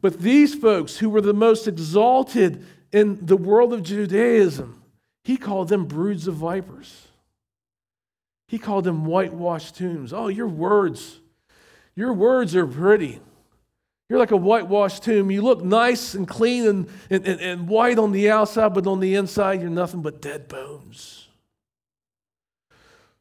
But 0.03 0.21
these 0.21 0.55
folks 0.55 0.99
who 0.99 1.09
were 1.09 1.23
the 1.23 1.33
most 1.33 1.69
exalted 1.69 2.67
in 2.93 3.25
the 3.25 3.39
world 3.39 3.73
of 3.73 3.83
Judaism, 3.83 4.82
he 5.25 5.37
called 5.37 5.69
them 5.69 5.87
broods 5.87 6.27
of 6.27 6.35
vipers. 6.35 7.09
He 8.49 8.59
called 8.59 8.85
them 8.85 9.05
whitewashed 9.05 9.77
tombs. 9.77 10.13
Oh, 10.13 10.29
your 10.29 10.49
words, 10.49 11.21
your 11.95 12.13
words 12.13 12.55
are 12.55 12.67
pretty. 12.67 13.21
You're 14.09 14.19
like 14.19 14.31
a 14.31 14.37
whitewashed 14.37 15.05
tomb. 15.05 15.31
You 15.31 15.41
look 15.41 15.63
nice 15.63 16.15
and 16.15 16.29
clean 16.29 16.67
and, 16.67 16.89
and, 17.09 17.27
and, 17.27 17.41
and 17.41 17.69
white 17.69 17.99
on 17.99 18.13
the 18.13 18.31
outside, 18.31 18.75
but 18.75 18.87
on 18.87 19.01
the 19.01 19.15
inside, 19.15 19.63
you're 19.63 19.71
nothing 19.71 20.03
but 20.03 20.21
dead 20.21 20.49
bones. 20.49 21.29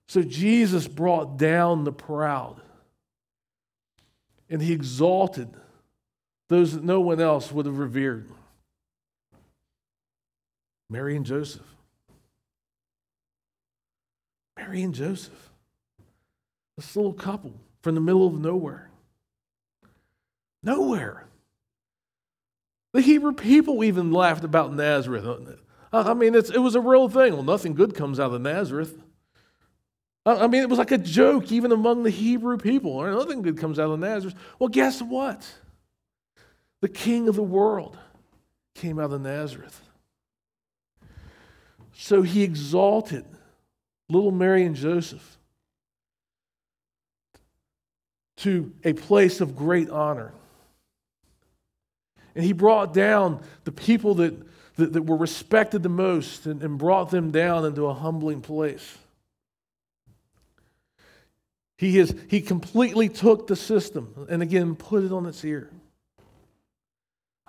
So 0.08 0.22
Jesus 0.22 0.88
brought 0.90 1.38
down 1.38 1.86
the 1.86 1.94
proud 1.94 2.60
and 4.50 4.62
he 4.62 4.74
exalted 4.74 5.48
those 6.50 6.74
that 6.74 6.84
no 6.84 7.00
one 7.00 7.22
else 7.22 7.54
would 7.54 7.66
have 7.66 7.80
revered 7.80 8.30
Mary 10.90 11.16
and 11.16 11.26
Joseph. 11.26 11.71
Mary 14.62 14.84
and 14.84 14.94
Joseph. 14.94 15.50
This 16.78 16.96
little 16.96 17.14
couple 17.14 17.54
from 17.82 17.96
the 17.96 18.02
middle 18.02 18.28
of 18.28 18.40
nowhere. 18.40 18.92
Nowhere. 20.62 21.26
The 22.94 23.02
Hebrew 23.02 23.34
people 23.34 23.84
even 23.84 24.12
laughed 24.12 24.44
about 24.44 24.74
Nazareth. 24.74 25.26
Uh, 25.26 25.56
uh, 25.92 26.04
I 26.08 26.14
mean, 26.14 26.36
it 26.36 26.62
was 26.62 26.76
a 26.76 26.82
real 26.82 27.10
thing. 27.10 27.34
Well, 27.34 27.44
nothing 27.44 27.74
good 27.74 27.96
comes 27.96 28.20
out 28.20 28.34
of 28.34 28.42
Nazareth. 28.42 29.02
I 30.26 30.46
mean, 30.46 30.62
it 30.62 30.70
was 30.70 30.78
like 30.78 30.92
a 30.92 31.00
joke 31.00 31.52
even 31.52 31.72
among 31.72 32.04
the 32.04 32.12
Hebrew 32.12 32.58
people. 32.58 33.02
Nothing 33.04 33.42
good 33.42 33.58
comes 33.58 33.80
out 33.80 33.90
of 33.90 34.00
Nazareth. 34.00 34.36
Well, 34.60 34.70
guess 34.70 35.02
what? 35.02 35.52
The 36.82 36.90
king 36.90 37.28
of 37.28 37.36
the 37.36 37.42
world 37.42 37.98
came 38.76 39.00
out 39.00 39.12
of 39.12 39.22
Nazareth. 39.22 39.82
So 41.94 42.22
he 42.22 42.44
exalted 42.44 43.26
little 44.12 44.32
Mary 44.32 44.64
and 44.64 44.76
Joseph 44.76 45.38
to 48.38 48.74
a 48.84 48.94
place 48.94 49.40
of 49.40 49.56
great 49.56 49.90
honor. 49.90 50.34
And 52.36 52.44
he 52.44 52.54
brought 52.54 52.94
down 52.94 53.42
the 53.66 53.72
people 53.72 54.16
that, 54.16 54.34
that, 54.78 54.94
that 54.94 55.04
were 55.04 55.18
respected 55.18 55.84
the 55.84 55.90
most 55.90 56.46
and, 56.46 56.62
and 56.64 56.78
brought 56.78 57.12
them 57.12 57.32
down 57.32 57.66
into 57.66 57.86
a 57.86 57.94
humbling 57.94 58.42
place. 58.42 58.98
He, 61.78 61.98
has, 61.98 62.16
he 62.30 62.42
completely 62.42 63.10
took 63.10 63.48
the 63.48 63.56
system 63.56 64.28
and 64.30 64.42
again 64.42 64.76
put 64.76 65.04
it 65.04 65.12
on 65.12 65.26
its 65.26 65.44
ear. 65.44 65.70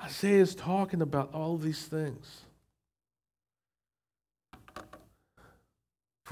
Isaiah 0.02 0.40
is 0.40 0.54
talking 0.54 1.00
about 1.00 1.32
all 1.32 1.54
of 1.54 1.62
these 1.62 1.84
things. 1.84 2.42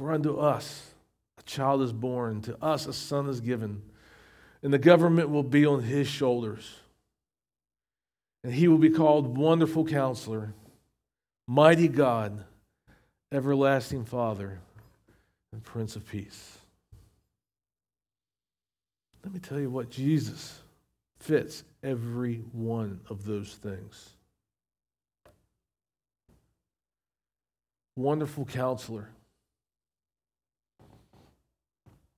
For 0.00 0.12
unto 0.12 0.38
us 0.38 0.94
a 1.38 1.42
child 1.42 1.82
is 1.82 1.92
born, 1.92 2.40
to 2.42 2.56
us 2.64 2.86
a 2.86 2.92
son 2.94 3.28
is 3.28 3.42
given, 3.42 3.82
and 4.62 4.72
the 4.72 4.78
government 4.78 5.28
will 5.28 5.42
be 5.42 5.66
on 5.66 5.82
his 5.82 6.08
shoulders. 6.08 6.78
And 8.42 8.54
he 8.54 8.66
will 8.66 8.78
be 8.78 8.88
called 8.88 9.36
Wonderful 9.36 9.84
Counselor, 9.84 10.54
Mighty 11.46 11.86
God, 11.86 12.44
Everlasting 13.30 14.06
Father, 14.06 14.60
and 15.52 15.62
Prince 15.62 15.96
of 15.96 16.08
Peace. 16.08 16.56
Let 19.22 19.34
me 19.34 19.40
tell 19.40 19.60
you 19.60 19.68
what 19.68 19.90
Jesus 19.90 20.60
fits 21.18 21.62
every 21.82 22.36
one 22.52 23.00
of 23.10 23.26
those 23.26 23.52
things. 23.52 24.08
Wonderful 27.96 28.46
counselor. 28.46 29.10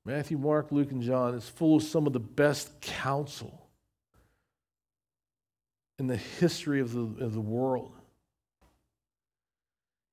Matthew, 0.05 0.37
Mark, 0.37 0.73
Luke, 0.73 0.91
and 0.91 1.03
John 1.03 1.35
is 1.35 1.49
full 1.49 1.77
of 1.77 1.83
some 1.83 2.07
of 2.07 2.13
the 2.13 2.21
best 2.21 2.81
counsel 2.81 3.67
in 5.99 6.09
the 6.09 6.17
history 6.17 6.81
of 6.81 6.93
the, 6.93 7.25
of 7.25 7.35
the 7.35 7.41
world. 7.41 7.93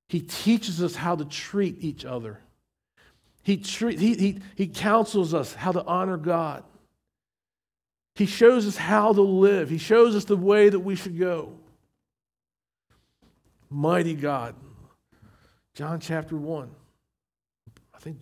He 0.08 0.22
teaches 0.22 0.82
us 0.82 0.96
how 0.96 1.16
to 1.16 1.26
treat 1.26 1.78
each 1.80 2.06
other. 2.06 2.40
He, 3.44 3.56
he, 3.56 4.16
he, 4.16 4.40
he 4.56 4.68
counsels 4.68 5.34
us 5.34 5.54
how 5.54 5.72
to 5.72 5.84
honor 5.86 6.18
God. 6.18 6.64
He 8.16 8.26
shows 8.26 8.68
us 8.68 8.76
how 8.76 9.14
to 9.14 9.22
live, 9.22 9.70
He 9.70 9.78
shows 9.78 10.16
us 10.16 10.26
the 10.26 10.36
way 10.38 10.70
that 10.70 10.80
we 10.80 10.96
should 10.96 11.18
go. 11.18 11.54
Mighty 13.70 14.16
God. 14.16 14.56
John 15.74 16.00
chapter 16.00 16.36
1. 16.36 16.70
I 17.94 18.00
think, 18.00 18.18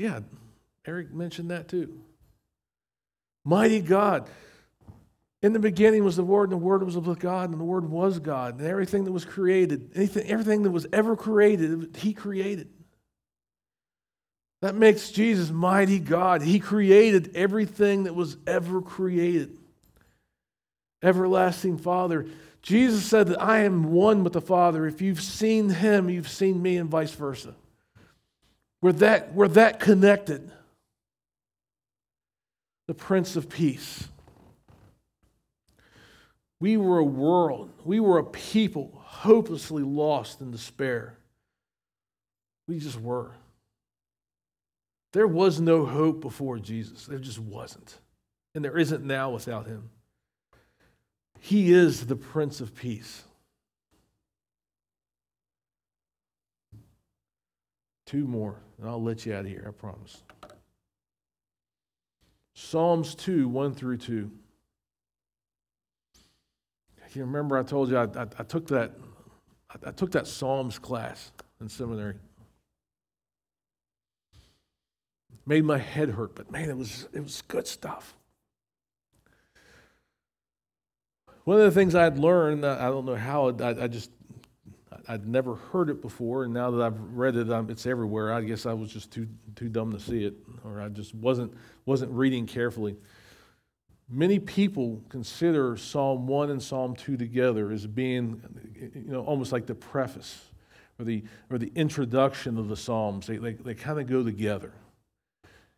yeah, 0.00 0.20
Eric 0.86 1.12
mentioned 1.12 1.50
that 1.50 1.68
too. 1.68 2.00
Mighty 3.44 3.82
God. 3.82 4.30
In 5.42 5.52
the 5.52 5.58
beginning 5.58 6.04
was 6.04 6.16
the 6.16 6.24
Word, 6.24 6.44
and 6.44 6.52
the 6.52 6.64
Word 6.64 6.82
was 6.82 6.96
with 6.96 7.18
God, 7.18 7.50
and 7.50 7.60
the 7.60 7.64
Word 7.64 7.88
was 7.88 8.18
God. 8.18 8.58
And 8.58 8.66
everything 8.66 9.04
that 9.04 9.12
was 9.12 9.26
created, 9.26 9.90
anything, 9.94 10.26
everything 10.26 10.62
that 10.62 10.70
was 10.70 10.86
ever 10.92 11.16
created, 11.16 11.96
He 11.98 12.14
created. 12.14 12.68
That 14.62 14.74
makes 14.74 15.10
Jesus 15.10 15.50
mighty 15.50 15.98
God. 15.98 16.40
He 16.40 16.60
created 16.60 17.32
everything 17.34 18.04
that 18.04 18.14
was 18.14 18.38
ever 18.46 18.80
created. 18.80 19.58
Everlasting 21.02 21.76
Father. 21.76 22.26
Jesus 22.62 23.04
said 23.04 23.28
that 23.28 23.40
I 23.40 23.60
am 23.60 23.84
one 23.84 24.24
with 24.24 24.32
the 24.32 24.40
Father. 24.40 24.86
If 24.86 25.02
you've 25.02 25.22
seen 25.22 25.68
him, 25.68 26.08
you've 26.08 26.28
seen 26.28 26.60
me, 26.60 26.78
and 26.78 26.90
vice 26.90 27.12
versa. 27.12 27.54
We're 28.82 28.92
that, 28.92 29.34
we're 29.34 29.48
that 29.48 29.80
connected. 29.80 30.50
The 32.86 32.94
Prince 32.94 33.36
of 33.36 33.48
Peace. 33.48 34.08
We 36.60 36.76
were 36.76 36.98
a 36.98 37.04
world, 37.04 37.72
we 37.84 38.00
were 38.00 38.18
a 38.18 38.24
people 38.24 38.92
hopelessly 39.02 39.82
lost 39.82 40.40
in 40.40 40.50
despair. 40.50 41.16
We 42.68 42.78
just 42.78 43.00
were. 43.00 43.32
There 45.12 45.26
was 45.26 45.60
no 45.60 45.84
hope 45.84 46.20
before 46.20 46.58
Jesus. 46.58 47.06
There 47.06 47.18
just 47.18 47.38
wasn't. 47.38 47.98
And 48.54 48.64
there 48.64 48.78
isn't 48.78 49.04
now 49.04 49.30
without 49.30 49.66
him. 49.66 49.90
He 51.40 51.72
is 51.72 52.06
the 52.06 52.16
Prince 52.16 52.60
of 52.60 52.74
Peace. 52.74 53.24
Two 58.10 58.26
more, 58.26 58.56
and 58.76 58.88
I'll 58.90 59.00
let 59.00 59.24
you 59.24 59.34
out 59.34 59.42
of 59.42 59.46
here, 59.46 59.64
I 59.68 59.70
promise. 59.70 60.24
Psalms 62.54 63.14
2, 63.14 63.48
1 63.48 63.72
through 63.72 63.98
2. 63.98 64.28
You 67.12 67.20
remember 67.22 67.56
I 67.56 67.62
told 67.62 67.88
you 67.88 67.96
I, 67.96 68.06
I, 68.06 68.26
I 68.36 68.42
took 68.42 68.66
that 68.66 68.90
I, 69.70 69.90
I 69.90 69.92
took 69.92 70.10
that 70.10 70.26
Psalms 70.26 70.76
class 70.76 71.30
in 71.60 71.68
seminary. 71.68 72.16
made 75.46 75.64
my 75.64 75.78
head 75.78 76.08
hurt, 76.08 76.34
but 76.34 76.50
man, 76.50 76.68
it 76.68 76.76
was, 76.76 77.06
it 77.12 77.22
was 77.22 77.42
good 77.42 77.68
stuff. 77.68 78.16
One 81.44 81.58
of 81.58 81.62
the 81.62 81.70
things 81.70 81.94
I'd 81.94 82.18
learned, 82.18 82.66
I 82.66 82.86
don't 82.86 83.06
know 83.06 83.14
how, 83.14 83.50
I, 83.50 83.84
I 83.84 83.86
just, 83.86 84.10
I'd 85.10 85.26
never 85.26 85.56
heard 85.56 85.90
it 85.90 86.00
before, 86.00 86.44
and 86.44 86.54
now 86.54 86.70
that 86.70 86.80
I've 86.80 87.00
read 87.00 87.34
it, 87.34 87.50
I'm, 87.50 87.68
it's 87.68 87.84
everywhere. 87.84 88.32
I 88.32 88.42
guess 88.42 88.64
I 88.64 88.74
was 88.74 88.92
just 88.92 89.10
too, 89.10 89.26
too 89.56 89.68
dumb 89.68 89.90
to 89.90 89.98
see 89.98 90.24
it, 90.24 90.34
or 90.64 90.80
I 90.80 90.88
just 90.88 91.16
wasn't, 91.16 91.52
wasn't 91.84 92.12
reading 92.12 92.46
carefully. 92.46 92.96
Many 94.08 94.38
people 94.38 95.02
consider 95.08 95.76
Psalm 95.76 96.28
1 96.28 96.50
and 96.50 96.62
Psalm 96.62 96.94
2 96.94 97.16
together 97.16 97.72
as 97.72 97.88
being, 97.88 98.40
you 98.94 99.10
know, 99.10 99.24
almost 99.24 99.50
like 99.50 99.66
the 99.66 99.74
preface 99.74 100.44
or 100.96 101.04
the, 101.04 101.24
or 101.50 101.58
the 101.58 101.72
introduction 101.74 102.56
of 102.56 102.68
the 102.68 102.76
Psalms. 102.76 103.26
They, 103.26 103.38
they, 103.38 103.54
they 103.54 103.74
kind 103.74 103.98
of 103.98 104.06
go 104.06 104.22
together. 104.22 104.72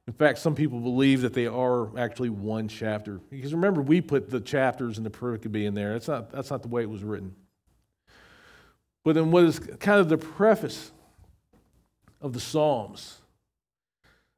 In 0.06 0.12
fact, 0.12 0.40
some 0.40 0.54
people 0.54 0.78
believe 0.78 1.22
that 1.22 1.32
they 1.32 1.46
are 1.46 1.98
actually 1.98 2.28
one 2.28 2.68
chapter. 2.68 3.18
Because 3.30 3.54
remember, 3.54 3.80
we 3.80 4.02
put 4.02 4.28
the 4.28 4.42
chapters 4.42 4.98
and 4.98 5.06
the 5.06 5.10
pericope 5.10 5.64
in 5.64 5.72
there. 5.72 5.94
That's 5.94 6.08
not, 6.08 6.30
that's 6.30 6.50
not 6.50 6.60
the 6.60 6.68
way 6.68 6.82
it 6.82 6.90
was 6.90 7.02
written. 7.02 7.34
But 9.04 9.16
in 9.16 9.30
what 9.30 9.44
is 9.44 9.58
kind 9.58 10.00
of 10.00 10.08
the 10.08 10.18
preface 10.18 10.92
of 12.20 12.32
the 12.32 12.40
Psalms. 12.40 13.18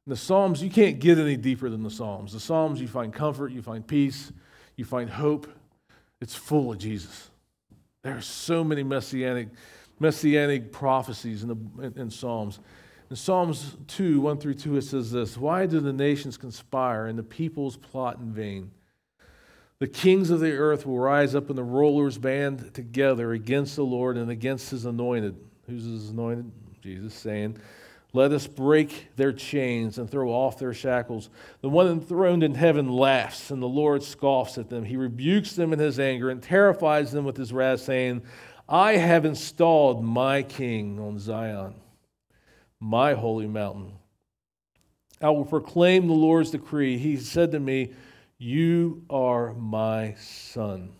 In 0.05 0.11
the 0.11 0.17
Psalms, 0.17 0.61
you 0.61 0.69
can't 0.69 0.99
get 0.99 1.17
any 1.17 1.37
deeper 1.37 1.69
than 1.69 1.83
the 1.83 1.89
Psalms. 1.89 2.33
The 2.33 2.39
Psalms, 2.39 2.81
you 2.81 2.87
find 2.87 3.13
comfort, 3.13 3.51
you 3.51 3.61
find 3.61 3.85
peace, 3.85 4.31
you 4.75 4.85
find 4.85 5.09
hope. 5.09 5.47
It's 6.21 6.35
full 6.35 6.71
of 6.71 6.77
Jesus. 6.77 7.29
There 8.03 8.15
are 8.15 8.21
so 8.21 8.63
many 8.63 8.83
messianic, 8.83 9.49
messianic 9.99 10.71
prophecies 10.71 11.43
in, 11.43 11.49
the, 11.49 11.85
in, 11.85 12.01
in 12.01 12.09
Psalms. 12.09 12.59
In 13.09 13.15
Psalms 13.15 13.77
2, 13.87 14.19
1 14.19 14.37
through 14.37 14.55
2, 14.55 14.77
it 14.77 14.81
says 14.83 15.11
this 15.11 15.37
Why 15.37 15.65
do 15.65 15.79
the 15.79 15.93
nations 15.93 16.37
conspire 16.37 17.07
and 17.07 17.17
the 17.17 17.23
peoples 17.23 17.77
plot 17.77 18.17
in 18.19 18.31
vain? 18.31 18.71
The 19.79 19.87
kings 19.87 20.29
of 20.29 20.39
the 20.39 20.53
earth 20.53 20.85
will 20.85 20.99
rise 20.99 21.35
up 21.35 21.49
and 21.49 21.57
the 21.57 21.63
rulers 21.63 22.17
band 22.17 22.73
together 22.73 23.33
against 23.33 23.75
the 23.75 23.83
Lord 23.83 24.17
and 24.17 24.31
against 24.31 24.69
his 24.69 24.85
anointed. 24.85 25.35
Who's 25.67 25.83
his 25.83 26.09
anointed? 26.11 26.49
Jesus 26.81 27.13
saying, 27.13 27.57
Let 28.13 28.31
us 28.31 28.47
break 28.47 29.09
their 29.17 29.33
chains 29.33 29.97
and 29.97 30.09
throw 30.09 30.29
off 30.29 30.57
their 30.57 30.73
shackles. 30.73 31.29
The 31.59 31.67
one 31.69 31.87
enthroned 31.87 32.43
in 32.43 32.55
heaven 32.55 32.87
laughs, 32.87 33.51
and 33.51 33.61
the 33.61 33.67
Lord 33.67 34.01
scoffs 34.01 34.57
at 34.57 34.69
them. 34.69 34.85
He 34.85 34.95
rebukes 34.95 35.53
them 35.53 35.73
in 35.73 35.79
his 35.79 35.99
anger 35.99 36.29
and 36.29 36.41
terrifies 36.41 37.11
them 37.11 37.25
with 37.25 37.35
his 37.35 37.51
wrath, 37.51 37.81
saying, 37.81 38.21
I 38.69 38.93
have 38.93 39.25
installed 39.25 40.03
my 40.03 40.41
king 40.41 40.99
on 40.99 41.19
Zion, 41.19 41.75
my 42.79 43.13
holy 43.13 43.47
mountain. 43.47 43.91
I 45.21 45.29
will 45.31 45.45
proclaim 45.45 46.07
the 46.07 46.13
Lord's 46.13 46.51
decree. 46.51 46.97
He 46.97 47.17
said 47.17 47.51
to 47.51 47.59
me, 47.59 47.93
you 48.37 49.03
are 49.09 49.53
my 49.53 50.15
son. 50.19 50.93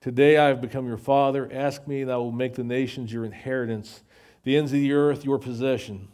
Today 0.00 0.36
I 0.36 0.48
have 0.48 0.60
become 0.60 0.86
your 0.86 0.98
father. 0.98 1.48
Ask 1.52 1.86
me, 1.86 2.02
and 2.02 2.10
I 2.10 2.16
will 2.16 2.32
make 2.32 2.54
the 2.54 2.64
nations 2.64 3.12
your 3.12 3.24
inheritance, 3.24 4.02
the 4.44 4.56
ends 4.56 4.72
of 4.72 4.78
the 4.78 4.92
earth 4.92 5.24
your 5.24 5.38
possession. 5.38 6.08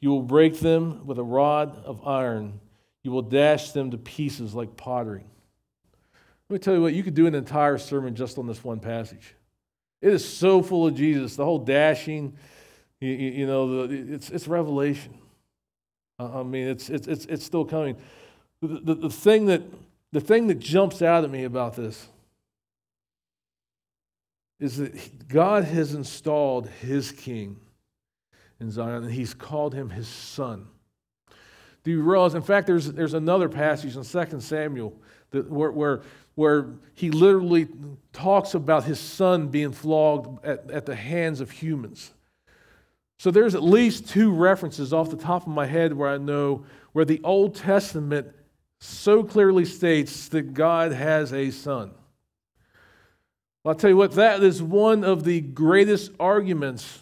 You 0.00 0.10
will 0.10 0.22
break 0.22 0.60
them 0.60 1.06
with 1.06 1.18
a 1.18 1.24
rod 1.24 1.84
of 1.84 2.06
iron, 2.06 2.60
you 3.02 3.10
will 3.10 3.22
dash 3.22 3.70
them 3.70 3.90
to 3.92 3.98
pieces 3.98 4.54
like 4.54 4.76
pottery. 4.76 5.24
Let 6.48 6.54
me 6.54 6.58
tell 6.58 6.74
you 6.74 6.82
what, 6.82 6.94
you 6.94 7.02
could 7.02 7.14
do 7.14 7.26
an 7.26 7.34
entire 7.34 7.78
sermon 7.78 8.14
just 8.14 8.38
on 8.38 8.46
this 8.46 8.62
one 8.62 8.78
passage. 8.78 9.34
It 10.02 10.12
is 10.12 10.24
so 10.24 10.62
full 10.62 10.86
of 10.86 10.94
Jesus. 10.94 11.34
The 11.34 11.44
whole 11.44 11.58
dashing, 11.58 12.36
you, 13.00 13.10
you 13.10 13.46
know, 13.46 13.86
the, 13.86 14.14
it's, 14.14 14.30
it's 14.30 14.46
revelation. 14.46 15.18
I 16.18 16.42
mean, 16.42 16.68
it's, 16.68 16.88
it's, 16.88 17.08
it's, 17.08 17.26
it's 17.26 17.44
still 17.44 17.64
coming. 17.64 17.96
The, 18.66 18.94
the, 18.94 19.10
thing 19.10 19.46
that, 19.46 19.62
the 20.12 20.20
thing 20.20 20.46
that 20.48 20.58
jumps 20.58 21.02
out 21.02 21.24
at 21.24 21.30
me 21.30 21.44
about 21.44 21.76
this 21.76 22.08
is 24.58 24.78
that 24.78 25.28
God 25.28 25.64
has 25.64 25.94
installed 25.94 26.68
his 26.68 27.12
king 27.12 27.56
in 28.60 28.70
Zion, 28.70 29.04
and 29.04 29.12
he's 29.12 29.34
called 29.34 29.74
him 29.74 29.90
his 29.90 30.08
son. 30.08 30.66
Do 31.84 31.90
you 31.90 32.02
realize? 32.02 32.34
In 32.34 32.42
fact, 32.42 32.66
there's, 32.66 32.90
there's 32.92 33.14
another 33.14 33.48
passage 33.48 33.96
in 33.96 34.02
2 34.02 34.40
Samuel 34.40 34.94
that, 35.30 35.50
where, 35.50 35.70
where, 35.70 36.02
where 36.34 36.70
he 36.94 37.10
literally 37.10 37.68
talks 38.12 38.54
about 38.54 38.84
his 38.84 38.98
son 38.98 39.48
being 39.48 39.72
flogged 39.72 40.44
at, 40.44 40.70
at 40.70 40.86
the 40.86 40.96
hands 40.96 41.40
of 41.40 41.50
humans. 41.50 42.12
So 43.18 43.30
there's 43.30 43.54
at 43.54 43.62
least 43.62 44.08
two 44.08 44.30
references 44.30 44.92
off 44.92 45.10
the 45.10 45.16
top 45.16 45.42
of 45.42 45.48
my 45.48 45.66
head 45.66 45.92
where 45.92 46.10
I 46.10 46.18
know 46.18 46.64
where 46.92 47.04
the 47.04 47.20
Old 47.24 47.54
Testament 47.54 48.34
so 48.80 49.22
clearly 49.22 49.64
states 49.64 50.28
that 50.28 50.54
God 50.54 50.92
has 50.92 51.32
a 51.32 51.50
son. 51.50 51.92
Well, 53.64 53.74
I'll 53.74 53.78
tell 53.78 53.90
you 53.90 53.96
what, 53.96 54.12
that 54.12 54.42
is 54.42 54.62
one 54.62 55.02
of 55.02 55.24
the 55.24 55.40
greatest 55.40 56.12
arguments 56.20 57.00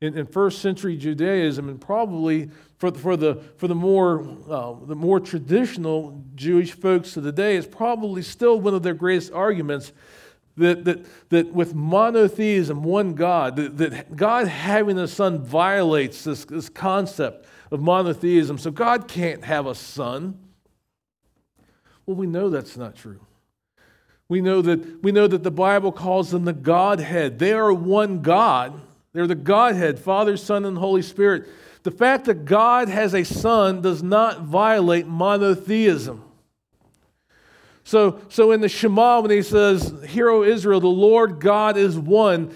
in, 0.00 0.16
in 0.16 0.26
first 0.26 0.60
century 0.60 0.96
Judaism, 0.96 1.68
and 1.68 1.80
probably 1.80 2.50
for, 2.78 2.92
for, 2.92 3.16
the, 3.16 3.36
for 3.56 3.68
the, 3.68 3.74
more, 3.74 4.26
uh, 4.48 4.74
the 4.86 4.94
more 4.94 5.20
traditional 5.20 6.24
Jewish 6.34 6.72
folks 6.72 7.16
of 7.16 7.24
the 7.24 7.32
day, 7.32 7.56
is 7.56 7.66
probably 7.66 8.22
still 8.22 8.60
one 8.60 8.74
of 8.74 8.82
their 8.82 8.94
greatest 8.94 9.32
arguments 9.32 9.92
that, 10.56 10.84
that, 10.84 11.04
that 11.30 11.52
with 11.52 11.74
monotheism, 11.74 12.82
one 12.82 13.14
God, 13.14 13.56
that, 13.56 13.76
that 13.78 14.16
God 14.16 14.48
having 14.48 14.98
a 14.98 15.08
son 15.08 15.44
violates 15.44 16.24
this, 16.24 16.44
this 16.44 16.68
concept 16.68 17.46
of 17.70 17.80
monotheism. 17.80 18.58
So 18.58 18.70
God 18.70 19.08
can't 19.08 19.44
have 19.44 19.66
a 19.66 19.74
son. 19.74 20.38
Well, 22.08 22.16
we 22.16 22.26
know 22.26 22.48
that's 22.48 22.78
not 22.78 22.96
true. 22.96 23.20
We 24.30 24.40
know 24.40 24.62
that, 24.62 25.02
we 25.02 25.12
know 25.12 25.26
that 25.26 25.42
the 25.42 25.50
Bible 25.50 25.92
calls 25.92 26.30
them 26.30 26.46
the 26.46 26.54
Godhead. 26.54 27.38
They 27.38 27.52
are 27.52 27.70
one 27.70 28.22
God. 28.22 28.80
They're 29.12 29.26
the 29.26 29.34
Godhead, 29.34 29.98
Father, 29.98 30.38
Son, 30.38 30.64
and 30.64 30.78
Holy 30.78 31.02
Spirit. 31.02 31.46
The 31.82 31.90
fact 31.90 32.24
that 32.24 32.46
God 32.46 32.88
has 32.88 33.14
a 33.14 33.24
son 33.24 33.82
does 33.82 34.02
not 34.02 34.40
violate 34.40 35.06
monotheism. 35.06 36.24
So, 37.84 38.22
so 38.30 38.52
in 38.52 38.62
the 38.62 38.70
Shema, 38.70 39.20
when 39.20 39.30
he 39.30 39.42
says, 39.42 39.92
Hear, 40.08 40.30
O 40.30 40.44
Israel, 40.44 40.80
the 40.80 40.86
Lord 40.86 41.40
God 41.40 41.76
is 41.76 41.98
one, 41.98 42.54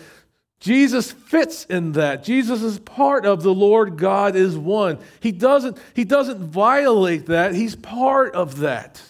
Jesus 0.60 1.12
fits 1.12 1.66
in 1.66 1.92
that. 1.92 2.24
Jesus 2.24 2.62
is 2.62 2.78
part 2.78 3.26
of 3.26 3.42
the 3.42 3.52
Lord 3.52 3.98
God 3.98 4.34
is 4.34 4.56
one. 4.56 4.98
He 5.20 5.30
doesn't, 5.30 5.76
he 5.92 6.04
doesn't 6.04 6.38
violate 6.38 7.26
that, 7.26 7.54
he's 7.54 7.76
part 7.76 8.34
of 8.34 8.60
that. 8.60 9.02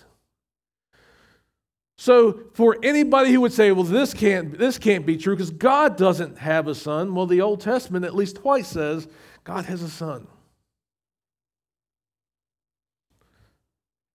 So 2.02 2.40
for 2.54 2.78
anybody 2.82 3.30
who 3.30 3.40
would 3.42 3.52
say, 3.52 3.70
well, 3.70 3.84
this 3.84 4.12
can't, 4.12 4.58
this 4.58 4.76
can't 4.76 5.06
be 5.06 5.16
true 5.16 5.36
because 5.36 5.52
God 5.52 5.96
doesn't 5.96 6.36
have 6.38 6.66
a 6.66 6.74
son, 6.74 7.14
well, 7.14 7.26
the 7.26 7.40
Old 7.40 7.60
Testament 7.60 8.04
at 8.04 8.12
least 8.12 8.38
twice 8.38 8.66
says 8.66 9.06
God 9.44 9.66
has 9.66 9.82
a 9.82 9.88
son. 9.88 10.26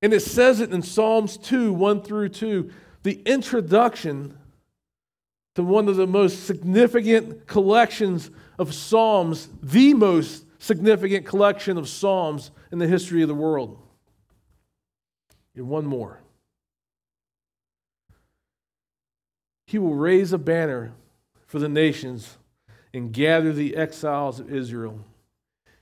And 0.02 0.12
it 0.12 0.20
says 0.20 0.60
it 0.60 0.74
in 0.74 0.82
Psalms 0.82 1.38
2 1.38 1.72
1 1.72 2.02
through 2.02 2.28
2, 2.28 2.70
the 3.04 3.22
introduction 3.26 4.38
to 5.56 5.64
one 5.64 5.88
of 5.88 5.96
the 5.96 6.08
most 6.08 6.46
significant 6.46 7.48
collections 7.48 8.32
of 8.60 8.74
Psalms, 8.74 9.48
the 9.64 9.94
most 9.94 10.44
significant 10.62 11.26
collection 11.26 11.78
of 11.78 11.88
Psalms 11.88 12.52
in 12.70 12.80
the 12.80 12.88
history 12.88 13.22
of 13.22 13.30
the 13.30 13.34
world. 13.34 13.82
And 15.56 15.70
one 15.70 15.86
more. 15.86 16.22
He 19.68 19.78
will 19.78 19.96
raise 19.96 20.32
a 20.32 20.38
banner 20.38 20.94
for 21.46 21.60
the 21.60 21.68
nations 21.70 22.38
and 22.94 23.12
gather 23.12 23.52
the 23.52 23.76
exiles 23.76 24.40
of 24.40 24.52
Israel. 24.52 25.02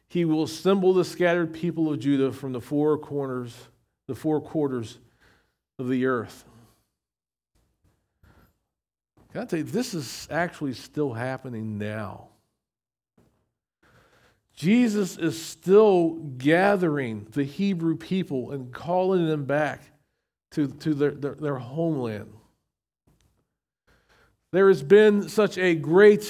He 0.07 0.25
will 0.25 0.43
assemble 0.43 0.93
the 0.93 1.05
scattered 1.05 1.53
people 1.53 1.93
of 1.93 1.99
Judah 1.99 2.31
from 2.31 2.51
the 2.51 2.59
four 2.59 2.97
corners, 2.97 3.55
the 4.07 4.15
four 4.15 4.41
quarters 4.41 4.97
of 5.77 5.87
the 5.87 6.07
earth. 6.07 6.45
Can 9.31 9.41
I 9.41 9.45
tell 9.45 9.59
you, 9.59 9.65
this 9.65 9.93
is 9.93 10.27
actually 10.31 10.73
still 10.73 11.13
happening 11.13 11.77
now. 11.77 12.29
Jesus 14.55 15.17
is 15.17 15.39
still 15.39 16.11
gathering 16.37 17.27
the 17.31 17.43
Hebrew 17.43 17.97
people 17.97 18.51
and 18.51 18.73
calling 18.73 19.27
them 19.27 19.45
back 19.45 19.81
to, 20.51 20.67
to 20.67 20.93
their, 20.93 21.11
their, 21.11 21.35
their 21.35 21.55
homeland. 21.57 22.33
There 24.55 24.69
has 24.69 24.83
been 24.83 25.27
such 25.27 25.57
a 25.57 25.75
great 25.75 26.29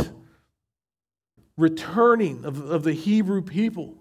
returning 1.58 2.44
of, 2.44 2.72
of 2.72 2.82
the 2.82 2.92
Hebrew 2.92 3.44
people 3.44 4.00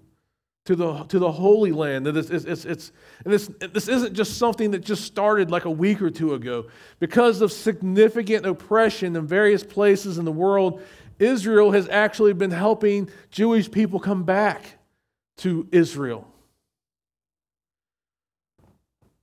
to 0.64 0.74
the, 0.74 1.04
to 1.04 1.18
the 1.18 1.30
Holy 1.30 1.72
Land. 1.72 2.06
That 2.06 2.16
it's, 2.16 2.30
it's, 2.30 2.64
it's, 2.64 2.90
and 3.22 3.34
this, 3.34 3.50
this 3.60 3.86
isn't 3.86 4.14
just 4.14 4.38
something 4.38 4.70
that 4.70 4.78
just 4.78 5.04
started 5.04 5.50
like 5.50 5.66
a 5.66 5.70
week 5.70 6.00
or 6.00 6.08
two 6.08 6.32
ago. 6.32 6.68
Because 7.00 7.42
of 7.42 7.52
significant 7.52 8.46
oppression 8.46 9.14
in 9.14 9.26
various 9.26 9.62
places 9.62 10.16
in 10.16 10.24
the 10.24 10.32
world, 10.32 10.80
Israel 11.18 11.72
has 11.72 11.86
actually 11.90 12.32
been 12.32 12.50
helping 12.50 13.10
Jewish 13.30 13.70
people 13.70 14.00
come 14.00 14.22
back 14.22 14.78
to 15.36 15.68
Israel. 15.70 16.26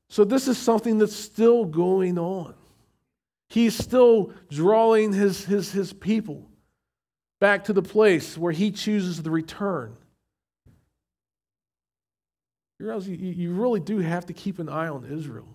So, 0.10 0.24
this 0.24 0.48
is 0.48 0.60
something 0.60 1.00
that's 1.00 1.16
still 1.16 1.66
going 1.66 2.20
on. 2.20 2.54
He's 3.52 3.76
still 3.76 4.32
drawing 4.50 5.12
his, 5.12 5.44
his, 5.44 5.74
his 5.74 5.92
people 5.92 6.48
back 7.42 7.66
to 7.66 7.74
the 7.74 7.82
place 7.82 8.38
where 8.38 8.54
he 8.54 8.72
chooses 8.72 9.22
to 9.22 9.30
return. 9.30 9.98
You 12.80 12.86
realize 12.86 13.10
you, 13.10 13.52
really 13.52 13.82
do 13.82 13.98
have 13.98 14.28
to 14.28 14.34
keep 14.34 14.60
an 14.60 14.70
eye 14.70 14.88
on 14.88 15.04
Israel. 15.04 15.50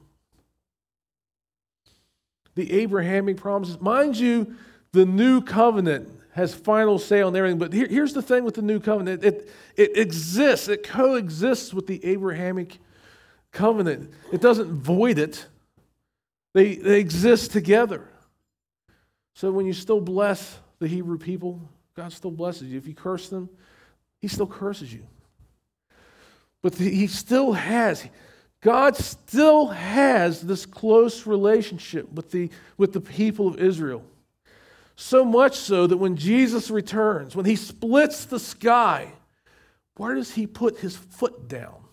The 2.55 2.71
Abrahamic 2.83 3.39
promises. 3.39 3.81
Mind 3.81 4.19
you, 4.19 4.57
the 4.93 5.07
new 5.07 5.41
covenant 5.41 6.11
has 6.33 6.55
final 6.55 6.99
say 6.99 7.23
on 7.23 7.35
everything. 7.35 7.59
But 7.59 7.73
here, 7.73 7.89
here's 7.89 8.13
the 8.13 8.21
thing 8.21 8.45
with 8.45 8.57
the 8.57 8.63
new 8.63 8.79
covenant 8.79 9.25
it, 9.25 9.51
it 9.75 9.97
exists, 9.97 10.69
it 10.69 10.83
coexists 10.83 11.73
with 11.73 11.87
the 11.87 12.05
Abrahamic 12.05 12.77
covenant. 13.53 14.13
It 14.35 14.43
doesn't 14.43 14.71
void 14.71 15.19
it, 15.19 15.47
they, 16.57 16.77
they 16.77 17.01
exist 17.01 17.53
together. 17.53 18.09
So 19.35 19.53
when 19.53 19.67
you 19.67 19.75
still 19.75 20.01
bless 20.01 20.59
the 20.79 20.89
Hebrew 20.89 21.19
people, 21.19 21.61
God 21.95 22.15
still 22.15 22.31
blesses 22.31 22.69
you. 22.69 22.79
If 22.79 22.87
you 22.87 22.95
curse 22.95 23.29
them, 23.29 23.51
He 24.23 24.29
still 24.29 24.47
curses 24.47 24.91
you. 24.91 25.07
But 26.63 26.75
He 26.77 27.09
still 27.09 27.53
has, 27.53 28.09
God 28.63 28.97
still 28.97 29.67
has 29.67 30.41
this 30.41 30.65
close 30.65 31.27
relationship 31.27 32.11
with 32.11 32.31
the, 32.31 32.49
with 32.79 32.95
the 32.95 33.03
people 33.03 33.49
of 33.49 33.61
Israel. 33.61 34.03
So 34.95 35.27
much 35.27 35.59
so 35.59 35.87
that 35.87 35.99
when 35.99 36.17
Jesus 36.17 36.71
returns, 36.71 37.37
when 37.37 37.45
He 37.45 37.57
splits 37.57 38.25
the 38.25 38.41
sky, 38.41 39.13
where 39.99 40.15
does 40.15 40.33
He 40.33 40.47
put 40.47 40.79
His 40.79 40.97
foot 40.97 41.49
down? 41.49 41.85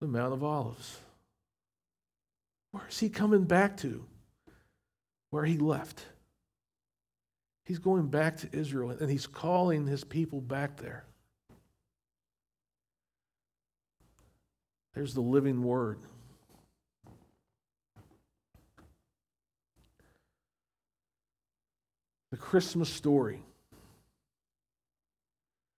The 0.00 0.06
Mount 0.06 0.32
of 0.32 0.42
Olives. 0.42 1.00
Where 2.74 2.88
is 2.88 2.98
He 2.98 3.08
coming 3.08 3.44
back 3.44 3.76
to? 3.78 4.04
Where 5.30 5.44
He 5.44 5.58
left. 5.58 6.06
He's 7.66 7.78
going 7.78 8.08
back 8.08 8.38
to 8.38 8.48
Israel 8.52 8.90
and 8.90 9.08
he's 9.08 9.28
calling 9.28 9.86
his 9.86 10.02
people 10.04 10.40
back 10.40 10.76
there. 10.76 11.04
There's 14.94 15.14
the 15.14 15.22
living 15.22 15.62
word. 15.62 16.00
The 22.32 22.36
Christmas 22.36 22.88
story. 22.88 23.40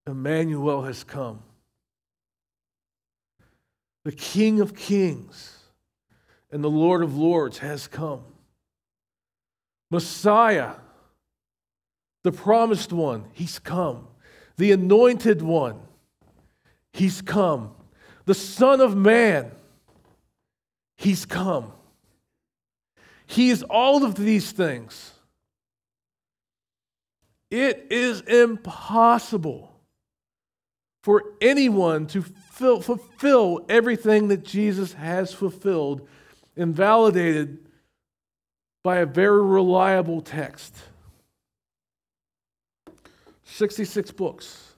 Emmanuel 0.06 0.82
has 0.82 1.04
come. 1.04 1.42
The 4.04 4.12
King 4.12 4.60
of 4.60 4.74
Kings 4.74 5.65
and 6.56 6.64
the 6.64 6.70
Lord 6.70 7.02
of 7.02 7.14
Lords 7.18 7.58
has 7.58 7.86
come. 7.86 8.22
Messiah 9.90 10.76
the 12.24 12.32
promised 12.32 12.94
one, 12.94 13.26
he's 13.34 13.58
come. 13.58 14.08
The 14.56 14.72
anointed 14.72 15.42
one, 15.42 15.78
he's 16.94 17.20
come. 17.20 17.74
The 18.24 18.32
Son 18.32 18.80
of 18.80 18.96
Man, 18.96 19.52
he's 20.96 21.26
come. 21.26 21.72
He 23.26 23.50
is 23.50 23.62
all 23.62 24.02
of 24.02 24.14
these 24.14 24.50
things. 24.50 25.12
It 27.50 27.88
is 27.90 28.22
impossible 28.22 29.78
for 31.02 31.22
anyone 31.42 32.06
to 32.06 32.22
fulfill 32.22 33.66
everything 33.68 34.28
that 34.28 34.42
Jesus 34.42 34.94
has 34.94 35.34
fulfilled 35.34 36.08
and 36.56 36.74
validated 36.74 37.58
by 38.82 38.98
a 38.98 39.06
very 39.06 39.42
reliable 39.42 40.20
text. 40.20 40.74
66 43.44 44.10
books. 44.12 44.74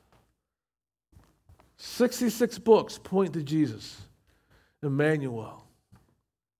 66 1.77 2.59
books 2.59 2.99
point 2.99 3.33
to 3.35 3.43
Jesus. 3.43 4.01
Emmanuel. 4.83 5.65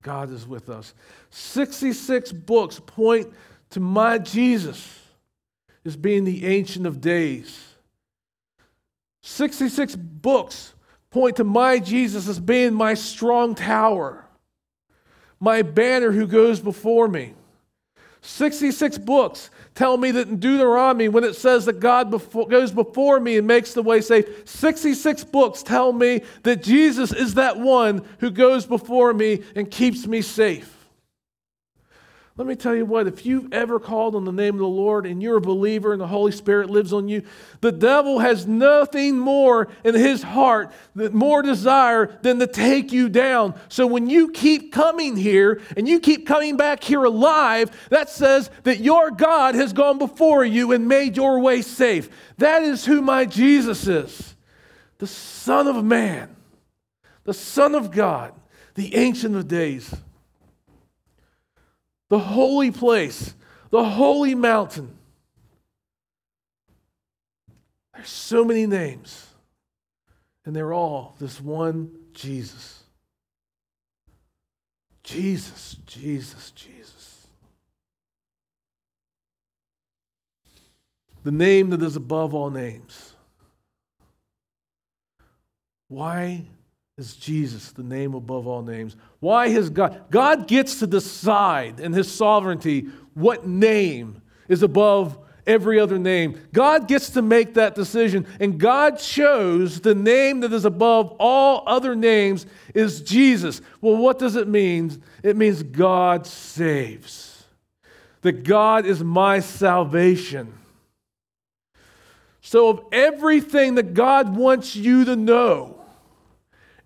God 0.03 0.31
is 0.31 0.47
with 0.47 0.69
us. 0.69 0.95
66 1.31 2.33
books 2.33 2.81
point 2.85 3.33
to 3.71 3.81
my 3.81 4.19
Jesus 4.19 4.99
as 5.85 5.97
being 5.97 6.25
the 6.25 6.47
Ancient 6.47 6.87
of 6.87 7.01
Days. 7.01 7.65
66 9.23 9.97
books 9.97 10.75
point 11.11 11.37
to 11.37 11.45
my 11.45 11.79
Jesus 11.79 12.29
as 12.29 12.39
being 12.39 12.75
my 12.75 12.95
strong 12.95 13.55
tower, 13.55 14.25
my 15.41 15.63
banner 15.63 16.13
who 16.13 16.27
goes 16.27 16.61
before 16.61 17.09
me. 17.09 17.35
66 18.21 18.99
books 18.99 19.51
tell 19.75 19.97
me 19.97 20.11
that 20.11 20.29
in 20.29 20.39
Deuteronomy, 20.39 21.09
when 21.09 21.25
it 21.25 21.37
says 21.37 21.65
that 21.67 21.81
God 21.81 22.11
goes 22.51 22.73
before 22.73 23.21
me 23.21 23.39
and 23.39 23.47
makes 23.47 23.75
the 23.75 23.83
way 23.83 24.01
safe, 24.01 24.49
66 24.49 25.25
books 25.25 25.63
tell 25.63 25.93
me 25.93 26.23
that 26.43 26.63
Jesus 26.63 27.13
is 27.13 27.35
that 27.35 27.59
one 27.59 28.05
who 28.19 28.31
goes 28.31 28.67
before 28.67 29.15
me 29.15 29.43
and 29.55 29.71
keeps 29.71 30.07
me 30.07 30.21
safe. 30.21 30.78
Let 32.39 32.47
me 32.47 32.55
tell 32.55 32.77
you 32.77 32.85
what, 32.85 33.09
if 33.09 33.27
you've 33.27 33.53
ever 33.53 33.81
called 33.81 34.15
on 34.15 34.25
the 34.25 34.31
name 34.31 34.55
of 34.55 34.61
the 34.61 34.67
Lord 34.69 35.07
and 35.07 35.21
you're 35.21 35.39
a 35.39 35.41
believer 35.41 35.93
and 35.93 36.01
the 36.01 36.07
Holy 36.07 36.31
Spirit 36.31 36.71
lives 36.71 36.93
on 36.93 37.09
you, 37.09 37.25
the 37.63 37.73
devil 37.73 38.21
has 38.21 38.47
nothing 38.47 39.19
more 39.19 39.67
in 39.83 39.97
his 39.97 40.23
heart, 40.23 40.71
more 40.95 41.43
desire 41.43 42.17
than 42.23 42.39
to 42.39 42.47
take 42.47 42.93
you 42.93 43.09
down. 43.09 43.59
So 43.69 43.89
when 43.89 44.09
you 44.09 44.31
keep 44.31 44.73
coming 44.73 45.17
here 45.17 45.61
and 45.77 45.89
you 45.89 45.99
keep 45.99 46.29
coming 46.29 46.57
back 46.57 46.85
here 46.85 47.03
alive, 47.03 47.77
that 47.91 48.09
says 48.09 48.53
that 48.63 48.79
your 48.79 49.11
God 49.11 49.57
has 49.57 49.73
gone 49.73 49.99
before 49.99 50.45
you 50.45 50.71
and 50.71 50.87
made 50.87 51.17
your 51.17 51.41
way 51.41 51.61
safe. 51.61 52.09
That 52.37 52.63
is 52.63 52.85
who 52.85 53.03
my 53.03 53.25
Jesus 53.25 53.89
is 53.89 54.37
the 54.99 55.09
Son 55.09 55.67
of 55.67 55.85
Man, 55.85 56.37
the 57.25 57.35
Son 57.35 57.75
of 57.75 57.91
God, 57.91 58.33
the 58.77 58.95
Ancient 58.95 59.35
of 59.35 59.49
Days 59.49 59.93
the 62.09 62.19
holy 62.19 62.71
place, 62.71 63.35
the 63.71 63.85
holy 63.85 64.35
mountain. 64.35 64.97
There's 67.95 68.09
so 68.09 68.45
many 68.45 68.67
names, 68.67 69.27
and 70.45 70.55
they're 70.55 70.73
all 70.73 71.17
this 71.19 71.41
one 71.41 71.91
Jesus. 72.13 72.83
Jesus, 75.03 75.77
Jesus, 75.87 76.51
Jesus. 76.51 77.27
The 81.25 81.33
name 81.33 81.71
that 81.71 81.83
is 81.83 81.97
above 81.97 82.35
all 82.35 82.51
names. 82.51 83.15
Why 85.89 86.45
is 86.99 87.15
Jesus, 87.15 87.71
the 87.71 87.85
name 87.85 88.15
above 88.15 88.49
all 88.49 88.63
names. 88.63 88.97
Why 89.21 89.49
has 89.51 89.71
God? 89.71 90.11
God 90.11 90.49
gets 90.49 90.81
to 90.81 90.87
decide 90.87 91.79
in 91.79 91.93
his 91.93 92.11
sovereignty 92.11 92.89
what 93.15 93.47
name 93.47 94.21
is 94.49 94.65
above 94.65 95.17
every 95.47 95.79
other 95.79 95.99
name. 95.99 96.41
God 96.53 96.89
gets 96.89 97.11
to 97.11 97.23
make 97.23 97.55
that 97.55 97.77
decision, 97.77 98.27
and 98.41 98.59
God 98.59 98.99
chose 98.99 99.81
the 99.81 99.95
name 99.95 100.41
that 100.41 100.53
is 100.53 100.65
above 100.65 101.15
all 101.21 101.63
other 101.67 101.95
names 101.95 102.47
is 102.75 103.01
Jesus. 103.01 103.63
Well, 103.81 103.97
what 103.97 104.19
does 104.19 104.35
it 104.35 104.49
mean? 104.49 105.01
It 105.23 105.37
means 105.37 105.63
God 105.63 106.27
saves. 106.27 107.45
That 108.23 108.43
God 108.43 108.87
is 108.87 109.05
my 109.05 109.39
salvation. 109.39 110.53
So, 112.41 112.69
of 112.71 112.81
everything 112.91 113.77
that 113.77 113.95
God 113.95 114.37
wants 114.37 114.75
you 114.75 115.05
to 115.05 115.15
know, 115.15 115.78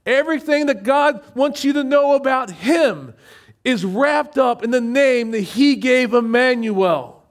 Everything 0.04 0.66
that 0.66 0.82
God 0.82 1.22
wants 1.34 1.64
you 1.64 1.72
to 1.74 1.84
know 1.84 2.14
about 2.14 2.50
Him 2.50 3.14
is 3.64 3.84
wrapped 3.84 4.38
up 4.38 4.62
in 4.64 4.70
the 4.70 4.80
name 4.80 5.30
that 5.30 5.40
He 5.40 5.76
gave 5.76 6.12
Emmanuel. 6.12 7.24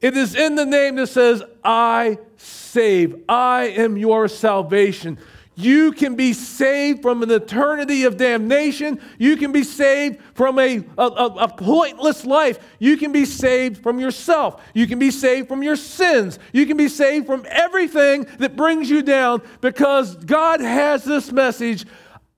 It 0.00 0.16
is 0.16 0.34
in 0.34 0.54
the 0.54 0.64
name 0.64 0.96
that 0.96 1.08
says, 1.08 1.42
I 1.62 2.18
save. 2.36 3.24
I 3.28 3.64
am 3.64 3.96
your 3.96 4.28
salvation. 4.28 5.18
You 5.60 5.90
can 5.90 6.14
be 6.14 6.34
saved 6.34 7.02
from 7.02 7.20
an 7.24 7.32
eternity 7.32 8.04
of 8.04 8.16
damnation. 8.16 9.00
You 9.18 9.36
can 9.36 9.50
be 9.50 9.64
saved 9.64 10.20
from 10.34 10.56
a, 10.56 10.84
a, 10.96 11.02
a, 11.02 11.48
pointless 11.48 12.24
life. 12.24 12.60
You 12.78 12.96
can 12.96 13.10
be 13.10 13.24
saved 13.24 13.82
from 13.82 13.98
yourself. 13.98 14.62
You 14.72 14.86
can 14.86 15.00
be 15.00 15.10
saved 15.10 15.48
from 15.48 15.64
your 15.64 15.74
sins. 15.74 16.38
You 16.52 16.64
can 16.64 16.76
be 16.76 16.86
saved 16.86 17.26
from 17.26 17.44
everything 17.50 18.28
that 18.38 18.54
brings 18.54 18.88
you 18.88 19.02
down 19.02 19.42
because 19.60 20.14
God 20.14 20.60
has 20.60 21.02
this 21.02 21.32
message 21.32 21.86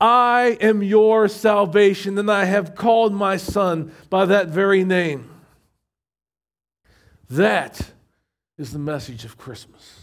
I 0.00 0.56
am 0.62 0.82
your 0.82 1.28
salvation, 1.28 2.16
and 2.16 2.30
I 2.30 2.46
have 2.46 2.74
called 2.74 3.12
my 3.12 3.36
son 3.36 3.92
by 4.08 4.24
that 4.24 4.48
very 4.48 4.82
name. 4.82 5.28
That 7.28 7.90
is 8.56 8.72
the 8.72 8.78
message 8.78 9.26
of 9.26 9.36
Christmas. 9.36 9.99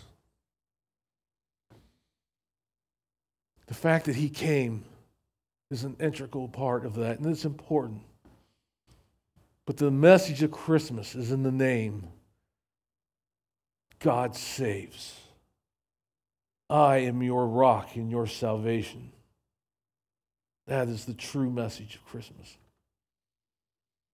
The 3.67 3.73
fact 3.73 4.05
that 4.05 4.15
he 4.15 4.29
came 4.29 4.85
is 5.69 5.83
an 5.83 5.97
integral 5.99 6.47
part 6.47 6.85
of 6.85 6.95
that, 6.95 7.19
and 7.19 7.27
it's 7.27 7.45
important. 7.45 8.01
But 9.65 9.77
the 9.77 9.91
message 9.91 10.41
of 10.43 10.51
Christmas 10.51 11.13
is 11.13 11.31
in 11.31 11.43
the 11.43 11.51
name 11.51 12.07
God 13.99 14.35
saves. 14.35 15.19
I 16.69 16.97
am 16.97 17.23
your 17.23 17.47
rock 17.47 17.95
and 17.95 18.11
your 18.11 18.27
salvation. 18.27 19.11
That 20.67 20.87
is 20.87 21.05
the 21.05 21.13
true 21.13 21.49
message 21.49 21.95
of 21.95 22.05
Christmas. 22.05 22.57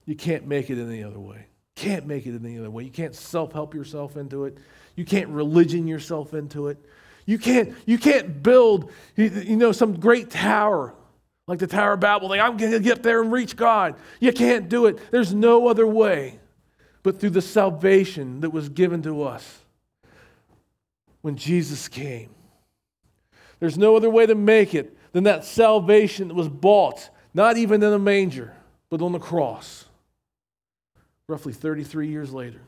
You 0.05 0.15
can't 0.15 0.47
make 0.47 0.69
it 0.69 0.81
any 0.81 1.03
other 1.03 1.19
way. 1.19 1.47
Can't 1.75 2.05
make 2.05 2.25
it 2.27 2.39
any 2.39 2.59
other 2.59 2.69
way. 2.69 2.83
You 2.83 2.91
can't 2.91 3.15
self-help 3.15 3.73
yourself 3.73 4.17
into 4.17 4.45
it. 4.45 4.57
You 4.95 5.05
can't 5.05 5.29
religion 5.29 5.87
yourself 5.87 6.33
into 6.33 6.67
it. 6.67 6.77
You 7.25 7.37
can't, 7.37 7.73
you 7.85 7.97
can't 7.97 8.43
build, 8.43 8.91
you 9.15 9.55
know, 9.55 9.71
some 9.71 9.99
great 9.99 10.29
tower 10.29 10.93
like 11.47 11.59
the 11.59 11.67
Tower 11.67 11.93
of 11.93 11.99
Babel. 11.99 12.29
Like, 12.29 12.39
I'm 12.39 12.57
going 12.57 12.71
to 12.71 12.79
get 12.79 12.97
up 12.99 13.03
there 13.03 13.21
and 13.21 13.31
reach 13.31 13.55
God. 13.55 13.95
You 14.19 14.31
can't 14.31 14.69
do 14.69 14.85
it. 14.85 15.11
There's 15.11 15.33
no 15.33 15.67
other 15.67 15.85
way 15.85 16.39
but 17.01 17.19
through 17.19 17.31
the 17.31 17.41
salvation 17.41 18.41
that 18.41 18.51
was 18.51 18.69
given 18.69 19.01
to 19.03 19.23
us 19.23 19.59
when 21.21 21.35
Jesus 21.35 21.87
came. 21.87 22.29
There's 23.59 23.77
no 23.77 23.95
other 23.95 24.09
way 24.09 24.25
to 24.25 24.35
make 24.35 24.73
it 24.73 24.97
than 25.11 25.25
that 25.25 25.45
salvation 25.45 26.29
that 26.29 26.33
was 26.33 26.49
bought, 26.49 27.09
not 27.33 27.57
even 27.57 27.83
in 27.83 27.93
a 27.93 27.99
manger, 27.99 28.53
but 28.89 29.01
on 29.01 29.11
the 29.11 29.19
cross, 29.19 29.85
roughly 31.27 31.53
33 31.53 32.07
years 32.07 32.33
later. 32.33 32.61